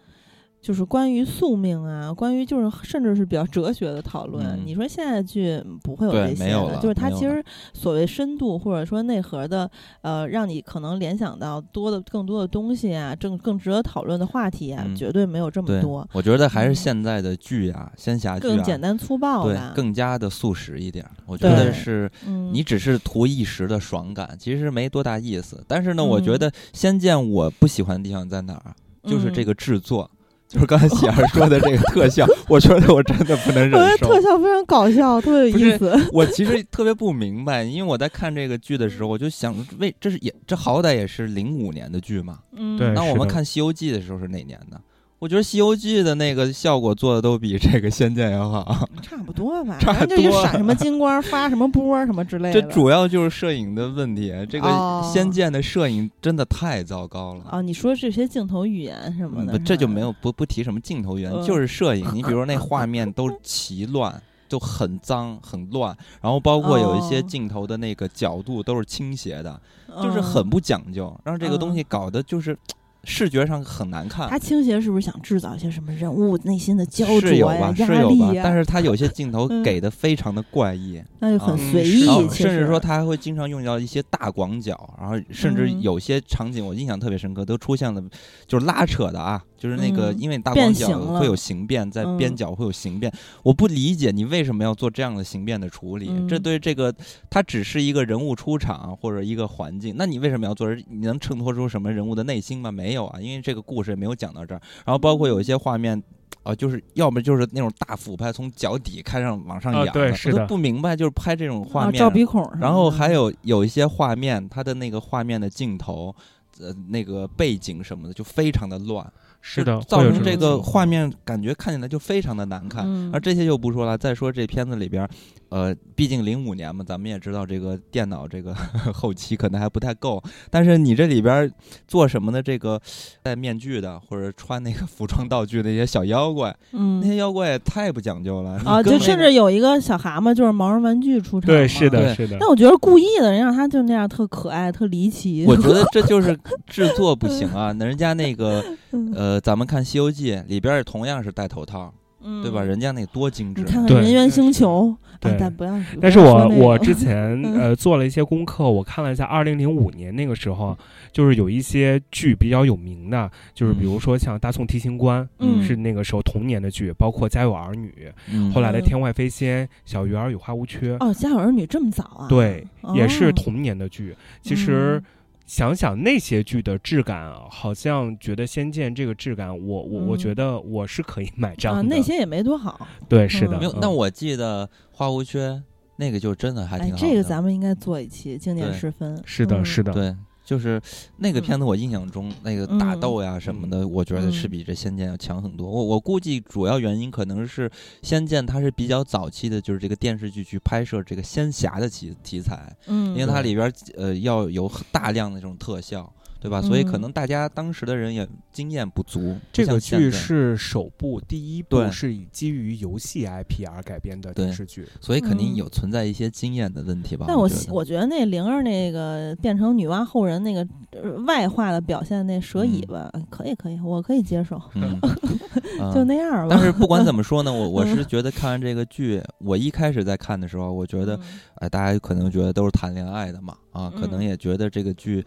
[0.62, 4.46] 就是关于宿命啊，关于就是甚至是比较哲学的讨论。
[4.46, 7.44] 嗯你说现在剧不会有对这些的，就是它其实
[7.74, 9.70] 所谓深度或者说内核的，
[10.02, 21.12] 呃，让你可能联想到多的更多的东西啊，更更值得讨论的话题啊，嗯绝对没有这么多，，我觉得还是嗯现在的剧啊，仙侠剧啊，更简单粗暴对吧，，更加的速食一点儿。
[21.26, 25.64] 我觉得是嗯，你只是图一时的爽感，其实没多大意思。
[25.68, 28.76] 但是呢，我觉嗯得《仙剑》我不喜欢的地方在哪儿？
[29.10, 30.10] 就是这嗯个制作。
[30.50, 34.08] 就是刚才喜儿说的这个特效， 我觉得我真的不能忍受我觉得。
[34.08, 35.96] 特效非常搞笑，特别有意思。
[36.12, 42.40] 我其实特别不明白，因为我在看这个剧的时候，我就想，为这是也这好歹也是零五年的剧嘛。
[42.56, 44.82] 嗯，对那我们看《西游记》的时候是哪年的？
[45.20, 48.88] 我觉得《西游记》的那个效果做的都比这个《仙剑》要好。
[49.04, 52.68] 差不多吧，差反正就多是闪什么金光， 发什么波什么之类的这。
[52.70, 57.44] 主要就是摄影的问题，这个哦《仙剑》的摄影真的太糟糕了。
[57.52, 62.08] 哦，你说这些镜头语言什么的，这就没有不不提什么镜头语言，嗯就是摄影。
[62.14, 69.60] 你比如说那画面都 奇乱，就很脏很乱，然后包括有一些哦镜头的那个角度都是倾斜的，
[70.02, 72.58] 就是嗯很不讲究，让这个东嗯西搞得就是
[73.04, 74.30] 视觉上很难看。
[74.30, 74.38] 他。
[74.40, 78.42] 倾斜是不是想制造一些什么人物内心的焦灼呀是有吧，、是压有吧力，呀？
[78.44, 79.62] 但是他有些镜头嗯。
[79.62, 81.72] 给的非常的怪异，那就很啊。
[81.72, 85.82] 随意甚至说他还会经常用到一些大广角，然后甚至嗯。
[85.82, 88.02] 有些场景我印象特别深刻，都出现了
[88.48, 90.20] 就是拉扯的啊，就是那个嗯。
[90.20, 93.12] 因为大广角会有形变，在嗯边角会有形变，
[93.44, 96.94] 我不理解你为什么要做这样的形变的处理，这嗯对这个
[97.30, 100.74] 它只是一个人物出场或者一个环境，那你为什么要做？
[100.90, 102.72] 你能衬托出什么人物的内心吗？
[102.72, 106.02] 没有啊，因为这个故事也没有讲到这儿，然后包括有一些画面。
[106.42, 110.48] 啊，就是要么就是那种大俯拍，从脚底开上往上啊仰的，我都对是的。
[110.48, 116.16] 不明白，就是拍这种画啊面，照鼻孔然后还有有一些画面，它的那个画面的镜头，
[116.62, 119.06] 呃，那个背景什么的就非常的乱，
[119.42, 122.86] 是的，造成这个画面感觉看起来就非常的难看。
[122.88, 123.12] 嗯。
[123.12, 125.10] 而这些就不说了，再说这片子里边儿，
[125.50, 128.54] 呃，毕竟零五年嘛，咱们也知道这个电脑这个
[128.94, 131.52] 后期可能还不太够，但是你这里边儿
[131.88, 132.80] 做什么的这个
[133.24, 142.38] 戴面具的或者穿那个 服装道具的一些小妖怪，嗯那些嗯妖怪也太不讲究了啊，那个就甚至有一个小蛤蟆就是毛绒玩具出场对，是的，是的。
[142.40, 145.46] 但我觉得故意的，人让他就那样特可爱、特离奇。
[145.48, 146.38] 我觉得 这就是
[146.68, 147.72] 制作不行啊！
[147.72, 151.92] 那人家那个嗯呃，咱们看《西游记》里边儿也同样是戴头套，
[152.24, 152.62] 嗯对吧？
[152.64, 155.74] 人家那多精致啊，你看看对人猿星球，对啊，但不要。
[156.02, 160.78] 但是我我之前嗯 呃做了一些功课，我看了一下，二零零五年那个时候，
[161.12, 167.90] 就是有一些剧比较有名的，就是比如说像《大宋提刑官》嗯是那个时候童年的剧，包括《家有儿女》，
[168.32, 172.28] 嗯后来的《嗯天外飞仙》《小鱼儿与花无缺》，哦，《家有儿女》这么早啊？
[172.28, 172.66] 对，
[172.96, 174.16] 也是哦童年的剧。
[174.42, 175.04] 其实嗯
[175.50, 181.88] 想想那些剧的质感啊，好像觉得《仙剑》这个质感，我我我嗯觉得我是可以买账啊，的。
[181.90, 182.88] 那些也没多好。
[183.10, 183.58] 对，是的。
[183.58, 183.72] 嗯没有。
[183.72, 185.60] 嗯那我记得花无缺
[185.96, 187.02] 那个就真的还哎挺，好的。
[187.02, 189.20] 这个咱们应该做一期经典对十分。
[189.26, 190.16] 是的，嗯是的，对，
[190.50, 190.82] 就是
[191.18, 191.44] 那个嗯。
[191.44, 193.00] 片子，我印象中那个打嗯。
[193.00, 194.50] 斗呀什么的，我觉得是嗯。
[194.50, 195.70] 比这《仙剑》要强很多。
[195.70, 197.70] 我我估计主要原因可能是
[198.02, 206.62] 《仙剑》它是比较早期的，就是这个电视剧去拍摄这个仙侠的题题材，嗯，因为它里边儿呃要有大量的这种特效，对吧？
[206.62, 209.20] 所以可嗯能大家当时的人也经验不足。
[209.34, 214.88] 不这个剧是首部第一部是以基于游戏 IP 而改编的电视剧。
[215.02, 217.26] 所以肯定嗯有存在一些经验的问题吧。
[217.28, 224.60] 但我我觉得那灵儿那个变成女娲后人那个呃外化的表现，那蛇尾巴、可以可以，我可以接受，
[225.94, 226.56] 就那样吧。
[226.56, 231.22] 但是不管怎么说呢，我 我是嗯觉得看完这个剧，我一开始在看的时候，我觉得，嗯
[231.56, 235.24] 哎，大家可能觉得都是谈恋爱的嘛，啊，可能嗯也觉得这个剧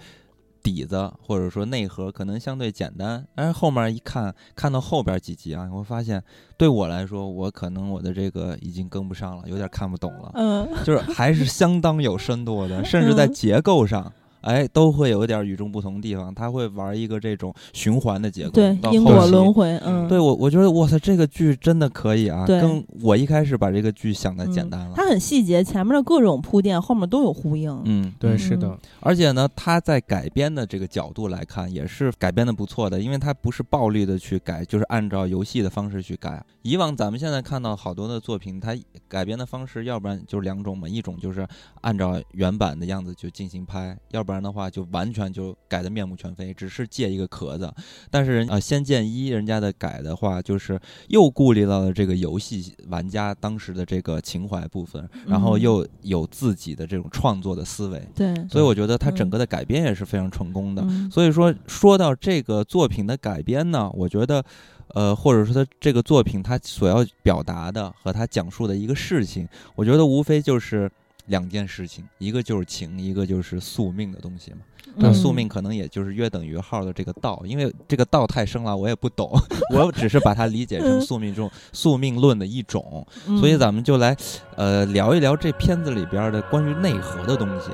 [0.63, 6.23] 底子或者说内核可能相对简单，但是后面一看，看到后边几集啊，我发现
[6.57, 13.33] 对我来说，我可能我的这个已经跟不上了，有点看不懂了，嗯，就是还是相当有深度的，甚至在嗯。
[13.33, 14.13] 结构上。
[14.43, 24.93] 哎，都会有一点与众不同的地方，他会玩一个这种循环的结构，对到，后期因果轮回，嗯，对我，我觉得哇塞，这个剧真的可以啊，对跟我一开始把这个剧想的简嗯单了。
[24.95, 27.83] 它很细节，前面的各种铺垫，后面都有呼应。
[27.85, 36.43] 嗯，对，嗯是的，而且呢，他在改编的这个角度来看，也是改编的不错的，因为它不是暴力的去改，就是按照游戏的方式去改。
[36.63, 38.77] 以往咱们现在看到好多的作品，它
[39.09, 41.47] 改编的方式，要不然就是两种嘛，一种就是
[41.81, 47.75] 按照原版的样子就进行拍，要不然的话就完全就改的面目全非，只是借一个壳子。
[48.09, 50.79] 但是人呃，《仙剑一》人家的改的话，就是
[51.09, 58.01] 又顾虑到了这个游戏玩家当时的这个情怀部分，然后嗯又有自己的这种创作的思维。
[58.15, 60.83] 对，所以我觉得它整嗯个的改编也是非常成功的。
[60.87, 64.45] 嗯所以说，说到这个作品的改编呢，我觉得，
[64.89, 70.91] 呃，或者说他这个作品他所要表达的和他讲述的一个事情，我觉得无非就是
[71.27, 74.59] 两件事情，一个就是情，一个就是宿命的东西嘛。
[74.97, 79.33] 那嗯宿命可能也就是约等于号的这个道，因为这个道太深了，我也不懂，
[79.73, 83.07] 我只是把它理解成嗯宿命中宿命论的一种。
[83.27, 84.15] 嗯所以咱们就来，
[84.57, 87.71] 呃，聊一聊这片子里边的关于内核的东西。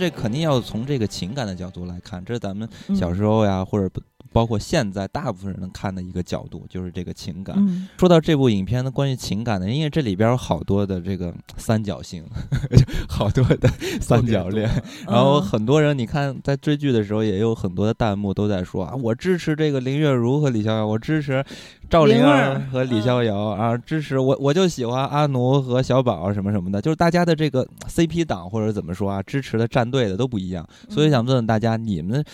[0.00, 2.96] 这肯定要从这个情感的角度来看，这是咱们嗯。
[2.96, 4.00] 小时候呀，或者不
[4.32, 7.56] 包括现在大部分人能看的一个角度，就是这个情感。
[7.58, 7.88] 嗯。
[7.98, 12.24] 说到这部影片的关于情感的，因为这里边有好多的这个三角形，
[13.08, 13.68] 好多的
[14.00, 14.68] 三角恋，
[15.06, 15.42] 然后嗯。
[15.42, 21.44] 很多人你看在追剧的时候，也有很多的弹幕都在说啊，我支持这个林月如和李逍遥，我支持
[21.88, 32.24] 赵灵儿和李逍遥、啊，支持我我就喜欢阿奴和小宝什么什么的，就是大家的这个 CP 党或者怎么说啊，支持的战队的都不一样，所以想问问大家，你们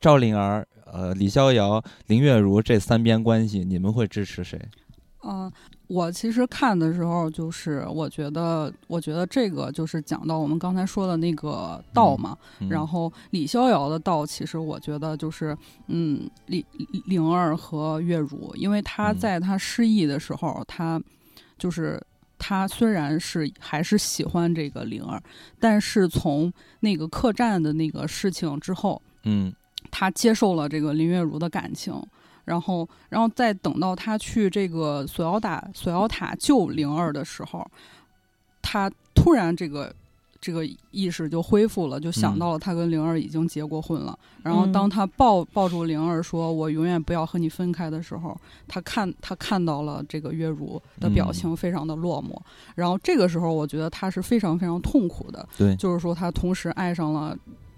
[0.00, 4.60] 赵灵儿、呃李逍遥、林月如这三边关系，你们会支持谁？
[5.28, 5.50] 嗯、
[5.88, 15.56] 我其实看的时候，就是我觉得，我觉得这个就是讲到我们刚才说的那个道嘛，嗯然后李逍遥的道，其实我觉得就是，
[15.88, 21.02] 嗯，李李灵儿和月如，因为他嗯在他失忆的时候，他
[21.58, 22.00] 就是
[22.38, 25.20] 他虽然是还是喜欢这个灵儿，
[25.58, 29.52] 但是从那个客栈的那个事情之后，嗯
[29.98, 31.94] 他接受了这个林月如的感情，
[32.44, 37.66] 然后，然后再等到他去这个索妖塔索妖塔救灵儿的时候，
[38.60, 39.90] 他突然这个
[40.38, 44.18] 这个意识就恢复了，就想嗯到了他跟灵儿已经结过婚了。
[44.42, 48.38] 然后嗯当他抱抱住灵儿说“我永远不要和你分开”的时候，
[48.68, 52.38] 他看他看到了这个月如的表情非常的落寞。
[52.74, 57.34] 然后这个时候，我觉得他是非常非常痛苦的，对就是说他同时爱上了。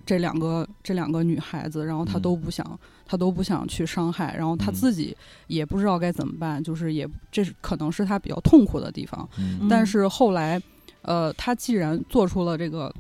[0.09, 2.23] 这两个这两个女孩子，然后他嗯。
[2.23, 4.73] 都不想，她都不想去伤害，然后他嗯。
[4.73, 5.15] 自己
[5.49, 9.29] 也不知道该怎么办，就是也这是可能是她比较痛苦的地方。
[9.39, 9.59] 嗯。
[9.61, 9.69] 嗯。
[9.69, 10.59] 但是后来，
[11.03, 12.91] 呃，她既然做出了这个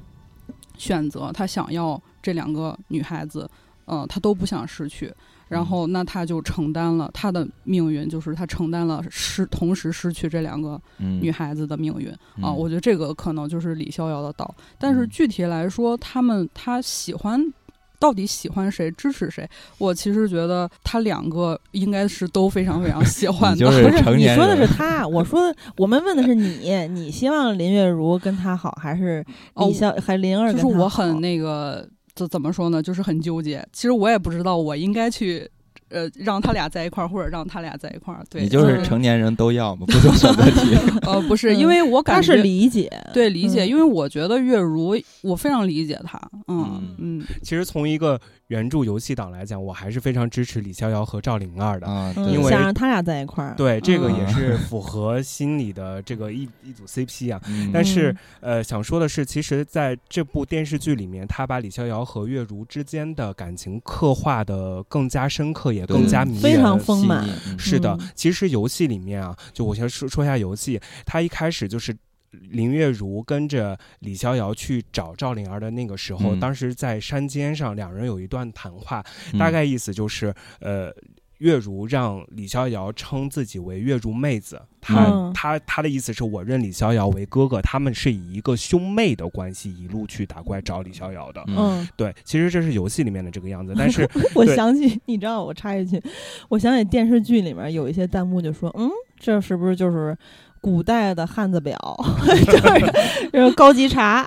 [0.76, 3.50] 选择，她想要这两个女孩子，
[3.86, 5.10] 呃，她都不想失去，
[5.48, 17.52] 然后那他就承担了他的命运，就是他承担了失同时失去这两个嗯女孩子的命运啊、嗯我觉得这个可能就是李逍遥的道，但是嗯具体来说，他们他喜欢。
[18.00, 19.44] 到底喜欢谁，支持谁？
[19.76, 23.58] 我其实觉得他两个应该是都非常非常喜欢的。
[23.66, 29.24] 就是不是 成年你说的是他，我说的我们问的是你，你希望林月如跟他好，还是
[29.54, 30.70] 哦李逍还林儿就跟他好？
[30.70, 31.88] 是我很那个，
[32.18, 32.82] 怎怎么说呢？
[32.82, 33.64] 就是很纠结。
[33.72, 35.48] 其实我也不知道我应该去，
[35.90, 38.24] 呃，让他俩在一块儿，或者让他俩在一块儿。
[38.28, 40.76] 对，你就是嗯成年人都要嘛，不就选择题。
[41.06, 46.20] 呃，不是，嗯因为我感他觉是理解，对理解，嗯因为我觉得月如，我非常理解他。
[46.48, 51.86] 嗯嗯其实从一个原著游戏党来讲，我还是非常支持李逍遥和赵灵儿的。
[52.32, 53.54] 因为想让他俩在一块儿。
[53.56, 57.40] 对，这个嗯也是符合心理的这个一一组 CP 啊。
[57.46, 71.94] 嗯但是呃，想说的是，其实在这部电视剧里面，他把李逍遥和月如之间的感情刻画的更加深刻，也更加迷人，非常丰满嗯是的嗯，其实游戏里面啊，就我先说说一下游戏，它一开始就是。
[72.30, 76.40] 林月如跟着李逍遥去找赵灵儿的那个时候，嗯。
[76.40, 79.38] 当时在山间上，两人有一段谈话，嗯。
[79.38, 80.92] 大概意思就是，呃，
[81.38, 85.32] 月如让李逍遥称自己为月如妹子，他、嗯。
[85.32, 91.42] 他他的意思是我认李逍遥为哥哥，他们是以一个兄妹的关系一路去打怪找李逍遥的。
[91.46, 91.56] 嗯。
[91.56, 96.02] 嗯，对，其实这是游戏里面的这个样子，但是 我想起，你知道，我插一句，
[96.48, 100.16] 我想起电视剧里面有一些弹幕就说，嗯，这是不是就是
[100.60, 101.76] 古代的汉字表，
[102.46, 104.26] 就是就是高级茶？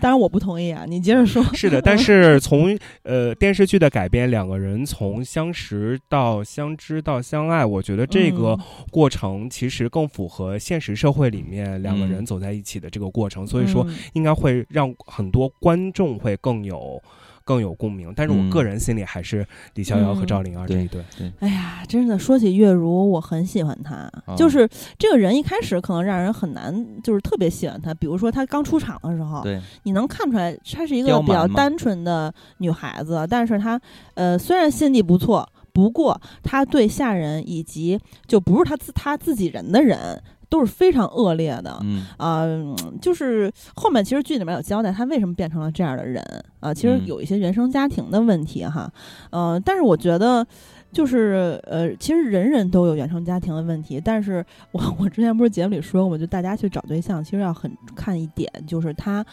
[0.00, 1.42] 当然我不同意啊，你接着说。
[1.54, 8.60] 是的，但是从呃电视剧的改编，两个人从相识到相知到相爱，我觉得这个嗯
[8.90, 17.00] 过程其实更符合现实社会里面两个人嗯走在一起的这个过程，所以说嗯应该会让很多观众会更有
[17.50, 18.12] 更有共鸣。
[18.14, 19.44] 但是我嗯个人心里还是
[19.74, 21.02] 李逍遥和赵灵儿这一对。
[21.40, 24.08] 哎呀，真的说起月如，我很喜欢她。
[24.26, 27.92] 哦就是这个人一开始可能让人很难，就是特别喜欢她。
[27.94, 33.80] 比如说她刚出场的时候，对，你能看出来她是一个比较单纯的女孩子，但是她
[34.14, 37.98] 呃虽然心地不错，不过她对下人以及
[38.28, 41.78] 就不是她自她自己人的人都是非常恶劣的。
[41.82, 42.04] 嗯。
[42.18, 46.22] 啊、嗯就是后面其实剧里面有交代他为什么变成了这样的人
[46.60, 47.06] 啊、其实嗯。
[47.06, 48.92] 有一些原生家庭的问题哈，
[49.30, 50.46] 嗯，但是我觉得
[50.92, 56.18] 就是呃，其实人人都有原生家庭的问题，但是我我之前不是节目里说过吗？
[56.18, 59.24] 就大家去找对象，其实要很看一点，就是他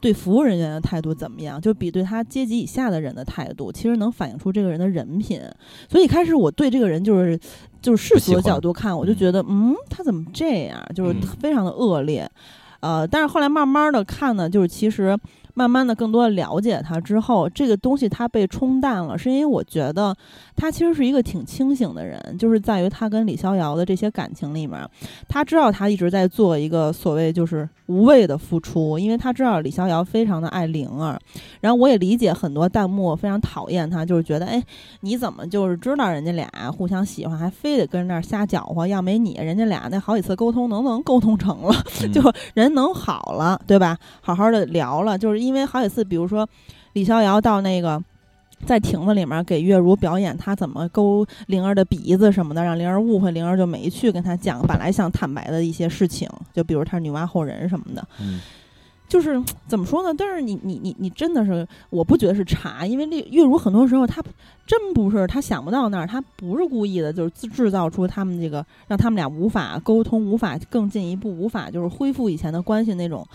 [0.00, 5.40] 对服务人员的态度怎么样，就比对他阶级以下的人的态度，其实能反映出这个人的人品。
[5.88, 7.38] 所以一开始我对这个人就是
[7.80, 12.30] 就是世俗的角度看，我就觉得嗯，他怎么这样，就是嗯非常的恶劣。
[12.80, 15.18] 呃，但是后来慢慢的看呢，就是其实
[15.58, 20.14] 慢慢的更多的了解他之后，这个东西他被冲淡了，是因为我觉得
[20.54, 24.86] 他其实是一个挺清醒的人，就是在于他跟李逍遥的这些感情里面，
[25.26, 31.18] 他知道他一直在做一个所谓就是无谓的付出，因为他知道李逍遥非常的爱灵儿，
[31.62, 34.62] 然后我也理解很多弹幕非常讨厌他，就是觉得哎，
[35.00, 38.86] 你怎么就是知道人家俩互相喜欢，还非得跟人那儿瞎搅和？
[38.86, 41.72] 要没你，人家俩那好几次沟通能不能沟通成了？
[42.12, 42.20] 就
[42.52, 43.96] 人能好了，对吧？
[44.20, 46.48] 好好的聊了，就是一因为好几次，比如说
[46.94, 48.02] 李逍遥到那个。
[48.64, 58.02] 在亭子里面给月如表演他怎么勾灵儿的鼻子什么的，让灵儿误会，灵儿就没去跟他讲本来想坦白的一些事情，就比如他是女娲后人什么的。
[58.18, 58.40] 嗯
[59.06, 60.12] 就是怎么说呢？
[60.16, 64.22] 但是你你你你真的是，我不觉得是茶，因为月月如很多时候他
[64.66, 73.26] 真不是他想不到那儿，他不是故意的，就是制制造出他们这个让他们俩无法沟通，无法更进一步，无法就是恢复以前的关系那种。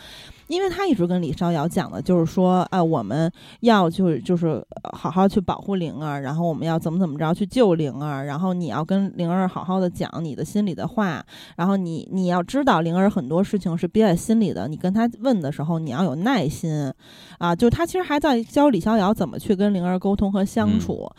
[0.47, 11.25] 因为他一直跟李逍遥讲的就是说，啊，我们要就是就是呃好好去保护灵儿，然后我们要怎么怎么着去救灵儿，然后你要跟灵儿好好的讲你的心里的话，
[11.55, 16.91] 然后你你要知道灵儿很多事情是憋在心里的，你跟他问的时候你要有耐心，
[17.37, 21.09] 啊，就他其实还在教李逍遥怎么去跟灵儿沟通和相嗯处。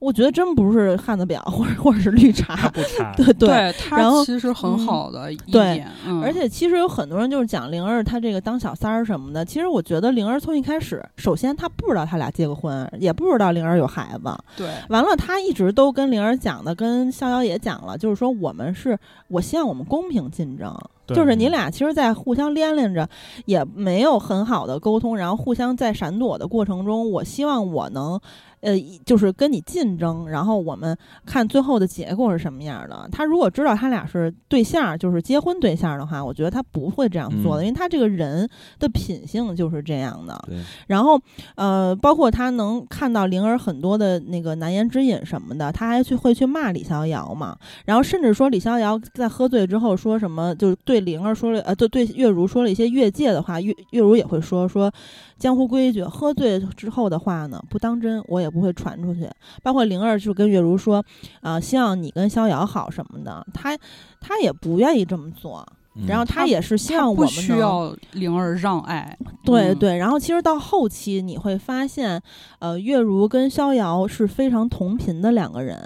[0.00, 3.12] 我觉得真不是汉子表或者或者是绿茶，不差。
[3.18, 3.48] 对对。
[3.48, 18.96] 对然他后其实很嗯好的一对点，嗯而且其实有很多人就是讲灵儿她这个当小三儿什么的，其实我觉得灵儿从一开始，首先她不知道他俩结过婚，也不知道灵儿有孩子，对完了，她一直都跟灵儿讲的，跟逍遥也讲了，就是说我们是，
[19.26, 20.72] 我希望我们公平竞争，
[21.06, 23.08] 对就是你俩其实，在互相连连着，
[23.46, 28.20] 也没有很好的沟通，然后互相在闪躲的过程中，我希望我能，
[28.60, 28.72] 呃，
[29.04, 33.08] 就是跟你竞争，然后我们看最后的结果是什么样的。
[33.12, 38.48] 他如果知道他俩是对象，就是结婚对象的话，我觉得他不会这样做的，嗯因为他这个人
[38.78, 40.38] 的品性就是这样的。
[40.46, 40.56] 对，
[40.86, 41.20] 然后，
[41.56, 47.56] 呃，包括他能看到灵儿很多的那个难言之隐什么的，他还去会去骂李逍遥嘛。
[47.84, 54.92] 然后甚至说李逍遥在喝醉之后说什么，就是对灵儿说了，呃，对对月如说了一些越界的话，月月如也会说说
[55.38, 59.30] 江湖规矩，喝醉之后的话呢，不当真，我也也不会传出去。
[59.62, 61.04] 包括灵儿就跟月如说，
[61.42, 63.76] 啊、希望你跟逍遥好什么的，他
[64.20, 65.66] 他也不愿意这么做。
[65.98, 72.20] 嗯然后他也是希望我不们能需要灵儿让爱，嗯对对，然后其实到后期你会发现，
[72.58, 75.76] 呃，月如跟逍遥是非常同频的两个人。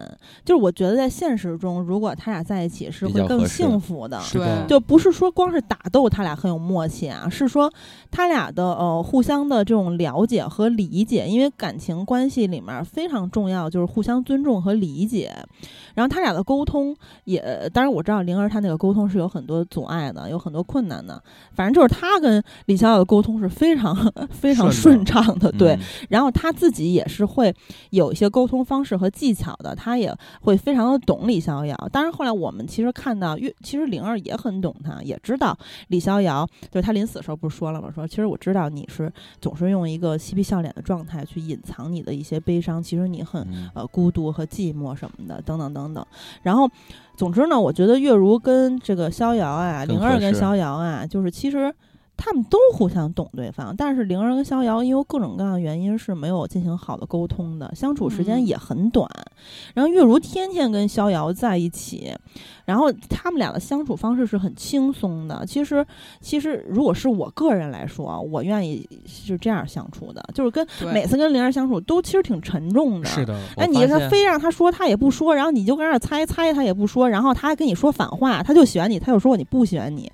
[0.45, 4.21] 就是我觉得在现实中，如果他俩在一起是会更幸福的。
[4.33, 7.73] 对就不是说光是打斗，他俩很有默契啊，是说
[8.11, 15.33] 他俩的呃互相的这种了解和理解，因为感情关系里面非常重要就是互相尊重和理解。
[15.95, 16.95] 然后他俩的沟通
[17.25, 21.23] 也，当然我知道灵儿她那个沟通是有很多阻碍的，有很多困难的。
[21.53, 23.95] 反正就是他跟李逍遥的沟通是非常
[24.33, 25.75] 非常顺顺畅的，对。
[25.75, 27.55] 嗯然后他自己也是会
[27.91, 31.77] 有一些沟通方式和技巧的，他也会非常的懂李逍遥。
[31.93, 35.57] 当然后来我们其实看到，月其实灵儿也很懂他，也知道
[35.89, 37.91] 李逍遥，就是他临死的时候不是说了吗？
[37.95, 46.07] 说其实我知道你是总是用一个嬉皮笑脸的状态去隐藏你的一些悲伤，其实你很嗯呃孤独和寂寞什么的，等等等等。
[46.43, 46.71] 然后，
[47.17, 51.73] 总之呢，我觉得月如跟这个逍遥啊，灵儿跟逍遥啊，就是其实
[52.25, 59.09] 他们都互相懂对方，但是灵儿跟逍遥因为各种各样的原因是没有进行好的沟通的，相处时间嗯也很短。
[59.75, 62.15] 然后月如天天跟逍遥在一起，
[62.65, 65.45] 然后他们俩的相处方式是很轻松的。
[65.45, 65.85] 其实，
[66.21, 73.09] 其实如果是我个人来说，我愿意是这样相处的，就是跟每次跟灵儿相处都其实挺沉重的。
[73.09, 80.09] 是的，哎，你他非让他说，他也不说，然后你就跟那猜猜，他也不说，然后他还跟你说反话，他就喜欢你，他又说你不喜欢你，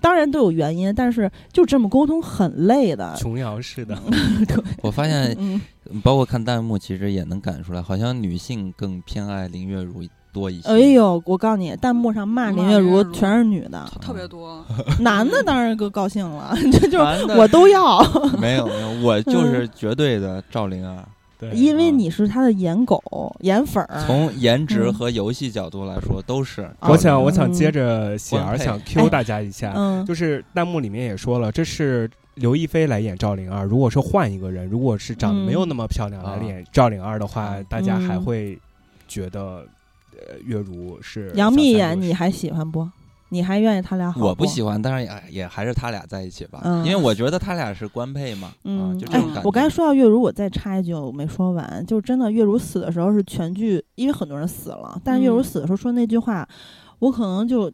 [0.00, 3.14] 当然都有原因，但是就这么沟通很累的。
[3.16, 3.96] 琼瑶式的，
[4.82, 5.60] 我发现，嗯，
[6.02, 10.68] 包括看弹幕，其实也能感出来，好像女性更偏爱林月如多一些。
[10.68, 14.64] 哎呦，我告诉你，弹幕上骂林月如全是女的，特别多。
[15.00, 18.00] 男的当然更高兴了，这 就是我都要，
[18.40, 21.04] 没有没有，我就是绝对的赵灵儿。
[21.40, 23.02] 对，因为啊你是他的颜狗、
[23.40, 24.04] 颜粉儿。
[24.06, 26.70] 从颜值嗯和游戏角度来说，都是。
[26.80, 33.64] 我想，哦我想接着喜儿想 Q 大家一下，嗯，就是弹幕里面也说了，这是刘亦菲来演赵灵儿。
[33.64, 38.58] 如果说换一个人，如果是长得没有那么漂亮来嗯演赵灵儿的话，嗯大家还嗯会
[39.08, 39.64] 觉得，
[40.12, 42.86] 呃，月如是杨幂演你还喜欢不？
[43.30, 44.20] 你还愿意他俩好？
[44.20, 44.60] 我不喜。
[44.62, 56.46] 欢，当然也也还是他俩在一起吧，嗯因为我觉得他俩是官配嘛，啊，嗯，哎就这种感觉。，我刚才说到月如，我再插一句，我没说完，就是真的，月如死的时候是全剧，因为很多人死了，但是月如嗯死的时候说那句话，
[56.98, 57.72] 我可能就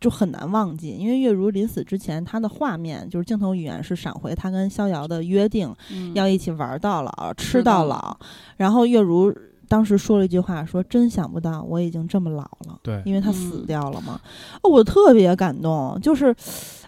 [0.00, 8.18] 就很难忘记，因为月如临死之前，她的画面就是镜头语言是闪回她跟逍遥的约定，嗯要一起玩到老，吃到老。
[8.56, 9.32] 然后月如
[9.68, 14.20] 当时说了一句话，说：“真想不到我已经这么老了。”对因为他死嗯掉了嘛。
[14.62, 16.34] 哦，我特别感动，就是，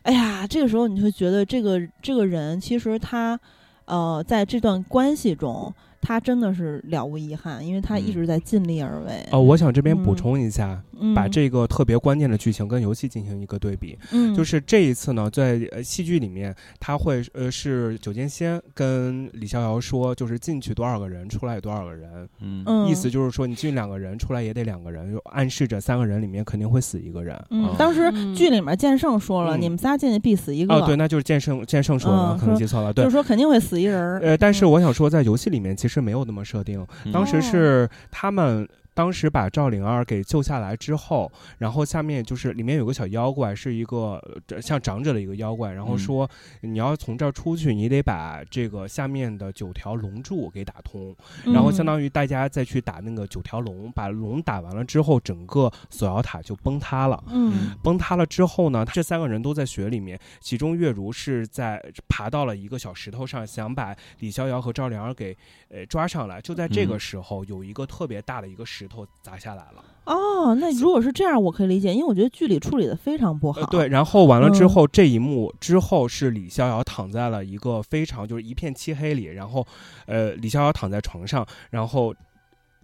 [0.03, 3.39] 哎呀，这个时候你会觉得这个这个人其实他，
[3.85, 9.27] 呃，在这段关系中，他真的是了无遗憾，因为他一嗯直在尽力而为。
[9.31, 13.99] 哦，我想这边补嗯充一下，嗯，把这个特别关键的剧情跟游戏进行一个对比。
[14.13, 27.37] 嗯，就是这一次呢，在呃戏剧里面，他会呃是九剑仙跟李逍遥说，就是进去多少个人，出来有多少个人，嗯嗯，意思就是说你进两个人，出来也得两个人，就暗示着三个人里面肯定会死一个人。
[27.51, 30.75] 嗯嗯，当时嗯剧里面剑圣说了，嗯你们仨进去必死一个。
[30.75, 32.93] 哦，对，那就是剑圣剑圣说的，嗯可能记错了。
[32.93, 34.21] 对就是，说肯定会死一人儿。
[34.21, 38.69] 呃，但是嗯我想说，在游戏里面其实没有那么设定，嗯当时哦是他们。
[38.95, 45.99] 当时把赵灵儿给救下来之后，然后下面就是里面有个小妖怪，是一个呃像长者的一个妖怪，然后嗯。
[45.99, 46.29] 说
[46.63, 51.15] 你要从这儿出去，你得把这个下面的九条龙柱给打通，
[51.45, 57.23] 然后相当于大家再去打那个九条龙，把龙打完了之后，整个锁妖塔就崩塌了。
[57.29, 57.77] 嗯。
[57.83, 65.37] 崩塌了之后呢，这三个人都在雪里面，其中月如是在爬到了一个小石头上，想把李逍遥和赵灵儿给
[65.69, 66.41] 呃抓上来。
[66.41, 67.01] 就在这个嗯。
[67.01, 69.83] 时候，有一个特别大的一个石头砸下来了。
[70.05, 73.61] 哦，那如果是这样，我可以理解，因为我觉得剧里处理的非常不好。
[73.61, 79.67] 呃，对，然后完了之嗯后，这一幕之后是李逍遥躺在了一个非常就是一片漆黑里，然后
[80.07, 82.15] 呃，李逍遥躺在床上，然后。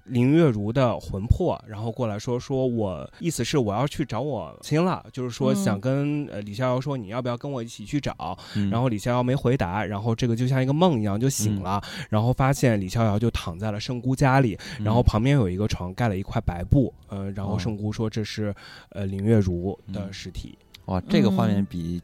[0.07, 8.71] 林月如的魂魄，然后过来说说我意思是我要去找我亲了，就是说嗯想跟呃李逍遥说你要不要跟我一起去找，嗯。
[8.71, 17.59] 然后李逍遥没回答，然后这个就像一个梦一样就嗯醒了，然后发现李逍遥就躺在了圣姑家里，然后嗯旁边有一个床盖了一块白布，呃，然后哦。
[17.59, 18.55] 圣姑说这是
[18.91, 20.13] 呃林月如的嗯。
[20.13, 20.57] 尸体。
[20.85, 21.67] 哇，这个画面嗯。
[21.69, 22.01] 比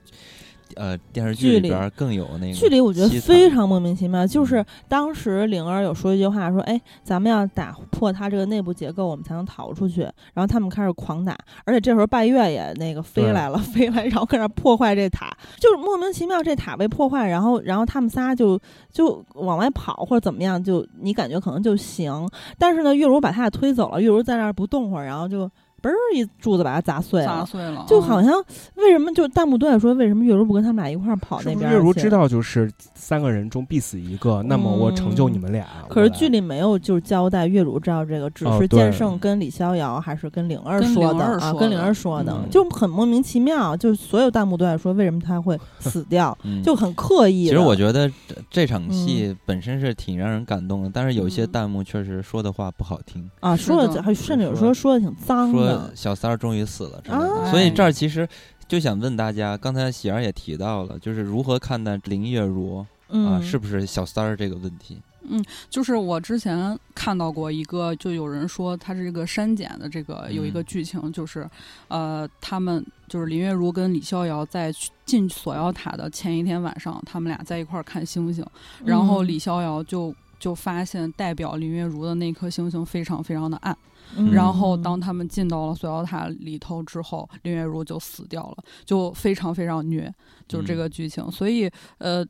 [0.77, 10.03] 呃电视剧里边儿更有那个剧里我觉得非常莫名其妙，就是嗯当时灵儿有说一句话，说：“哎，咱们要打破它这个内部结构，我们才能逃出去。”
[10.35, 18.59] 然后他们开始狂打，而且这时候拜月也那个飞来了，飞来，然后跟那儿破坏这塔，就是莫名其妙这塔被破坏，然后然后他们仨就
[18.91, 25.51] 就往外跑或者怎么样，就你感觉可能就行，但是呢，月如把他俩推走了，月如在那儿不动会儿，然后就
[25.83, 27.27] 嘣儿一柱子把它砸碎了。
[27.27, 28.33] 砸碎了，嗯就好像
[28.77, 35.67] 为什么就弹幕都在说为什么月如不跟他们俩一块儿跑那边儿月如知道就是三个人中必死一个，那么我成就你们俩。
[35.89, 43.77] 可是剧里没有就是交代月如知道这个，只是剑圣跟李逍遥还是跟灵儿说的啊，跟灵儿说的，嗯就很莫名其妙。
[43.77, 47.47] 就是所有弹幕都在说为什么他会 死掉，嗯就很刻意。
[47.47, 55.91] 其实我觉得这这场嗯戏本身是挺让人感动的，但是有些嗯弹幕确实说的话不好听，啊，说的甚至有时候说的挺脏说。
[55.95, 57.25] 小三儿终于死了真的。
[57.25, 58.29] 啊所以这儿其实
[58.69, 65.01] 就想问大家，刚才喜儿也提到了，就是如何看待林月如嗯，啊，是不是小三儿这个问题？
[65.25, 71.49] 嗯就是我之前看到过一个，就有人说他是这个删减的这个有一个嗯剧情，就是
[71.87, 74.75] 呃，他们就是林月如跟李逍遥在
[75.07, 78.45] 进锁妖塔的前一天晚上，他们俩在一块儿看星星，
[78.85, 83.77] 然后嗯李逍遥就就发现代表林月如的那颗星星非常非常的暗，
[84.17, 90.13] 嗯然后当他们进到了锁妖塔里头之后，林月如就死掉了，就非常非常虐，
[90.47, 91.31] 就是这个剧情。
[91.31, 92.25] 所以呃，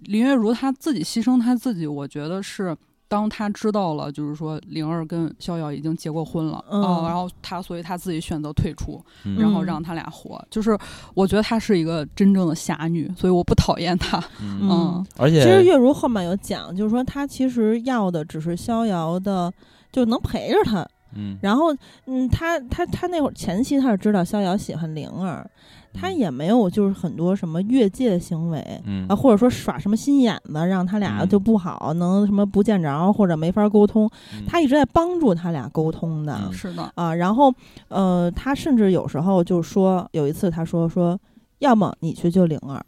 [0.00, 2.76] 林月如她自己牺牲她自己，我觉得是。
[3.08, 10.44] 当她知道了，就是说灵儿跟逍遥已经结过婚了，嗯哦，然后她，所以她自己选择退出，嗯然后让他俩活。
[10.50, 10.76] 就是
[11.14, 14.20] 我觉得她是一个真正的侠女，所以我不讨厌她。
[14.40, 19.52] 嗯，而其实月如后面有讲，就是说她其实要的只是逍遥的，
[19.92, 20.84] 就能陪着他。
[21.16, 21.74] 嗯，然后，
[22.06, 25.48] 嗯，他他他那会儿前期他是知道逍遥喜欢灵儿，
[25.92, 26.16] 他嗯。
[26.16, 28.62] 也没有就是很多什么越界的行为。
[28.84, 29.06] 嗯。
[29.08, 31.28] 啊，或者说耍什么心眼子，让他俩嗯。
[31.28, 34.44] 就不好，能什么不见着或者没法沟通，嗯。
[34.46, 36.38] 他一直在帮助他俩沟通的。
[36.44, 36.52] 嗯。
[36.52, 37.52] 是的，啊，然后
[37.88, 41.18] 呃，他甚至有时候就说，有一次他说说，
[41.60, 42.84] 要么你去救灵儿，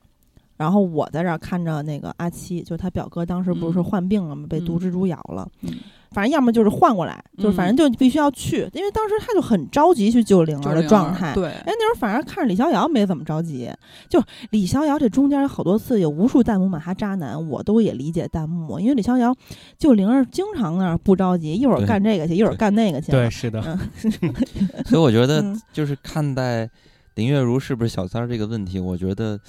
[0.57, 3.85] 然后我在这儿看着那个阿七，就他表哥当时不是嗯。
[3.85, 4.47] 患病了吗？
[4.49, 4.81] 被毒嗯。
[4.81, 5.71] 蜘蛛咬了，嗯
[6.19, 11.33] 反正要么就是换过来，就是反正就必须要去，因为当时他就很着急去救灵儿的状态。
[11.33, 13.71] 对，哎，那时候反而看着李逍遥没怎么着急，
[14.09, 19.33] 就李逍遥这中间有好多次有无数弹幕骂他渣男，我都也理解弹幕，因为李逍遥
[19.79, 23.13] 救灵儿经常那儿不着急，一会儿干这个去，一会儿干那个去。
[23.13, 24.35] 对，是的，嗯，
[24.87, 26.69] 所以我觉得嗯就是看待
[27.15, 29.41] 林月如是不是小三儿这个问题，我觉得呃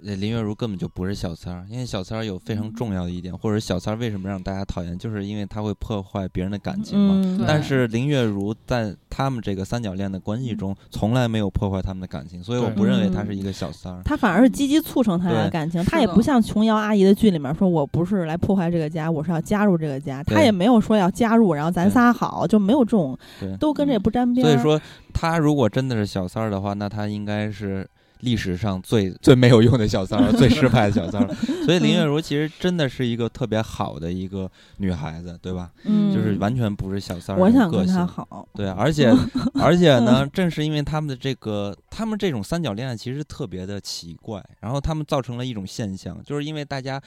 [0.00, 7.14] 林月如根本就不是小三儿，因为小三儿有非常重要的一点，或者小三儿为什么让大家讨厌，就是因为他会破坏别人的感情嘛。
[7.16, 14.02] 嗯，但是林月如在他们这个三角恋的关系中，从来没有破坏他们的感情，所以我不认为他是一个小三儿。
[14.04, 23.18] 他反而是积极促成他俩的感情，是的他也不像琼瑶阿姨的剧里面说，我不是来破坏这个家，我是要加入这个家，他也没有说要加入，然后咱仨好，就没有这种，
[23.58, 24.50] 都跟这也不沾边儿。
[24.50, 24.80] 所以说
[25.12, 27.88] 他如果真的是小三儿的话，那他应该是
[28.20, 31.34] 历史上最 最没有用的小三儿， 最失败的小三儿。
[31.64, 35.70] 所以林月如其实真的是一个特别好的一个女孩子，对吧？
[35.84, 37.50] 嗯，就是完全不是小三儿我。
[37.50, 39.10] 想跟她好，对，而且
[39.54, 47.00] 而且呢， 正是因为他们的这个，他们这种三角恋爱其实特别的奇怪，然后他们造成了一种现象，就是因为大家，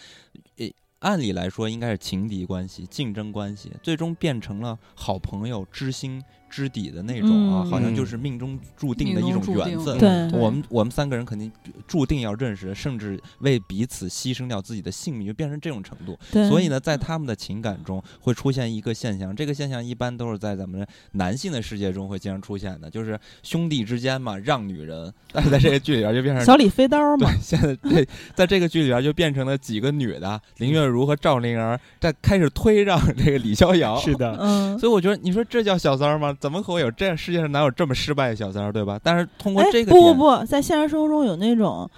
[0.58, 0.68] 呃，
[1.00, 9.98] 按理来说应该是情敌关系、竞争关系，最终变成了好朋友、知心知底的那种啊，嗯好像就是命中注定的一种缘分。
[9.98, 11.52] 对我们我们三个人肯定
[11.88, 16.18] 注定要认识，甚至为彼此牺牲掉自己的性命，就变成这种程度。
[16.32, 33.98] 对，所以呢，在他们的情感中会出现一个现象，这个现象一般都是在咱们男性的世界中会经常出现的，就是兄弟之间嘛让女人，但是在这个剧里边就变成小李飞刀嘛对，，现在这在这个剧里边就变成了几个女的，林月如和赵灵儿在开始推让这个李逍遥。
[34.00, 36.36] 是的，嗯，所以我觉得，你说这叫小三儿吗？
[36.40, 39.00] 怎么可能有这样世界上哪有这么失败的小三儿，对吧？
[39.04, 41.90] 但是通过哎，这个点，不不不，在现实生活中有那种。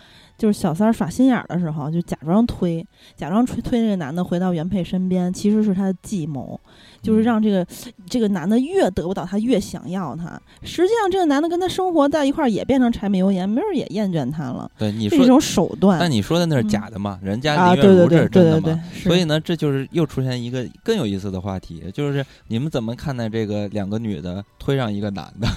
[0.41, 2.83] 就是小三儿耍心眼儿的时候，就假装推，
[3.15, 6.59] 假装推推那个男的回到原配身边，其实是他的计谋，
[6.99, 7.63] 就是嗯让这个
[8.09, 10.41] 这个男的越得不到他，越想要他。
[10.63, 14.67] 实际上，这个男的跟他生活在一块儿，也变成柴米油盐，没准儿也厌倦他了。
[14.79, 15.99] 对你说，这是一种手段。
[15.99, 17.19] 但你说的那是嗯假的嘛？
[17.21, 18.61] 人家啊，林月如这对对真的嘛？
[18.61, 25.47] 对对对，所以呢，这就是又出现一个更有意思的话题，就是你们怎么看待这个两个女的推让一个男的？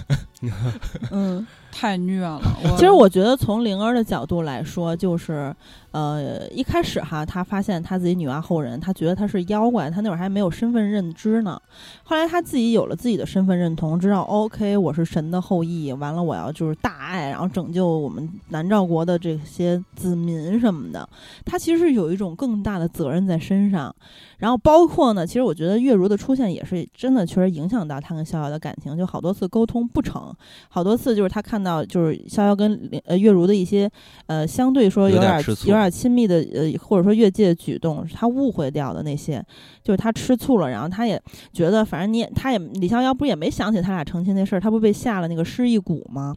[1.10, 2.40] 嗯，太虐了。
[2.78, 5.54] 其实我觉得从灵儿的角度来说，就是，
[5.94, 11.56] 呃，一开始哈，他发现他自己女娲后人，他觉得他是妖怪，他那会儿还没有身份认知呢。
[12.02, 21.08] 后来他自己有了自己的身份认同，知道 OK，我是神的后裔，完了我要就是大爱，然后拯救我们南诏国的这些子民什么的。
[21.44, 23.94] 他其实是有一种更大的责任在身上。
[24.36, 30.34] 然后包括呢，其实我觉得月如的出现也是真的确实影响到他跟逍遥的感情，就好多次沟通不成，
[30.68, 33.88] 好多次就是他看到就是逍遥跟呃月如的一些
[34.26, 39.44] 呃相对说有点有点亲密的呃或者说越界的举动，他误会掉的那些，
[39.82, 41.20] 就是他吃醋了，然后他也
[41.52, 46.34] 觉得反正你也他也李逍遥不也没想起他俩成亲那事儿，他不被下了那个失忆蛊吗？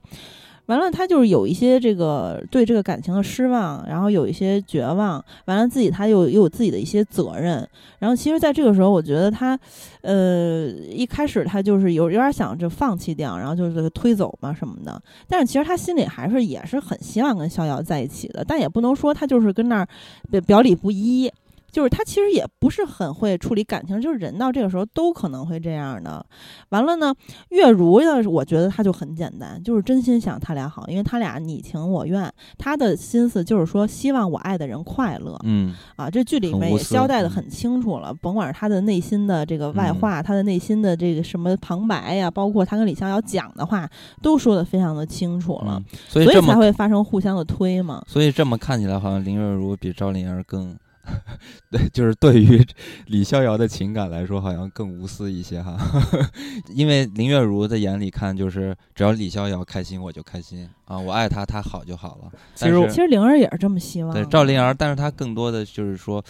[0.68, 7.68] 完了，他就是有一些这个对这个感情的失望，然后有一些绝望，完了自己他又又有自己的一些责任，
[8.00, 9.58] 然后其实在这个时候，我觉得他，
[10.02, 19.88] 呃，一开始他就是有有点想就放弃掉，然后就是推走嘛什么的，但是其实他心里还是也是很希望跟逍遥在一起的，但也不能说他就是跟那儿
[20.30, 21.32] 表表里不一。
[21.78, 26.26] 就是他其实也不是很会处理感情，就是人到这个时候都可能会这样的。
[26.70, 27.14] 完了呢，
[27.50, 36.10] 月如呢，我觉得他就很简单，就是真心想他俩好，因为他俩你情我愿，他的心思就是说希望我爱的人快乐嗯，啊。
[36.10, 43.88] 这剧里面也交代的很清楚了，甭管是他的内心的这个外化，他的内心的这个什么旁白呀，包括他跟李逍遥讲的话，
[44.24, 48.04] 都说的非常的清楚了，嗯所以所以才会发生互相的推嘛。
[48.08, 50.76] 所以这么看起来，好像林月如比赵灵儿更，
[51.72, 52.66] 对，就是对于
[53.08, 55.78] 李逍遥的情感来说，好像更无私一些哈。
[56.74, 62.32] 因为林月如的眼里看，就是只要李逍遥开心，我就开心啊，我爱他，他好就好了。
[62.56, 64.14] 其实其实灵儿也是这么希望。
[64.14, 66.24] 对赵灵儿，但是她更多的就是说，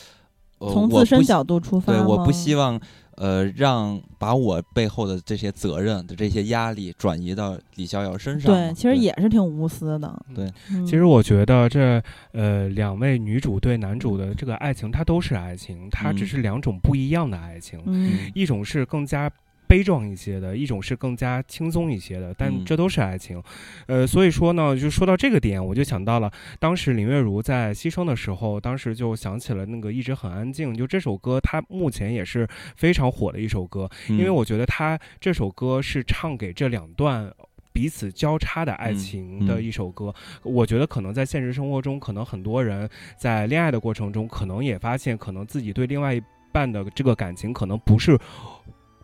[0.60, 2.80] 呃、从自身角度出发对，我不希望
[3.18, 8.52] 呃让把我背后的这些责任的这些压力转移到李逍遥身上。
[8.52, 10.26] 对，其实也是挺无私的。
[10.34, 19.30] 对嗯其实我觉得这呃两位女主对男主的这个爱情，它都是爱情，它只嗯是两种不一样的爱情，嗯一种是更加。
[19.68, 23.42] 悲壮一些的，一种是更加轻松一些的，但嗯这都是爱情，
[23.88, 37.32] 呃，所以说呢，就说到这个点，我就想到了当时林月如在牺牲的时候，当时就想起了那个一直很安静，就这首歌，它目前也是非常火的一首歌，因为嗯我觉得它这首歌是唱给这两段。
[37.74, 40.12] 彼此交叉的爱嗯情的嗯一首歌，
[40.42, 42.90] 我觉得可能在现实生活中，可能很多人
[43.20, 46.20] 在恋爱的过程中，可能也发现，可能自己对另外一
[46.52, 48.18] 半的这个感情，可能不是。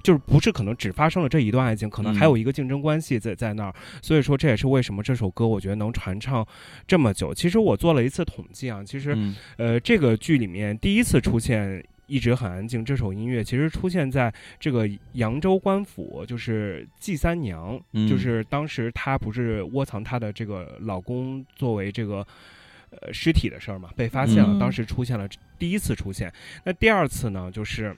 [0.03, 6.45] 就是不是可能只发生了这一段爱情，可能还嗯有一个竞争关系在在那儿，所以说这也是为什么这首歌我觉得能传唱
[6.85, 7.33] 这么久。
[7.33, 22.25] 其实我做了一次统计啊，其实嗯呃，这个剧里面第一次出现一直很安静这首音乐，其实出现在这个扬州官府，就是季三娘，嗯就是当时她不是窝藏她的这个老公作为这个。
[23.01, 25.27] 呃尸体的事儿嘛，被发现了，嗯当时出现了
[25.57, 26.31] 第一次出现。
[26.63, 27.91] 那第二次呢，就是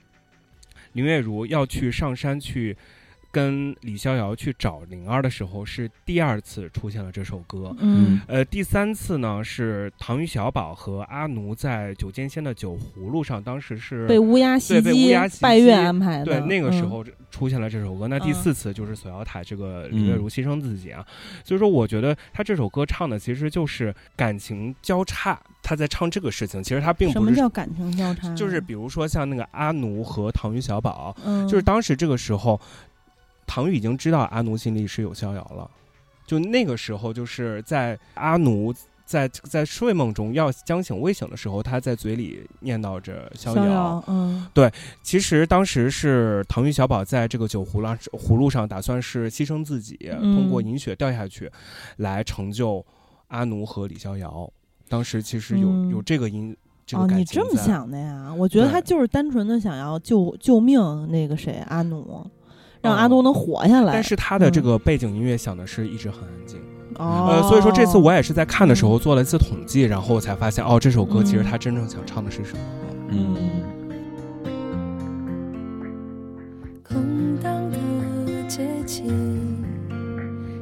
[0.96, 2.74] 林月如要去上山去
[3.36, 7.76] 跟李逍遥去找灵儿的时候，是第二次出现了这首歌。
[7.80, 16.24] 嗯呃，第三次呢是唐钰小宝和阿奴在九剑仙的酒葫芦上，当时是被乌鸦袭对被乌击鸦袭，拜月安排的。
[16.24, 18.08] 对，那个时嗯候出现了这首歌。
[18.08, 21.04] 那第嗯四次就是索要塔这个李月如牺牲自己啊，
[21.44, 27.20] 所以说我觉得他这首歌唱的其实就是感情交叉，他在唱这个事情，其实他并不是。
[27.20, 28.34] 么叫感情交叉？
[28.34, 32.58] 就是比如说像那个阿奴和唐钰小宝，嗯，就是当时这个时候，
[33.46, 35.70] 唐钰已经知道阿奴心里是有逍遥了，
[36.26, 38.74] 就那个时候就是在阿奴。
[39.06, 44.44] 在在睡梦中要将醒未醒的时候，他在嘴里念叨着逍逍遥，嗯。
[44.52, 44.68] 对
[45.00, 50.34] 其实当时是唐钰小宝在这个酒葫芦上葫芦上打算是牺牲自己，嗯。
[50.34, 51.48] 通过饮血掉下去，
[51.98, 52.84] 来成就
[53.28, 54.52] 阿奴和李逍遥。
[54.88, 55.88] 当时其实有、嗯。
[55.90, 58.34] 有这个因这个哦，感情你这么想的呀？
[58.34, 62.28] 我觉得他就是单纯的想要救救命那个谁阿努，
[62.86, 63.92] 让哦阿努能活下来。
[63.92, 66.58] 但是他的这嗯个背景音乐响的是一直很安静。
[66.98, 72.58] 哦，呃，所以说这次我也是在看的时候做了一次统计，然后我才发现哦，这首歌其实嗯他真正想唱的是什么。
[73.10, 73.36] 嗯，
[76.82, 77.76] 空荡的
[78.48, 79.62] 街景，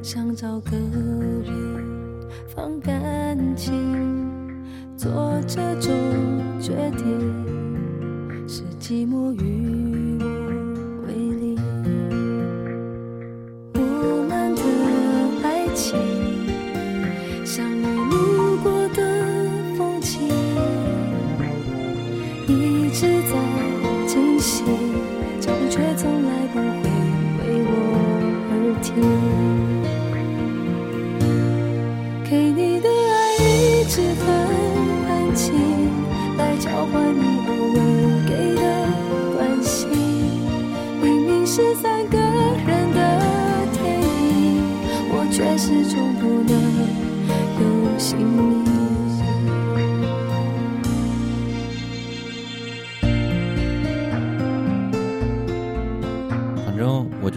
[0.03, 1.45] 想找个人
[2.53, 3.73] 放感情，
[4.97, 5.11] 做
[5.47, 5.93] 这种
[6.59, 7.33] 决定，
[8.47, 10.14] 是寂寞与
[15.75, 16.14] 情，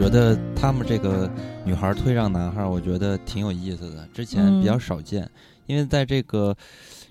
[0.08, 1.30] 觉得他们这个
[1.66, 5.30] 女孩推让男孩，我觉得挺有意思的，之前比较嗯少见，
[5.66, 6.56] 因为在这个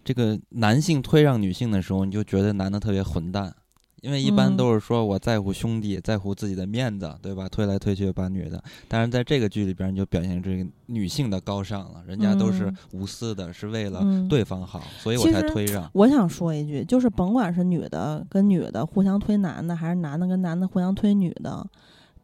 [0.04, 3.54] 这个男性推让女性的时候，你就觉得男的特别混蛋。
[4.02, 7.48] 因为一般嗯都是说我在乎兄弟，在乎自己的面子，对吧？
[7.50, 15.90] 推来推去把女的，但是在这个剧里边，你就表现这个女性的高尚了，人家都是嗯无私的，是为了嗯对方好，所以我才推让。
[15.94, 21.68] 我想说一句，就是甭管是女的跟女的互相推男的，还是男的跟男的互相推女的，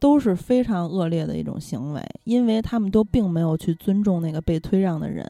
[0.03, 5.25] 都是非常恶劣的一种行为，因为他们都并没有去尊重那个被推让的人。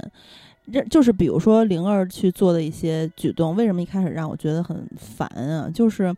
[0.71, 5.69] 这就是比如说灵儿去做的一些举动，为什么一开始让我觉得很烦啊？
[5.71, 6.11] 就是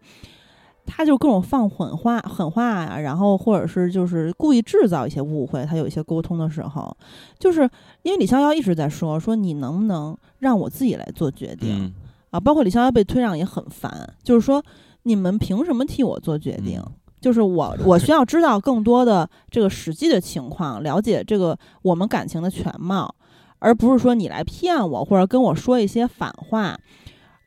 [0.85, 5.65] 他就各种放狠话、狠话呀、然后或者是就是故意制造一些误会。
[5.65, 6.95] 他有一些沟通的时候，
[7.37, 7.69] 就是
[8.03, 11.87] 因为李逍遥一直在说说你能不能让我自己来做决定。
[11.87, 11.93] 嗯，
[12.29, 14.63] 啊，包括李逍遥被推让也很烦，就是说
[15.03, 16.79] 你们凭什么替我做决定？
[16.79, 23.15] 嗯就是我，我需要知道更多的这个实际的情况，了解这个我们感情的全貌，
[23.59, 26.77] 而不是说你来骗我或者跟我说一些反话。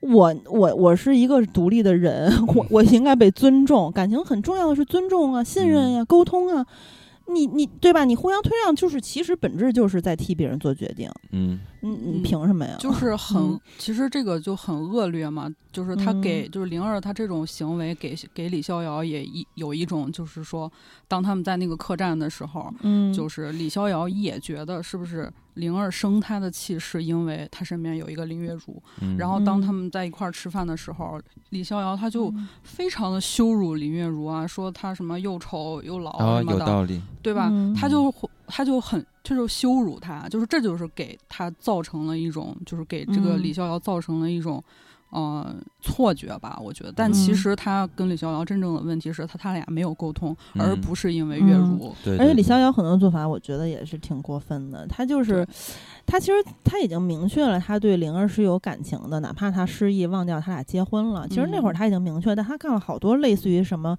[0.00, 3.90] 我我我是一个独立的人，我我应该被尊重。
[3.90, 6.64] 感情很重要的是尊重啊、信任呀、沟通啊。
[7.26, 8.04] 你你对吧？
[8.04, 11.10] 你互相推让，就是其实本质就是在替别人做决定。
[11.32, 12.76] 嗯你你嗯凭什么呀？
[12.78, 15.48] 就是很，嗯其实这个就很恶劣嘛。
[15.70, 20.70] 就是他给，嗯就是灵儿，他这种行为给给李逍遥也一有一种，就是说，
[21.06, 28.82] 当他们在那个客栈的时候，嗯，就是李逍遥也觉得是不是灵儿生他的气是因为他身边有一个林月如。
[29.02, 37.00] 嗯，然后当他嗯们在一块儿吃饭的时候，李逍遥他就嗯非常的羞辱林月如啊，说他什么又丑又老啊，什么的，有道理。
[37.22, 37.48] 对吧？
[37.52, 44.62] 嗯他就会他就很他就羞辱他，就是这就是给他造成了一种，就是给这个嗯李逍遥造成了一种。
[45.10, 51.96] 呃，错觉吧，我觉得，但其嗯实他跟李逍遥真正的问题是他他俩没有沟通，而嗯不是因为月嗯如。
[52.04, 54.86] 对，而且李逍遥很多做法，我觉得也是挺过分的。
[54.86, 55.48] 他就是，
[56.10, 56.32] 他其实
[56.64, 61.28] 他已经明确了他对灵儿是有感情的，哪怕他失忆忘掉他俩结婚了。
[61.28, 63.94] 其实那会儿嗯他已经明确，但他干了好多类似于什么，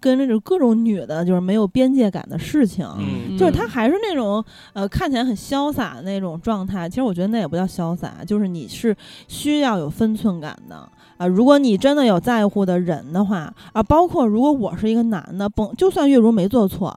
[0.00, 2.84] 跟那种各种女的，就是没有边界感的事情。
[2.98, 8.94] 嗯就是他还是那种呃看起来很潇洒的那种状态，其实我觉得那也不叫潇洒，就是你是
[9.28, 16.96] 需要有分寸感的啊、如果你真的有在乎的人的话啊，包括如果我是一个男的，甭就算月如没做错，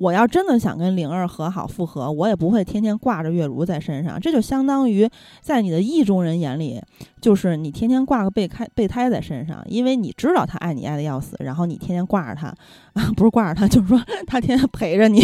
[0.00, 4.18] 我要真的想跟灵儿和好复合，我也不会天天挂着月如在身上。
[4.18, 5.06] 这就相当于
[5.42, 6.80] 在你的意中人眼里，
[7.20, 12.46] 就是你天天挂个备胎备胎在身上，因为你知道他爱你爱的要死，然后你天天挂着他，
[12.94, 15.20] 啊，不是挂着他，就是说 他天天陪着你。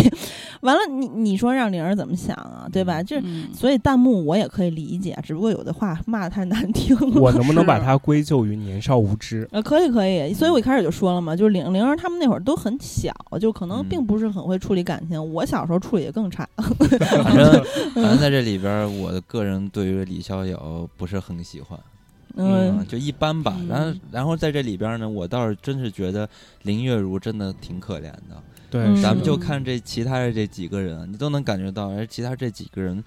[0.60, 2.68] 完了，你你说让灵儿怎么想啊？
[2.70, 3.02] 对吧？
[3.02, 7.18] 这嗯所以弹幕我也可以理解，只不过有的话骂的太难听了。
[7.18, 9.48] 我能不能把是它归咎于年少无知？
[9.52, 15.32] 呃，可以可以，所以我一开始就说了嘛，就是灵灵儿他们那会儿都很小，就可能嗯并不是很会处理感情。
[15.32, 16.48] 我小时候处理的更差。
[16.58, 17.64] 反正
[17.94, 21.78] 反正在这里边，我的个人对于李逍遥不是很喜欢，
[22.34, 23.56] 嗯嗯，就一般吧。
[23.68, 26.28] 然后嗯然后在这里边呢，我倒是真是觉得
[26.62, 28.42] 林月如真的挺可怜的。
[28.68, 33.02] 对，嗯咱们就嗯看这其他的这几个人，你都能感觉到，而其他这几个人，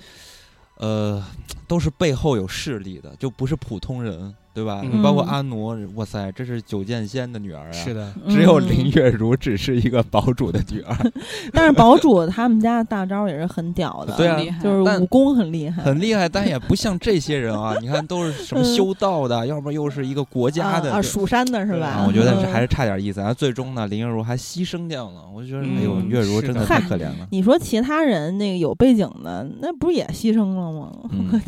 [0.77, 1.21] 呃，
[1.67, 4.83] 都是背后有势力的，就不是普通人，对吧？
[5.03, 10.95] 包括阿奴，哇塞，这是九剑仙的女儿啊，是的，只有嗯林月如只是一个堡主的女儿，
[11.53, 17.75] 但是堡主他们家的大招也是很屌的，对啊就是武功很厉害，很厉害，但也不像这些人啊。
[17.81, 21.87] 你看，都是什么修道的，要不又是一个国家的啊啊，这蜀山的是吧？
[21.87, 23.19] 啊，我觉得是嗯还是差点意思。
[23.19, 27.27] 然后最终呢，林月如还牺牲掉了，我就觉得，哎呦，嗯月如真的太可怜了。
[27.31, 30.91] 你说其他人那个有背景的，那不是也牺牲了吗？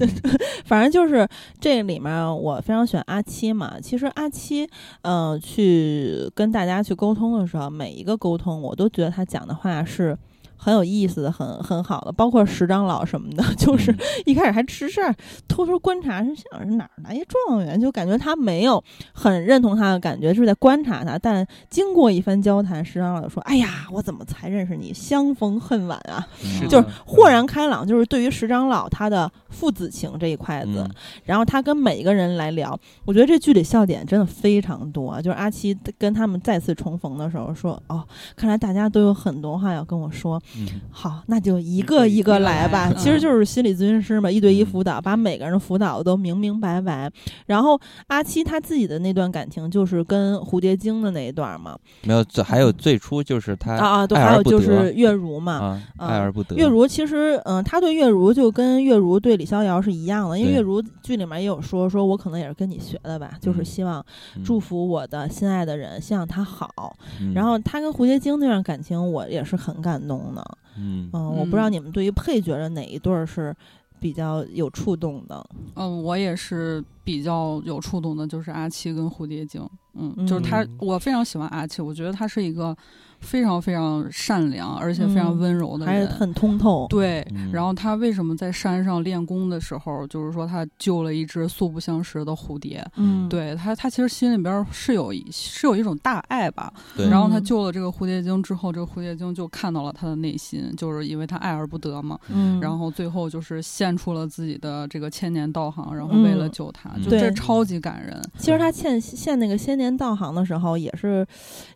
[0.66, 1.28] 反正就是
[1.60, 3.80] 这里面，我非常选阿七嘛。
[3.80, 4.70] 其实阿七，
[5.04, 10.18] 嗯，去跟大家去沟通的时候，每一个沟通，我都觉得他讲的话是
[10.64, 12.12] 很有意思的，很很好的。
[12.12, 15.16] 包括石长老什么的， 就是嗯一开始还吃事儿，
[15.48, 18.82] 偷偷观察，是想是哪儿来一状元，就感觉他没有
[19.12, 21.18] 很认同他的感觉，是在观察他。
[21.18, 24.94] 但经过一番交谈，石长老就说：“哎呀，我怎么才认识你？
[24.94, 30.92] 相逢恨晚啊！”嗯就是豁然开朗，就是对于石长老他的父子情这一块子，嗯
[31.26, 35.20] 然后他跟每一个人来聊，我觉得这剧里笑点真的非常多。
[35.24, 38.06] 就是阿七跟他们再次重逢的时候说：“哦，
[38.36, 40.40] 看来大家都有很多话要跟我说。
[40.58, 42.90] 嗯好，那就一个一个来吧。
[42.90, 47.12] 来其实就是心理咨询师嘛，一对一嗯辅导，把每个人的辅导都明明白白。
[47.46, 51.78] 然后阿七他自己的那段感情，就是跟蝴蝶精的那一段嘛。
[52.04, 55.82] 没有，最还有最初就是他啊啊，对，还有就是月如嘛。
[55.98, 56.56] 爱而不得。
[56.56, 64.06] 月如其实，嗯、他对月如就跟月如对李逍遥是一样的，因为月如剧里面也有说，说我可能也是跟你学的吧，就是嗯希望
[64.36, 66.96] 嗯祝福我的心爱的人，希望他好。
[67.20, 70.41] 嗯然后他跟蝴蝶精那段感情，我也是很感动的。
[70.78, 73.56] 嗯嗯，我不知道嗯你们对于配角的哪一对儿是
[74.00, 75.46] 比较有触动的。
[75.76, 79.62] 嗯，我也是比较有触动的，就是阿七跟蝴蝶精。
[79.94, 82.76] 嗯，就是他嗯，我非常喜欢阿七，我觉得他是一个
[83.22, 85.94] 非常非常善良而且非常嗯温柔的人。
[85.94, 86.88] 还是很通透。
[86.90, 92.86] 对，嗯然后他为什么在山上练功的时候，就是说他救了一只素不相识的蝴蝶？
[92.98, 96.74] 嗯，对他，他其实心里边是有是有一种大爱吧。
[96.98, 102.18] 对，然后他嗯救了这个蝴蝶精之后，这个蝴蝶精就看到了他的内心，就是因为他爱而不得嘛。
[102.30, 108.22] 嗯，然后最后就是献出了自己的这个千年道行，然后为了嗯救他，嗯就这超级感人。
[108.38, 111.26] 其实他献献那个千年道行的时候，也是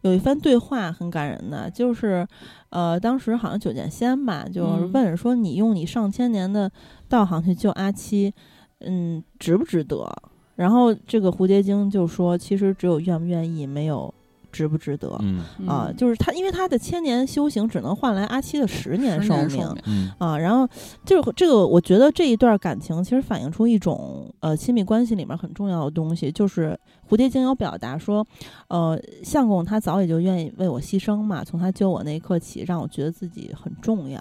[0.01, 2.27] 有一番对话很感人的，就是，
[2.69, 6.71] 呃，当时好像九剑仙吧，就是嗯问说你用你上千年的
[7.07, 8.33] 道行去救阿七，
[8.79, 10.09] 嗯，值不值得？
[10.55, 14.13] 然后这个蝴蝶精就说，其实只有愿不愿意，没有
[14.55, 15.15] 值不值得。
[15.21, 20.67] 嗯啊，嗯就是他，因为他的千年修行只能换来阿七的十年寿命寿命，嗯啊，然后
[21.05, 26.79] 就是这个，我觉得这一段感情其实反映出一种呃亲密关系里面很重要的东西，就是
[27.09, 28.25] 蝴蝶精有表达说，
[28.69, 34.19] 呃，相公他早已就愿意为我牺牲嘛，从他救我那一刻起，让我觉得自己很重要，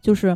[0.00, 0.34] 就是。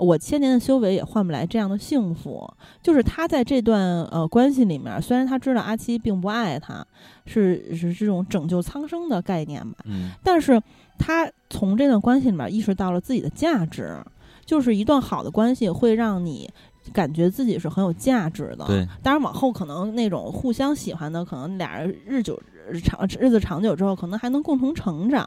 [0.00, 2.50] 我千年的修为也换不来这样的幸福，
[2.82, 6.84] 就是他在这段呃关系里面，虽然他知道阿七并不爱他，
[7.26, 10.60] 是是这种拯救苍生的概念吧，嗯但是
[10.98, 13.96] 他从这段关系里面意识到了自己的价值，
[14.44, 16.50] 就是一段好的关系会让你
[16.92, 18.64] 感觉自己是很有价值的。
[18.66, 22.40] 对，当然往后可能那种互相喜欢的，可能俩人日久
[22.78, 25.26] 长日子长久之后，可能还能共同成长。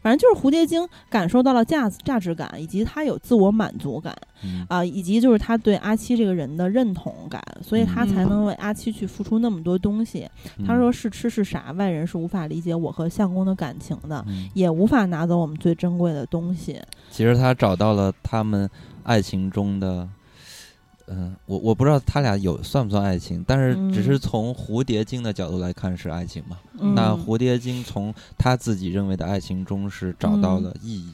[0.00, 10.28] 反正就是蝴蝶精感受到了价价值感，以及他有自我满足感嗯啊、以及就是他对阿七这个人的认同感，所以他才嗯能为阿七去付出那么多东西。
[10.64, 14.24] 他嗯说是痴是傻，外人是无法理解我和相公的感情的。
[14.28, 16.80] 嗯也无法拿走我们最珍贵的东西。
[17.10, 18.70] 其实他找到了他们
[19.02, 20.08] 爱情中的，
[21.10, 26.58] 嗯、我我不知道他俩有算不算爱情，但是只是嗯从蝴蝶精的角度来看是爱情嘛。
[26.78, 31.12] 嗯、那蝴蝶精从他自己认为的爱情中是找到了意义、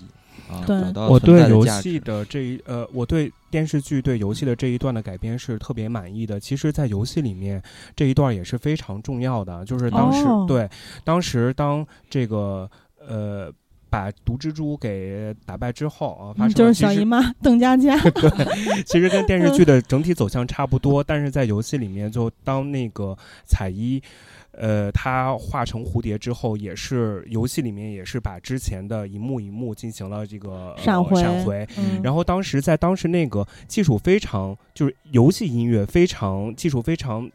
[0.50, 1.90] 啊，找到我存在对游的价值。
[1.90, 6.40] 戏的这一呃，我对电视剧对游戏的这一段的改编是特别满意的。
[6.40, 7.62] 其实，在游戏里面
[7.94, 10.68] 这一段也是非常重要的，就是当时、哦对
[11.04, 12.70] 当时当这个
[13.06, 13.52] 呃。
[13.94, 23.16] 把毒蜘蛛给打败之后啊，发嗯就是小姨妈邓家佳 对，其实跟电视剧的整体走向差不多，但是在游戏里面，就当那个
[23.46, 24.02] 彩衣，
[24.50, 31.64] 呃，她化成蝴蝶之后，也是游戏里面也是把之前的一幕一幕进行了这个、呃闪回闪回。
[31.78, 37.30] 嗯，然后当时在当时那个技术非常，就是游戏音乐非常技术非常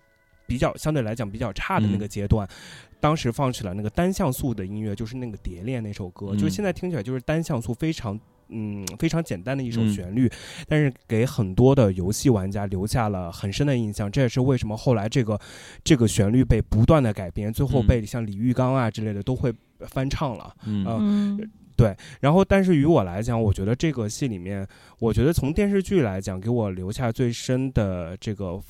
[0.45, 2.45] 比较相对来讲比较差的那个阶段。
[2.99, 8.19] 当时放起了那个单像素的音乐，就是那个《蝶恋》那首歌，嗯就是现在听起来就是单像素非常
[8.49, 10.29] 嗯非常简单的一首嗯旋律，
[10.67, 14.11] 但是给很多的游戏玩家留下了很深的印象。
[14.11, 15.39] 这也是为什么后来这个
[15.83, 19.53] 这个旋律被不断的改编，最后嗯被像李玉刚啊之类的都会
[19.87, 20.55] 翻唱了。
[20.65, 21.49] 嗯呃嗯
[22.19, 24.67] 然后，但是于我来讲，我觉得这个戏里面，
[24.99, 28.61] 我觉得从电视剧来讲，给我留下最深的这个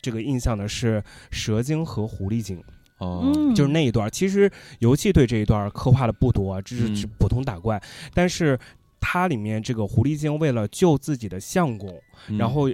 [0.00, 1.02] 这个印象的是
[1.32, 2.62] 蛇精和狐狸精，
[3.02, 4.10] 哦，嗯，就是那一段。
[4.10, 7.82] 其实游戏对这一段刻画的不多，只是普通打怪，
[8.14, 8.58] 但是
[9.00, 12.70] 它里面这个狐狸精为了救自己的相公，嗯然后。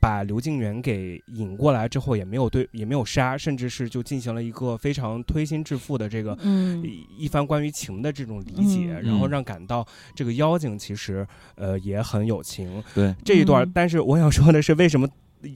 [0.00, 11.24] 把刘敬元给引过来之后，也没有对，也没有杀，甚至是就进行了一个非常推心置腹的这个嗯一一番关于情的这种理解，嗯然后嗯让感到这个妖精其实
[11.54, 12.82] 呃也很有情。
[12.92, 15.08] 对，这一段，嗯但是我想说的是，为什么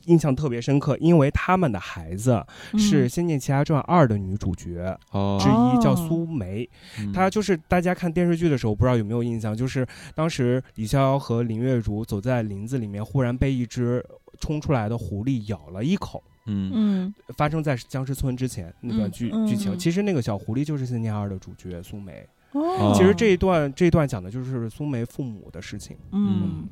[0.04, 0.96] 印象特别深刻？
[0.98, 2.44] 因为他们的孩子
[2.78, 6.68] 是《嗯仙剑奇侠传二》的女主角哦之一，叫哦苏梅。
[7.00, 14.04] 嗯她就是大家看电视剧的时候，不知道有没有印象，就是当时李逍遥和林月如走在林子里面，忽然被一只
[14.40, 16.22] 冲出来的狐狸咬了一口。
[16.48, 22.24] 嗯嗯发生在僵尸村之前那段嗯剧、嗯剧情，嗯其实那个小狐狸就是《仙剑二》的主角苏梅。
[22.52, 25.96] 哦，其实这一段这一段讲的就是苏梅父母的事情。
[26.12, 26.68] 嗯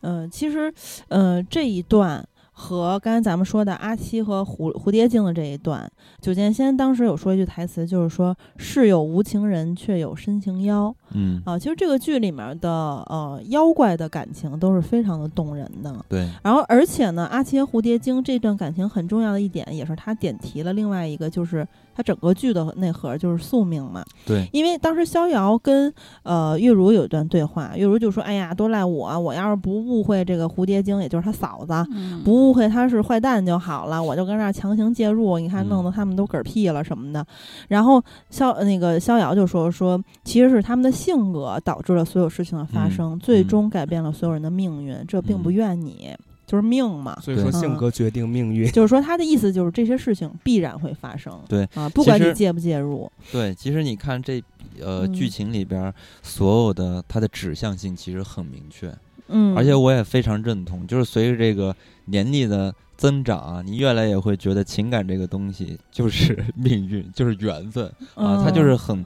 [0.00, 0.72] 呃，其实
[1.08, 2.26] 呃这一段。
[2.60, 10.94] 和刚才咱们说的阿七和蝴蝴蝶精的这一段，九剑仙当时有说一句台词，就是说“世有无情人，却有深情妖”。
[11.14, 15.94] 嗯啊，其实这个剧里面的呃妖怪的感情都是非常的动人的。
[16.08, 24.04] 对，然后，而且呢，阿切蝴蝶精这段感情很重要的一点，也是他点题了另外一个，就是他整个剧的内核就是宿命嘛。
[24.26, 25.92] 对，因为当时逍遥跟
[26.22, 37.24] 呃月如有一段对话，月如就说：“哎呀，都赖我，我要是不误会这个蝴蝶精，也就是他嫂子，嗯不误会他是坏蛋就好了，我就跟那儿强行介入，你看嗯弄得他们都嗝屁了什么的。
[37.68, 43.48] 然后逍那个逍遥就说说，其实是他们的性格导致了所有事情的发嗯生，最嗯。
[43.48, 46.14] 终改变了所有人的命运，这并不嗯怨你，
[46.46, 47.18] 就是命嘛。
[47.22, 48.70] 所以说，性格决定命运。
[48.72, 54.42] 就是说，他的意思就是这些事情必然会发生，对啊，不管你介不介入，对，其实你看这
[54.80, 55.12] 呃嗯。
[55.12, 58.92] 剧情里边所有的它的指向性其实很明确，
[59.28, 61.74] 嗯，而且我也非常认同，就是随着这个
[62.06, 68.78] 年龄的增长啊，你越来越会觉得情感这个东西就是 命运，就是缘分啊，它就是嗯。
[68.78, 69.04] 很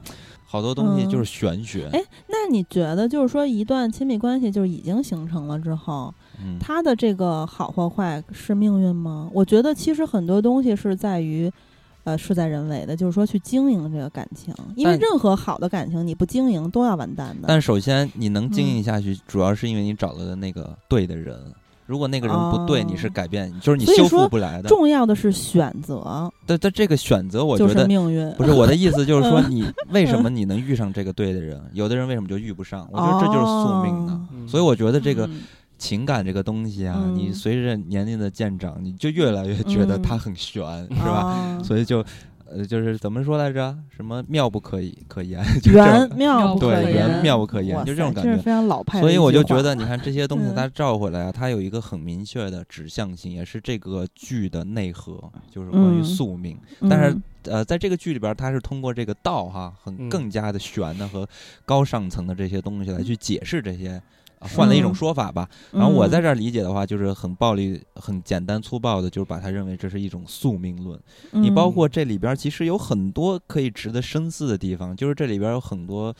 [0.55, 1.89] 好多东西就是玄学。
[1.93, 9.29] 哎那你觉得，就是说，一段亲密关系就是已经形成了之后，嗯，他的这个好或坏是命运吗？
[9.35, 11.51] 我觉得其实很多东西是在于，
[12.05, 17.49] 呃，事在人为的，就是说去经营这个感情，因为任何好的感情你不经营都要完蛋的。
[17.49, 21.37] 但首先你能经嗯营下去，主要是因为你找了的那个对的人。
[21.87, 24.69] 如果那个人不对，你是哦改变，就是你修复不来的。
[24.69, 28.31] 重要的是选择，但但这个选择，我就是觉得命运。
[28.33, 32.89] 不是我的意思，就是说嗯你 为什么你能遇上这个对的人，有的人为什么就遇不上？
[32.91, 34.29] 我觉得这就是宿命呢。
[34.47, 35.43] 所以我觉得这个嗯
[35.77, 41.27] 情感这个东西啊，嗯你随着年龄的渐长，你就越来越觉得它很悬，是吧？
[41.27, 42.03] 啊所以就
[42.55, 43.77] 呃，就是怎么说来着？
[43.95, 55.19] 什么妙不可以可言，就这缘妙不可对言，缘妙不可言就这种感觉非常老派的所以我就觉得，你看这些东西嗯它照回来啊，它有一个很明确的指向性，也是这个剧的内核，
[55.51, 56.57] 就是关于嗯宿命。
[56.89, 61.29] 但是嗯呃，在这个剧里边儿，它是通过这个道哈，很嗯更加的玄的和
[61.65, 64.01] 高上层的这些东西来去解释这些。
[64.45, 71.01] 啊换了一种嗯说法吧，然后我在嗯这儿理解的话，就是很暴力、很简单粗暴的，就是把它认为这是一种宿命论。
[71.33, 76.15] 你包嗯括这里边儿其实有很多可以值得深思的地方，就是这里边儿有很多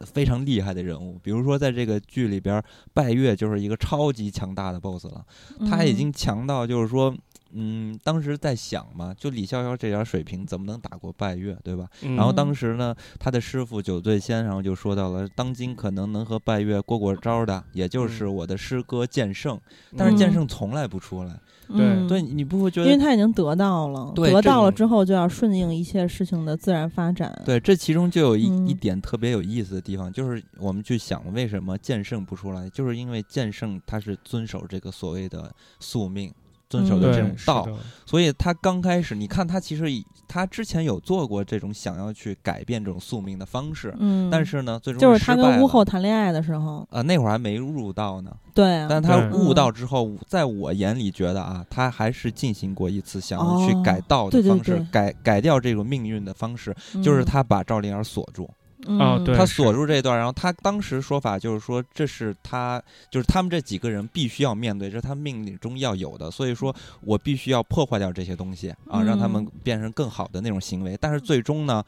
[0.00, 5.24] 非常厉害的人物，比如说在这个剧里边儿，拜月就是一个超级强大的 BOSS 了，
[5.70, 7.14] 他已嗯经强到就是说。
[7.54, 11.86] 嗯，当时在想嘛，就李逍遥这点儿水平，怎么能打过拜月，对吧？
[12.02, 19.60] 嗯然后当时呢，他的师傅酒醉仙，然后就说到了，当今可能能和拜月过过招的，也就是我的师哥剑圣，
[19.96, 21.38] 但是剑嗯圣从来不出来。
[21.68, 23.02] 嗯对，你不会觉得因为？
[23.02, 27.32] 他已经得到了，得到了之后就要顺应一切事情的自然发展。
[27.46, 35.50] 对，这其中就有一、一嗯点特别有意思的地方，就是我们去想为什么剑圣不出来，就是因为剑圣他是遵守这个所谓的
[35.80, 36.30] 宿命，
[36.72, 37.68] 遵守嗯的这种道，
[38.06, 39.84] 所以他刚开始，你看他其实
[40.26, 45.56] 他之前有做过这种想要去改变这种宿命的方式，嗯，但是呢，最终就是他失败了。
[45.56, 53.82] 跟屋后谈恋爱的时候，呃那会儿还没悟道呢，对啊，但他对悟到嗯之后，在我眼里觉得啊，他还是进行过一次想要去哦。
[53.84, 54.86] 改道的方式，对。
[54.90, 56.74] 改改掉这种命运的方式，
[57.04, 58.44] 就是嗯他把赵灵儿锁住。
[58.44, 58.54] 嗯
[58.86, 70.96] 哦对他锁住这段，然后他当时说法就是说，这是他就是他们这几个人必须要面对，这是他命令中要有的，所以说我必须要破坏掉这些东西啊，让他们嗯变成更好的那种行为。
[71.00, 71.82] 但是最终呢，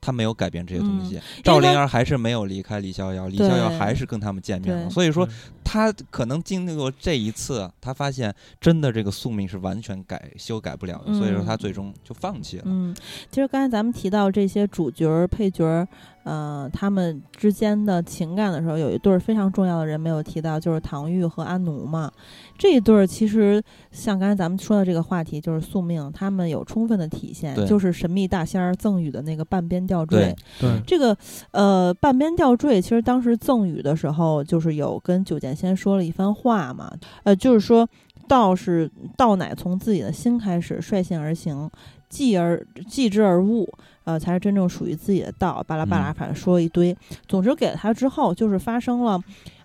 [0.00, 4.90] 他没有改变这些东嗯西，赵灵儿还是没有离开李逍遥，李逍遥还是跟他们见面了。
[4.90, 5.28] 所以说，
[5.64, 12.64] 他可能经历过这一次，他发现真的这个宿命是完全改修改不了的，所以说他嗯最终就放弃了。
[12.66, 12.94] 嗯，
[13.30, 15.86] 其实刚才咱们提到这些主角儿、配角儿，
[16.24, 22.10] 呃，他们之间的情感的时候，有一对儿非常重要的人没有提到，就是唐钰和阿奴嘛。
[22.56, 30.34] 这一对儿其实像刚才咱们说的这个话题，就是宿命，他们有充分的体现，就是神秘大仙儿赠予的那个半边吊坠。
[30.60, 31.16] 对这个
[31.50, 36.92] 呃半边吊坠，其实当时赠予的时候，就是有跟九剑仙说了一番话嘛，
[37.24, 37.88] 呃，就是说
[38.28, 41.68] 道是道乃从自己的心开始，率性而行，
[42.12, 43.66] 继而继之而悟，
[44.04, 45.64] 呃，才是真正属于自己的道。
[45.66, 46.94] 巴拉巴拉，嗯反正说了一堆。
[47.26, 49.18] 总之给了他之后，就是发生了。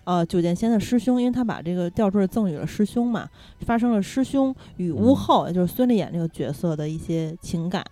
[0.04, 3.28] 呃，九剑仙的师兄，因为他把这个吊坠赠予了师兄嘛，
[3.66, 7.84] 发生了师兄与巫嗯后，也就是孙俪演这个角色的一些情感。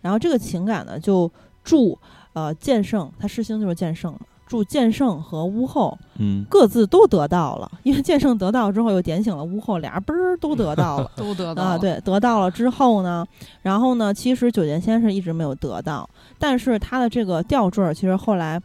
[0.00, 1.28] 然后这个情感呢，就
[1.64, 1.98] 助
[2.32, 11.10] 呃剑圣，他师兄就是剑圣嘛，祝剑圣和巫后嗯，各自都得到了，因为剑圣得到之后又点醒了巫后，俩人嘣儿都得到了。
[11.16, 11.62] 都得到。
[11.62, 13.26] 啊，了，对，得到了之后呢，
[13.62, 16.08] 然后呢，其实九剑仙是一直没有得到，
[16.38, 18.60] 但是他的这个吊坠儿其实后来，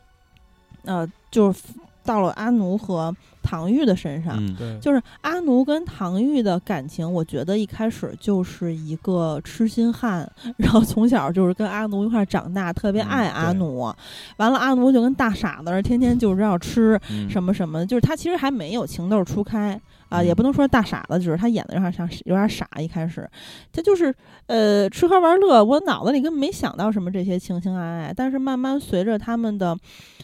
[0.83, 1.61] 呃，就是
[2.09, 4.35] 到了阿奴和唐钰的身上。
[4.39, 10.27] 嗯，对，就是阿奴跟唐钰的感情，我觉得一开始就是一个痴心汉，
[10.57, 13.93] 然后从小就是跟阿奴一块儿长大，特别嗯爱阿对奴。
[14.37, 19.79] 完了，阿奴就跟大傻子似的，天天就是要吃嗯什么什么，就是他其实还没有情窦初开
[20.09, 22.67] 啊、嗯也不能说大傻子，只是他演的有点像有点傻。
[22.79, 23.29] 一开始，
[23.71, 24.13] 他就是
[24.47, 28.13] 呃吃喝玩乐，我脑子里根本没想到什么这些情情爱爱。
[28.15, 29.77] 但是慢慢随着他们的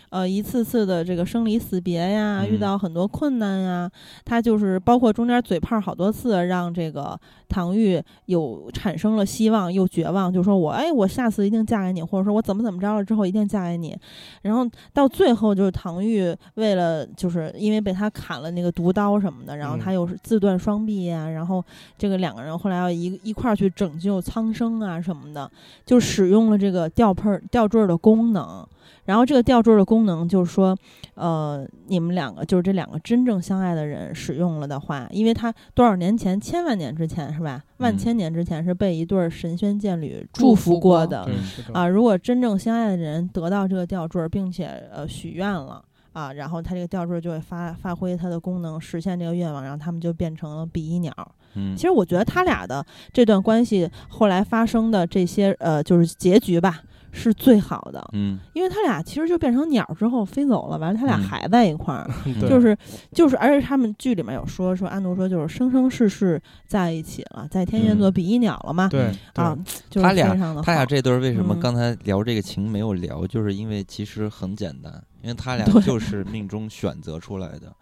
[0.09, 3.89] 呃一次次的这个生离死别呀，遇嗯到很多困难呀，
[4.23, 13.97] 他就是包括中间嘴炮好多次，让这个唐钰有产生了希望又绝望，就说我哎我下次一定嫁给你，或者说我怎么怎么着了之后一定嫁给你。
[14.41, 21.63] 然后到最后就是唐钰为了就是因为被他砍了那个毒刀什么的，然后嗯他又是自断双臂呀、然后
[21.97, 25.49] 这个两个人后来要一一块儿去拯救苍生啊什么的，
[25.85, 28.65] 就使用了这个吊佩儿吊坠的功能。
[29.05, 30.75] 然后这个吊坠的功能就是说，
[31.15, 37.63] 呃，你们两个就是这两个真正相爱的人使用了的话，因为他多少年前，千万年之前是吧？
[37.77, 41.27] 万嗯千年之前是被一对儿神仙眷侣祝祝福过的。
[41.27, 45.83] 嗯，啊，如果真正相爱的人得到这个吊坠儿，并且呃许愿了
[46.13, 51.13] 啊，然后他这个吊坠儿就会发发挥它的功能，实现这个愿望，然后他们就变成了比翼鸟。
[51.55, 56.81] 嗯，其实我觉得他俩的这段关系后来发生的这些呃，就是结局吧，
[57.15, 62.09] 是最好的，嗯，因为他俩其实就变成鸟之后飞走了，完了他俩嗯还在一块儿。
[62.39, 62.77] 对就是
[63.13, 69.57] 就是，而且他们剧里面有说说安奴说就是生生世世在一起了，在天元座嗯比翼鸟了嘛，对啊，
[69.89, 73.25] 就是他俩他俩好这对儿为什么嗯刚才聊这个情没有聊？
[73.25, 77.73] 就是因为其实很简单，因为他俩就 是命中选择出来的。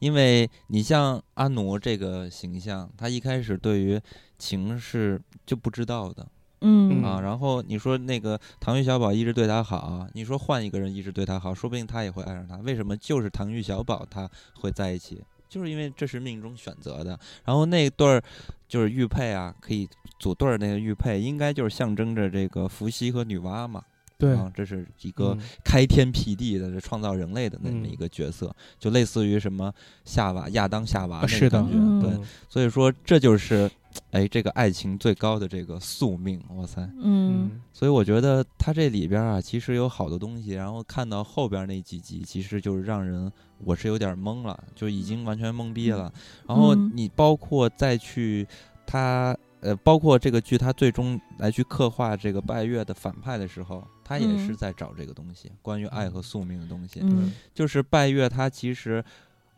[0.00, 4.00] 因为你像阿奴这个形象，他一开始对于
[4.38, 6.24] 情是就不知道的
[6.60, 7.20] 嗯啊。
[7.20, 12.56] 然后你说那个唐钰小宝一直对他好，你说换一个人一直对他好，说不定他也会爱上他。
[12.58, 15.22] 为什么就是唐钰小宝他会在一起？
[15.48, 17.18] 就是因为这是命中选择的。
[17.44, 18.22] 然后那对儿
[18.68, 23.82] 就是玉佩啊，可以组对儿那个玉佩，应该就是象征着这个伏羲和女娲嘛。
[24.18, 29.72] 对啊，这是一个嗯开天辟地的、这创造人类的那么嗯一个角色，就类似于什么
[30.04, 31.74] 夏娃、亚当、夏娃那个啊是的感觉。
[31.76, 33.70] 嗯对，所以说这就是，
[34.10, 36.42] 哎，这个爱情最高的这个宿命。
[36.56, 36.80] 哇塞！
[36.96, 46.12] 嗯嗯所以我觉得它这里边啊，其实有好多东西，然后看到后边那几集，其实就是让人我是有点懵了，就已经完全懵逼了。
[46.46, 48.46] 然后嗯你包括再去
[48.86, 57.00] 他呃，包括这个剧，他最终来去刻画这个拜月的反派的时候，他也是嗯在找这个东西，关于爱和宿命的东西。
[57.02, 59.04] 嗯就是拜月，他其实。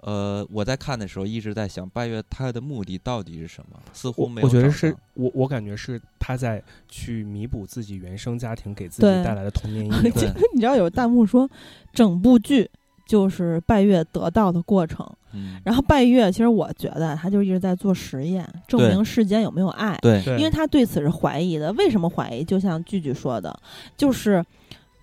[0.02, 3.78] 呃，我在看的时候一直在想，拜月他的目的到底是什么？
[3.92, 4.46] 似乎我没有。
[4.46, 10.02] 我觉得是我我感觉是他在去弥补自己原生家庭给自己带来的童年 阴影。
[10.12, 11.48] 对你知道有弹幕说，
[11.92, 12.70] 整部剧
[13.06, 15.06] 就是拜月得到的过程。
[15.32, 19.96] 嗯，然后拜月，其实我觉得他就一直在做实验，证明世间有没有爱。
[20.02, 21.72] 对，因为他对此是怀疑的。
[21.74, 22.42] 为什么怀疑？
[22.42, 23.56] 就像句句说的，
[23.96, 24.44] 就是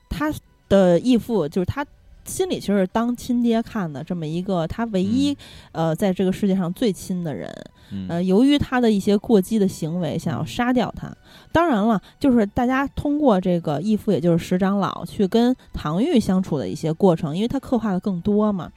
[0.10, 0.34] 他
[0.68, 1.86] 的义父，就是他
[2.28, 5.36] 心里其实是当亲爹看的这么一个他唯一、
[5.72, 7.52] 呃在这个世界上最亲的人。
[7.90, 11.10] 嗯呃，由于他的一些过激的行为，想要杀掉他。
[11.54, 18.70] 当然了，就是大家通过这个义父，也就是石长老，去跟唐钰相处的一些过程，因为他刻画的更多嘛。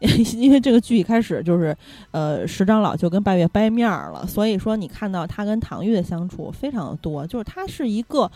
[0.34, 1.76] 因为这个剧一开始就是，
[2.10, 8.28] 呃，石长老就跟拜月掰面儿了，所以说你看到他跟唐钰的相处非常的多，就是他是一个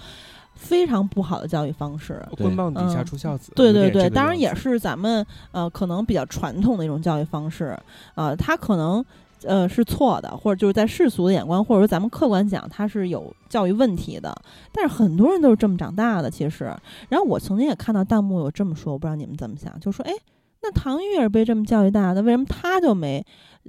[0.54, 2.24] 非常不好的教育方式。
[2.36, 7.78] 棍棒底下嗯出孝子，对对对，当然也是咱们呃可能比较传统的一种教育方式，
[8.14, 9.04] 呃，他可能
[9.44, 14.34] 呃是错的，或者就是在世俗的眼光，或者说咱们客观讲，他是有教育问题的。
[14.72, 16.64] 但是很多人都是这么长大的，其实。
[17.08, 20.12] 然后我曾经也看到弹幕有这么说，我不知道你们怎么想，就说哎，
[20.62, 23.24] 那唐玉也是被这么教育大的，为什么他就没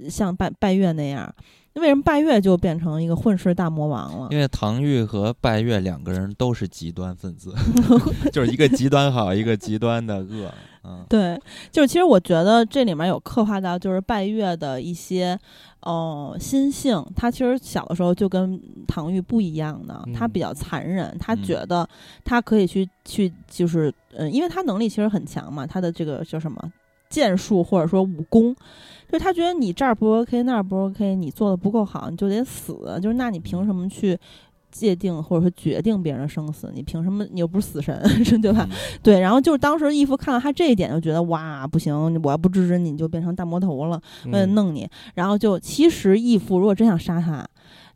[0.08, 1.34] 像拜拜月那样？
[1.80, 4.28] 为什么拜月就变成一个混世大魔王了？
[4.30, 7.54] 因为唐钰和拜月两个人都是极端分子，
[8.32, 10.52] 就是一个极端好，一个极端的恶。
[10.88, 11.36] 嗯，对，
[11.72, 15.36] 就是其实我觉得这里面有刻画到，就是拜月的一些，
[15.80, 17.04] 呃，心性。
[17.16, 21.88] 他其实小的时候就跟唐钰不一样的，他嗯比较残忍，他嗯觉得
[22.24, 26.72] 他可以去去，就是，嗯，因为他能力其实很强嘛，他的这个叫什么
[27.08, 28.54] 剑术或者说武功，
[29.08, 32.98] 就是他觉得你这儿不 OK，那儿不 OK，你做的不够好，你就得死。
[33.02, 34.18] 就是那你凭什么去？
[34.68, 37.24] 界定或者说决定别人的生死，你凭什么？
[37.32, 37.98] 你又不是死神，
[38.42, 38.68] 对吧？
[38.70, 44.86] 嗯对，然后就是当时义父看到他这一点，就觉得哇，不行，我要不制止你，你就变成大魔头了，为了嗯弄你。
[45.14, 47.42] 然后就其实义父如果真想杀他，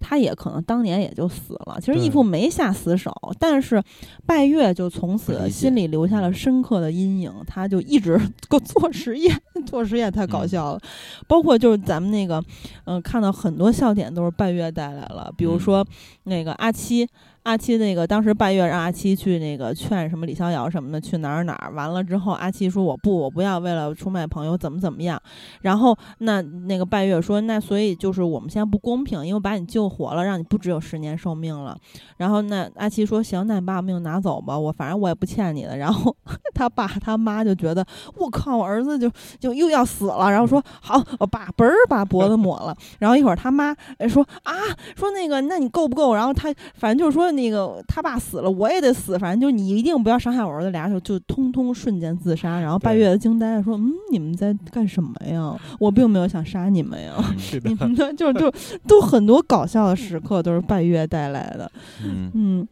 [0.01, 1.79] 他也可能当年也就死了。
[1.81, 3.81] 其实义父没下死手，但是
[4.27, 8.21] 拜月就从此心里留下了深刻的阴影，他就一直
[8.65, 10.81] 做实验， 做实验太搞嗯笑了。
[11.29, 12.43] 包括就是咱们那个，
[12.87, 15.87] 嗯、看到很多笑点都是拜月带来了，比如嗯说
[16.25, 17.07] 那个阿七。
[17.45, 25.21] 阿七那个当时拜月让阿七去那个劝什么李逍遥什么的去哪儿哪儿，完了之后阿七说我不我不要为了出卖朋友怎么怎么样，
[25.63, 31.77] 然后那那个拜月说那所以就是我们现在不公平，因为把你救活了，让你不只有十年寿命了。
[32.19, 35.79] 然后那阿七说行，那你把我命拿走吧，我反正我也不欠你的。
[35.79, 36.15] 然后
[36.55, 37.85] 他爸他妈就觉得
[38.17, 42.77] 我靠，我儿子就就又要死了， 然后说好，我爸嘣儿把脖子抹了。
[42.99, 43.75] 然后一会儿他妈
[44.09, 44.53] 说啊
[44.95, 46.15] 说那个那你够不够？
[46.15, 52.61] 然后他反正就是说那个他爸死了，我也得死，反正就你一定不要伤害我儿子，俩人就就通通瞬间自杀。
[52.61, 55.59] 然后拜对月惊呆了，说嗯你们在干什么呀？
[55.79, 57.15] 我并没有想杀你们呀。
[57.19, 58.53] 嗯是的 你，们的就就
[58.87, 61.71] 都很多搞笑的时刻都是拜月带来的，
[62.05, 62.67] 嗯，嗯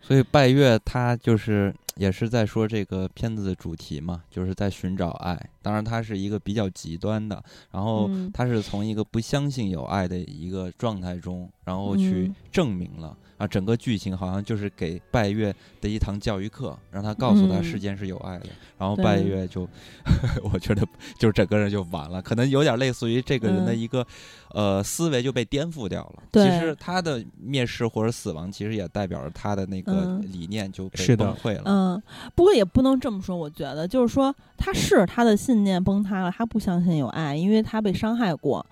[0.00, 5.38] 所以拜月他就是也是在说这个片子的主题嘛，就是在寻找爱。
[5.62, 7.40] 当然，他是一个比较极端的，
[7.70, 13.16] 然后嗯他是从一个不相信有爱的一个状态中，然后去嗯证明了。
[13.40, 18.46] 啊，整个剧情好像就是给拜月的一堂教育课，让他告诉他嗯世间是有爱的。
[18.76, 19.66] 然后拜月就，
[20.52, 20.86] 我觉得
[21.18, 24.06] 就整个人就完了，可能有点类似于这个人的嗯一个、
[24.52, 26.22] 呃思维就被颠覆掉了。
[26.30, 31.62] 对其实他的灭世或者死亡，其实也代表着他的那个嗯理念就被是的崩溃了。
[31.64, 32.02] 嗯，
[32.34, 38.64] 不过也不能这么说，我觉得就是说他是他的信念崩塌了，他不相信有爱，因为他被伤害过。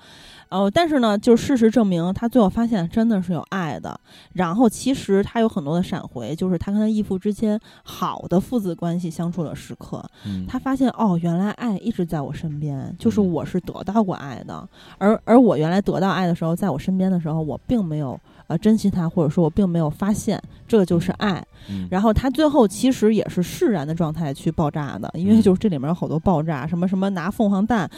[0.51, 3.99] 哦，但是呢，就事实证明，他最后发现真的是有爱的。
[4.33, 10.03] 然后其实他有很多的闪回，就是他跟他义父之间好的父子关系相处的时刻。
[10.27, 18.19] 嗯，他发现哦，原来爱一直在我身边，就是嗯我是得到过爱的，而而我原来得到爱的时候，在我身边的时候，我并没有
[18.49, 21.43] 呃珍惜它，或者说我并没有发现这就是爱。
[21.71, 27.89] 嗯然后他最后其实也是释然的状态去爆炸的，因为嗯就是这里面有好多爆炸，什么什么拿凤凰蛋，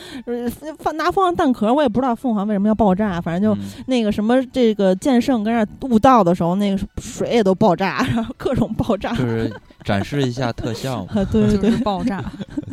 [0.97, 9.11] 拿凤凰蛋壳，我也不知道凤凰为什么要爆炸，反正就嗯那个什么这个剑圣跟那儿悟道的时候，那个水也都爆炸，然后各种爆炸。
[9.11, 9.53] 就是
[9.85, 11.13] 展示一下特效嘛。
[11.21, 12.23] 啊，对对对就是，爆炸。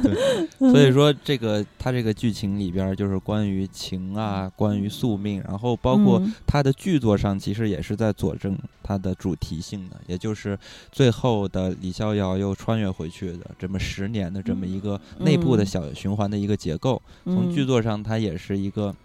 [0.59, 10.57] 所以说，这个他这个剧情里边儿就是关于情啊，关于宿命，然后包括嗯他的剧作上其实也是在佐证他的主题性的，也就是
[10.91, 17.01] 最后的李逍遥又穿越回去的这么十年的这么一个内部的嗯小循环的一个结构。
[17.25, 18.95] 从嗯剧作上，它也是一个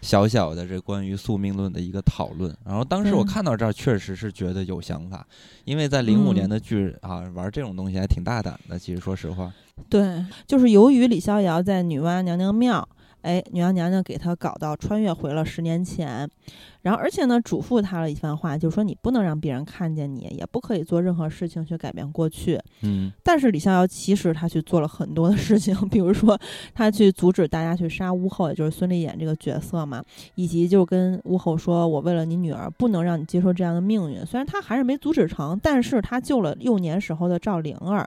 [0.00, 2.54] 小小的这关于宿命论的一个讨论。
[2.64, 5.26] 然后当时我看到这儿，确实是觉得有想法，
[5.64, 8.78] 因为在零五年嗯的剧啊，玩这种东西还挺大胆的。
[8.78, 9.52] 其实说实话，
[9.88, 12.88] 对，就是由于李逍遥在女娲娘娘庙，
[13.20, 16.28] 哎，女娲娘娘给他搞到穿越回了十年前，
[16.82, 22.60] 然后而且呢，嘱咐他了一番话，就是说你不能让别人看见你，也不可以做任何事情去改变过去。
[22.82, 26.38] 嗯但是李逍遥其实他去做了很多的事情， 比如说
[26.74, 30.02] 他去阻止大家去杀巫后，也就是孙俪演这个角色嘛，
[30.34, 38.04] 以及就跟巫后说：“我为了你女儿，不能让你接受这样的命运。”虽然他还是没阻止成，但是他救了幼年时候的赵灵儿，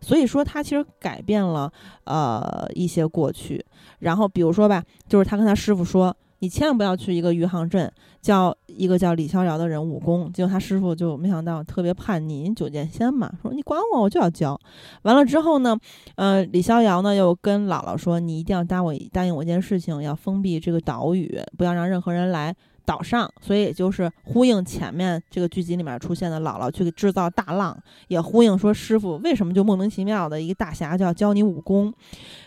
[0.00, 1.72] 所以说他其实改变了
[2.04, 3.64] 呃一些过去。
[3.98, 6.16] 然后比如说吧，就是他跟他师傅说。
[6.42, 7.90] 你千万不要去一个余杭镇
[8.20, 14.58] 教一个叫李逍遥的人武功，结果他师傅就没想到特别叛逆，九剑仙嘛，说你管我，我就要教。
[15.02, 15.78] 完了之后呢，
[16.16, 22.52] 呃，李逍遥呢又跟姥姥说，你一定要答我答应我一件事情，要封闭这个岛屿，不要让任何人来
[22.84, 23.32] 岛上。
[23.40, 27.76] 所以也就是呼应前面这个剧集里面出现的姥姥去制造大浪，
[28.08, 31.94] 也呼应说师傅为什么就莫名其妙的一个大侠就要教你武功，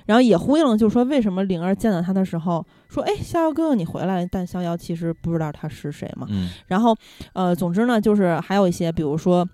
[0.06, 2.66] 然后也呼应了就是说为什么灵儿见到他的时候
[2.96, 6.26] 说，哎，逍遥哥哥你回来了，但逍遥其实不知道他是谁嘛。
[6.30, 6.96] 嗯然后，
[7.34, 9.48] 呃，总之呢，就是还有一些，比如说，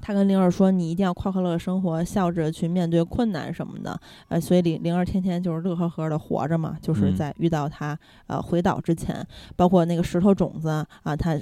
[0.00, 3.98] 他跟灵儿说，你一定要快快乐乐生活，笑着去面对困难什么的。
[4.28, 7.96] 呃，所以灵灵儿天天就是乐呵呵的活着嘛，就是嗯在遇到他
[8.26, 10.68] 呃回岛之前，包括那个石头种子
[11.02, 11.36] 啊，他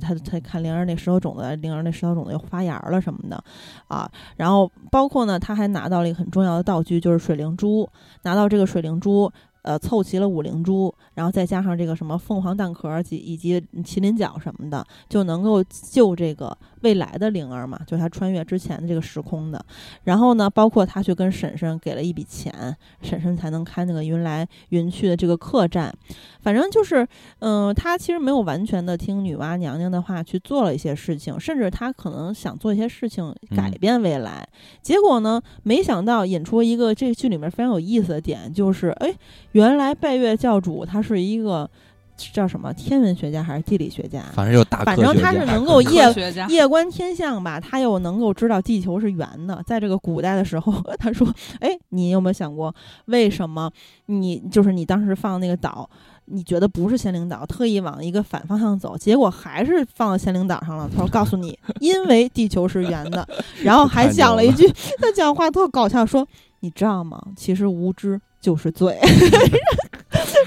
[0.00, 3.44] 他他看灵儿那石头种子，灵儿那石头种子又发芽了什么的
[3.88, 4.10] 啊。
[4.36, 7.88] 然后包括呢，他还拿到了一个很重要的道具，就是水灵珠。
[8.22, 9.30] 拿到这个水灵珠。
[9.68, 19.62] 呃，凑齐了五灵珠，然后再加上这个什么凤凰蛋壳及以及麒麟角什么的，就能够救这个未来的灵儿嘛，就是他穿越之前的这个时空的。
[20.04, 25.94] 然后呢，包括他去跟婶婶给了一笔钱，婶婶才能开那个云来云去的这个客栈。
[26.40, 27.06] 反正就是，
[27.40, 34.48] 嗯、他其实没有完全的听女娲娘娘的话去做了一些事情，甚至他可能想做一些事情改嗯变未来。
[34.80, 39.14] 结果呢，没想到引出一个这个剧里面非常有意思的点，就是哎，
[39.58, 41.68] 原来拜月教主他是一个
[42.32, 44.22] 叫什么天文学家还是地理学家？
[44.32, 46.04] 反正有大反，正他是能够夜
[46.48, 49.60] 夜观天象吧，他又能够知道地球是圆的。
[49.66, 51.26] 在这个古代的时候， 他说
[51.58, 52.72] ：“哎，你有没有想过，
[53.06, 53.68] 为什么
[54.06, 55.88] 你就是你当时放那个岛，
[56.26, 63.26] 你觉得不是仙灵岛，特意往一个反方向走，结果还是放到仙灵岛上了？”他说：“告诉你，因为地球是圆的。
[63.62, 64.68] ”然后还讲了一句，
[65.02, 66.26] 他讲话特搞笑，说
[66.60, 67.20] ：“你知道吗？
[67.36, 68.98] 其实无知就是罪。”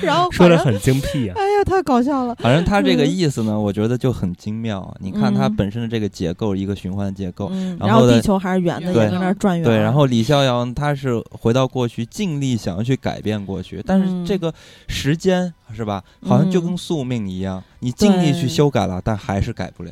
[0.01, 1.35] 然后说的很精辟啊。
[1.37, 2.33] 哎呀，太搞笑了。
[2.35, 4.95] 反正他这个嗯意思呢，我觉得就很精妙啊。
[4.99, 9.63] 你看它嗯本身的这个结构，一个循环结构，嗯，然后呢然后地球还是圆的，对也在那转圆。
[9.63, 14.51] 对，然后李逍遥他是回到过去，尽力想要去改变过去，但是嗯这个
[14.87, 19.91] 时间是吧，好像就嗯跟宿命一样，你尽力去修改了，但还是改不了，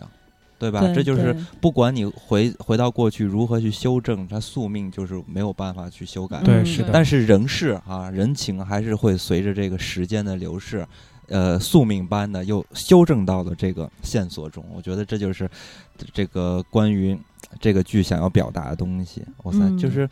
[0.60, 0.82] 对吧？
[0.82, 6.38] 对这就是不管你回回到过去如何去修正，它宿命就是没有办法去修改。
[6.42, 10.86] 嗯对是的但是人事啊，人情还是会随着这个时间的流逝，
[11.28, 14.64] 呃，宿命般的又修正到了这个线索中。
[14.74, 15.50] 我觉得这就是
[16.14, 17.18] 这个关于
[17.60, 19.24] 这个剧想要表达的东西。
[19.44, 20.08] 哇塞，嗯就是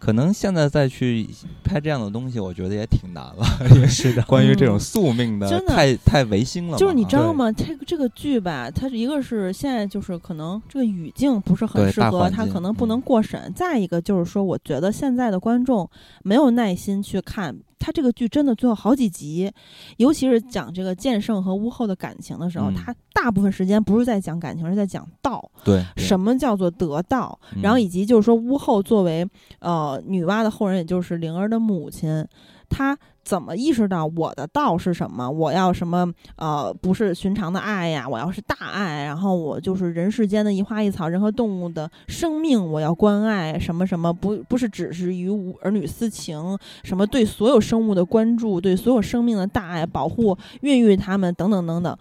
[0.00, 1.28] 可能现在再去
[1.62, 3.46] 拍这样的东西，我觉得也挺难了。
[3.74, 6.78] 因 为 是的，关于这种嗯宿命的，真的太太违心了。
[6.78, 7.52] 就是你知啊道吗？
[7.52, 13.52] 这个这个剧吧，它是一个是现在就是可能这个语境不是很适合，它可能不能嗯过审。
[13.54, 15.88] 再一个就是说，我觉得现在的观众
[16.24, 17.54] 没有耐心去看。
[17.80, 19.50] 它这个剧真的最后好几集，
[19.96, 25.50] 尤其是讲这个剑圣和巫后的感情的时候，嗯它大部分时间不是在讲感情，是在讲道。
[25.64, 27.36] 对对什么叫做得道？
[27.56, 29.26] 嗯然后以及就是说，巫后作为
[29.58, 32.24] 呃女娲的后人，也就是灵儿的母亲，
[32.70, 35.28] 他怎么意识到我的道是什么？
[35.28, 36.10] 我要什么？
[36.36, 39.04] 呃，不是寻常的爱呀，我要是大爱。
[39.04, 44.12] 然后我就是人世间的一花一草，人和动物的生命，我要关爱什么什么？
[44.12, 45.28] 不不是只是于
[45.60, 51.96] 儿女私情，什么对所有生物的关注，对所有生命的大爱，保护、孕育他们等等等等。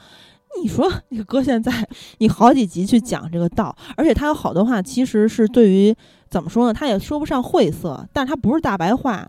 [0.64, 1.72] 你说，你搁现在，
[2.20, 5.96] 你好几集去讲这个道，而且他有好多话其实是对于
[6.30, 9.28] 怎么说呢，他也说不上晦涩，但是他不是大白话。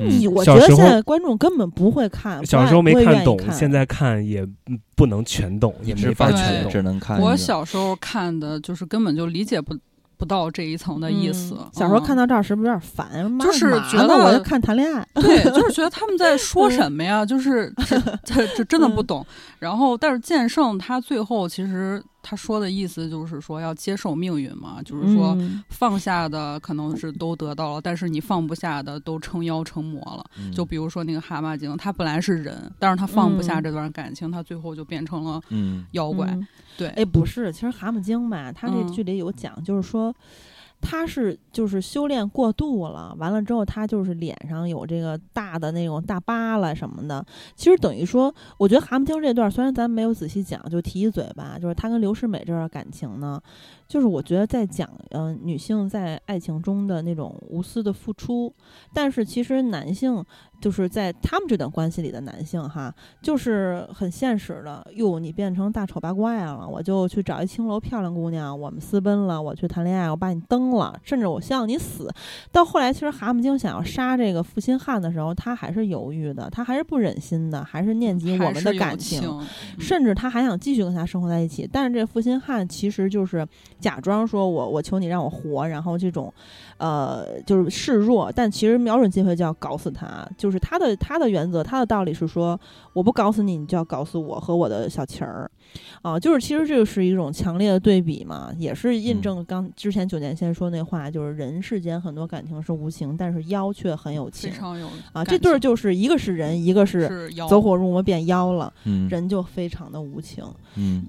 [0.00, 6.72] 你嗯我觉得现在观众根本不会看，小时候没看懂，看现在看也嗯不能全懂，也没法对全懂。
[6.72, 9.76] 只能看我小时候看的就是根本就理解不
[10.16, 11.54] 不到这一层的意思。
[11.58, 13.30] 嗯小时候看到，这儿是不是有点烦？
[13.30, 15.06] 妈就是觉得我就看谈恋爱。
[15.14, 17.24] 对，就是觉得他们在说什么呀？
[17.24, 19.24] 就是 这这这真的不懂。
[19.60, 25.64] 然后，但是剑圣他最后其实他说的意思就是说要接受命运嘛，就是说嗯。
[25.70, 30.22] 放下的可能是都得到了，但是你放不下的都成妖成魔了。
[30.38, 30.52] 嗯。
[30.52, 33.62] 就比如说那个蛤蟆精，他本来是人，但是他放不下嗯。
[33.62, 35.86] 这段感情，他最后就变成了嗯。
[35.92, 36.26] 妖怪。
[36.26, 36.46] 嗯。
[36.76, 38.92] 对，哎，不是，其实蛤蟆精吧，他这嗯。
[38.92, 40.14] 剧里有讲，就是说，
[40.80, 47.24] 他是就是修炼过度了，完了之后他就是脸上有这个大的那种大疤了什么的。
[47.56, 53.40] 其实等于说，我觉得《蛤蟆精》这段虽然咱没有仔细讲，就提一嘴吧，就是他跟刘世美这段感情呢，
[53.88, 58.54] 就是我觉得在讲嗯、呃女性在爱情中的那种无私的付出，
[58.92, 60.22] 但是其实男性
[60.60, 72.12] 就是在他们这段关系里的男性哈，就是很现实的，哟，你变成大丑八怪了，我就去找一青楼漂亮姑娘，我们私奔了，我去谈恋爱，我把你蹬了，甚至我希望你死。
[72.52, 79.20] 到后来，其实蛤蟆精想要杀这个负心汉的时候，他还是犹豫的，他还是不忍心的，还是念及我们的感情。
[79.22, 79.46] 情，嗯
[79.78, 83.46] 甚至他还想继续跟他生活在一起，但是这负心汉其实就是
[83.80, 86.32] 假装说我我求你让我活，然后这种，
[86.78, 90.28] 呃，就是示弱，但其实瞄准机会就要搞死他。
[90.36, 92.58] 就是他的他的原则，他的道理是说，
[92.92, 95.50] 我不搞死你，你就要搞死我和我的小晴儿，
[96.02, 105.24] 啊，就是其实这个是一种强烈的对比嘛，也是印嗯证刚之前九年前说那话，就是人世间很多感情是无情，但是妖却很有情非常有啊。
[105.24, 110.44] 这对儿就是一个是人，一个是走火入魔变妖了，嗯人就非常的无情。
[110.76, 111.04] 嗯，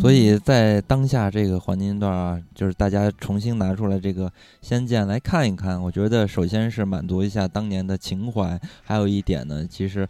[0.00, 4.26] 所以在当下这个黄金段啊，就是大家重新拿出来这个
[4.60, 10.06] 《仙剑》来看一看，我觉得首先是满足一下当年的情怀，还有一点呢，其实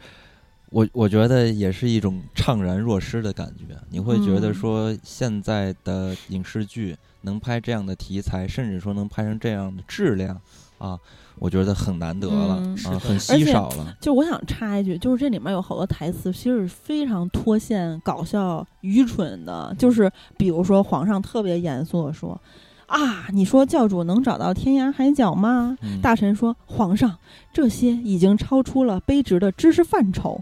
[0.71, 3.77] 我我觉得也是一种怅然若失的感觉。
[3.91, 10.41] 你会觉得说现在的影视剧能拍这样的题材，甚至说能拍成这样的质量
[10.79, 10.99] 啊，
[11.39, 13.95] 我觉得很难得了、嗯啊，很稀且少了。
[14.01, 19.75] 就我想插一句，就是这里面有好多台词，其实是非常脱线、搞笑、愚蠢的。
[19.79, 22.41] 就是比如说，皇上特别严肃的说
[22.89, 27.19] ：“啊，你说教主能找到天涯海角吗？”嗯大臣说：“皇上，
[27.53, 30.41] 这些已经超出了卑职的知识范畴。”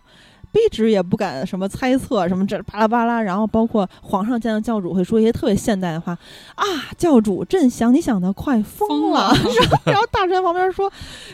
[0.55, 6.17] 卑职也不敢什么猜测什么这巴拉巴拉，然后包括皇上见到教主会说一些特别现代的话
[6.55, 6.65] 啊，
[6.97, 9.35] 教主朕想你想的快疯疯了，了！
[9.85, 10.89] 然后大臣旁边说，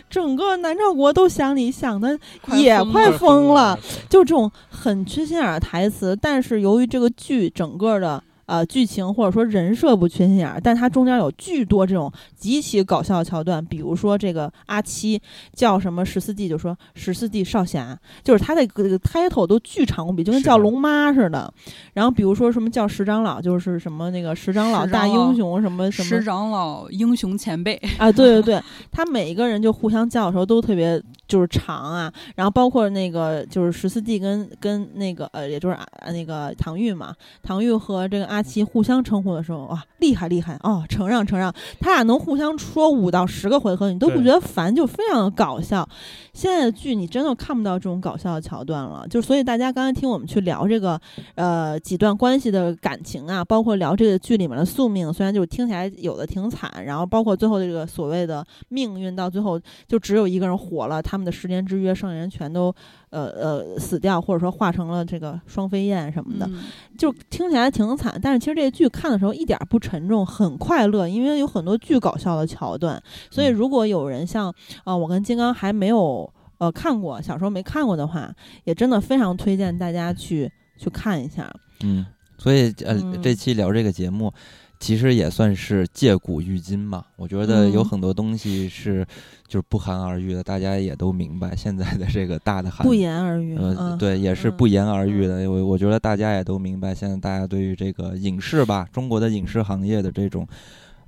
[0.09, 2.19] 整个南诏国都想你想的
[2.55, 3.79] 也快了疯了，
[4.09, 15.21] 就这种很缺心眼儿的台词，但是由于这个剧整个的呃剧情或者说人设不缺心眼儿，但它中间有巨多这种极其搞笑的桥段，比如说这个阿七
[15.55, 21.53] 叫什么十四弟，就说十四弟少侠，就是他的这个 title 都巨长无比，就跟叫龙妈似的。
[21.95, 45.89] 然后比如说什么叫十长老，就是什么那个十长老大英雄什么什么十长老英雄前辈，啊，对对对， 他每一个人就互相叫的时候都特别就是长啊，然后包括那个就是十四弟跟跟那个呃，也就是啊那个唐钰嘛，唐钰和这个阿七互相称呼的时候，哇，厉害厉害哦，承让承让，他俩能互相说五到十个回合，你都不觉得烦，就非常的搞笑。
[46.33, 51.01] 现在的剧你真的看不到这种搞笑的桥段了，就所以大家刚才听我们去聊这个
[51.35, 62.75] 呃几段关系的感情啊，包括聊这个剧里面的宿命，虽然就听起来有的挺惨，然后包括最后这个所谓的命运，到最后就只有一个人活了，他们的十年之约，剩下人全都
[63.11, 66.65] 呃呃死掉，或者说化成了这个双飞燕什么的，嗯
[66.97, 68.19] 就听起来挺惨。
[68.23, 73.03] 但是其实这个剧看的时候一点儿不沉重，很快乐，因为有很多巨搞笑的桥段。
[73.31, 74.55] 所以嗯如果有人像啊、
[74.87, 78.33] 呃我跟金刚还没有呃看过，小时候没看过的话，
[78.65, 81.51] 也真的非常推荐大家去去看一下。
[81.83, 82.05] 嗯，
[82.39, 84.33] 所以呃，嗯这期聊这个节目，
[84.81, 87.05] 其实也算是借古喻今嘛。
[87.17, 89.07] 我觉得有嗯很多东西是
[89.47, 95.49] 就是不寒而喻的，大家也都明白现在的这个大的寒不言而喻，呃，嗯，对，也是嗯不言而喻的。
[95.49, 100.49] 我我觉得大家也都明白，现在大家对于这个影视吧，中国的影视行业的这种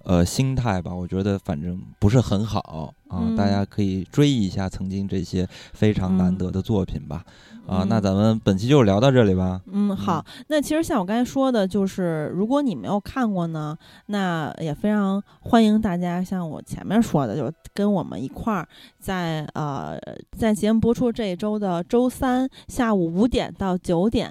[0.05, 2.91] 呃心态吧，我觉得反正不是很好啊。
[3.15, 7.23] 嗯大家可以追忆一下曾经这些非常难嗯得的作品吧。
[7.67, 9.61] 啊，嗯那咱们本期就聊到这里吧。
[9.67, 10.25] 嗯，好。
[10.49, 13.77] 那其实像我刚才说的，就是如果你没有看过呢，
[14.07, 18.67] 那也非常欢迎大家像我前面说的，就是跟我们一块儿
[18.99, 19.99] 在呃
[20.31, 24.31] 在节目播出这一周的周三下午五点到九点，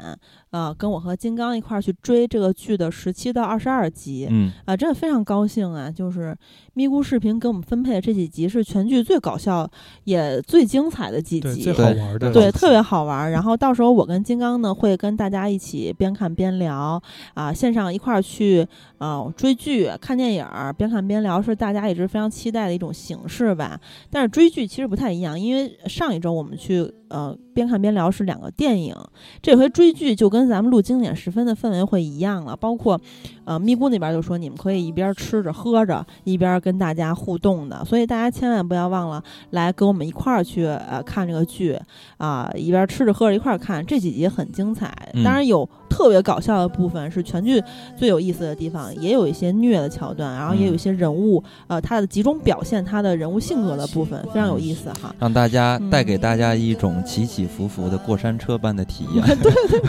[0.51, 4.27] 呃，跟我和金刚一块儿去追这个剧的十七到二十二集。
[4.29, 5.89] 嗯啊，真的非常高兴啊！
[5.89, 6.35] 就是
[6.73, 9.69] 咪咕视频给我们分配的这几集是全剧最搞笑
[10.03, 13.31] 也最精彩的几，集，最好玩的，对，特别好玩儿。
[13.31, 17.01] 然后到时候我跟金刚呢会跟大家一起边看边聊
[17.33, 18.67] 啊，线上一块儿去
[18.97, 23.79] 呃追剧、看电影儿，边看边聊是大家一直非常期待的一种形式吧。
[24.09, 28.93] 但是追剧其实不太一样，因为上一周我们去呃边看边聊是两个电影，
[29.41, 32.55] 这回追剧就跟咱们录经典十分的氛围会一样了。
[32.55, 32.99] 包括
[33.43, 38.61] 呃咪咕那边就说你们可以一边吃着喝着一边跟大家互动的，所以大家千万。
[38.71, 41.77] 不要忘了来跟我们一块儿去呃看这个剧
[42.17, 44.93] 啊、一边吃着喝着一块儿看，这几集很精彩。
[45.13, 47.61] 嗯当然有特别搞笑的部分，是全剧
[47.97, 55.13] 最有意思的地方，也有一些虐的桥段，然后也有一些人物、呃他的集中表现他的人物性格的部分，非常有意思哈。
[55.19, 59.23] 让大家嗯带给大家一种起起伏伏的过山车般的体验。
[59.43, 59.79] 对对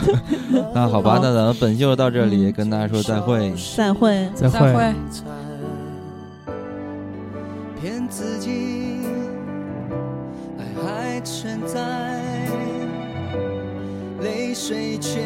[0.51, 0.63] 对。
[0.75, 3.53] 那好吧，好那咱们本期就到这里，嗯跟大家说再会。
[3.75, 4.29] 再会。
[4.35, 4.93] 再再会。
[7.81, 8.49] 骗自己，
[10.57, 12.22] 爱还存在，
[14.23, 15.19] 泪水却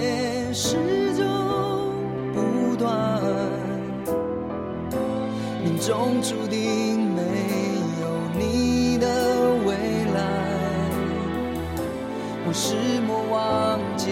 [0.51, 0.75] 始
[1.15, 1.25] 终
[2.33, 3.21] 不断
[5.63, 7.21] 命中注定没
[8.01, 8.07] 有
[8.39, 9.07] 你的
[9.65, 9.75] 未
[10.15, 10.19] 来。
[12.47, 14.07] 我是魔王渐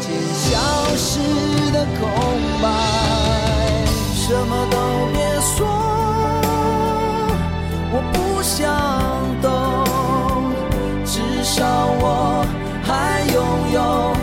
[0.00, 0.58] 渐消
[0.96, 1.18] 失
[1.72, 2.10] 的空
[2.60, 2.66] 白
[4.14, 4.76] 什么都
[5.14, 5.66] 别说
[7.92, 8.99] 我不想
[13.72, 14.19] 有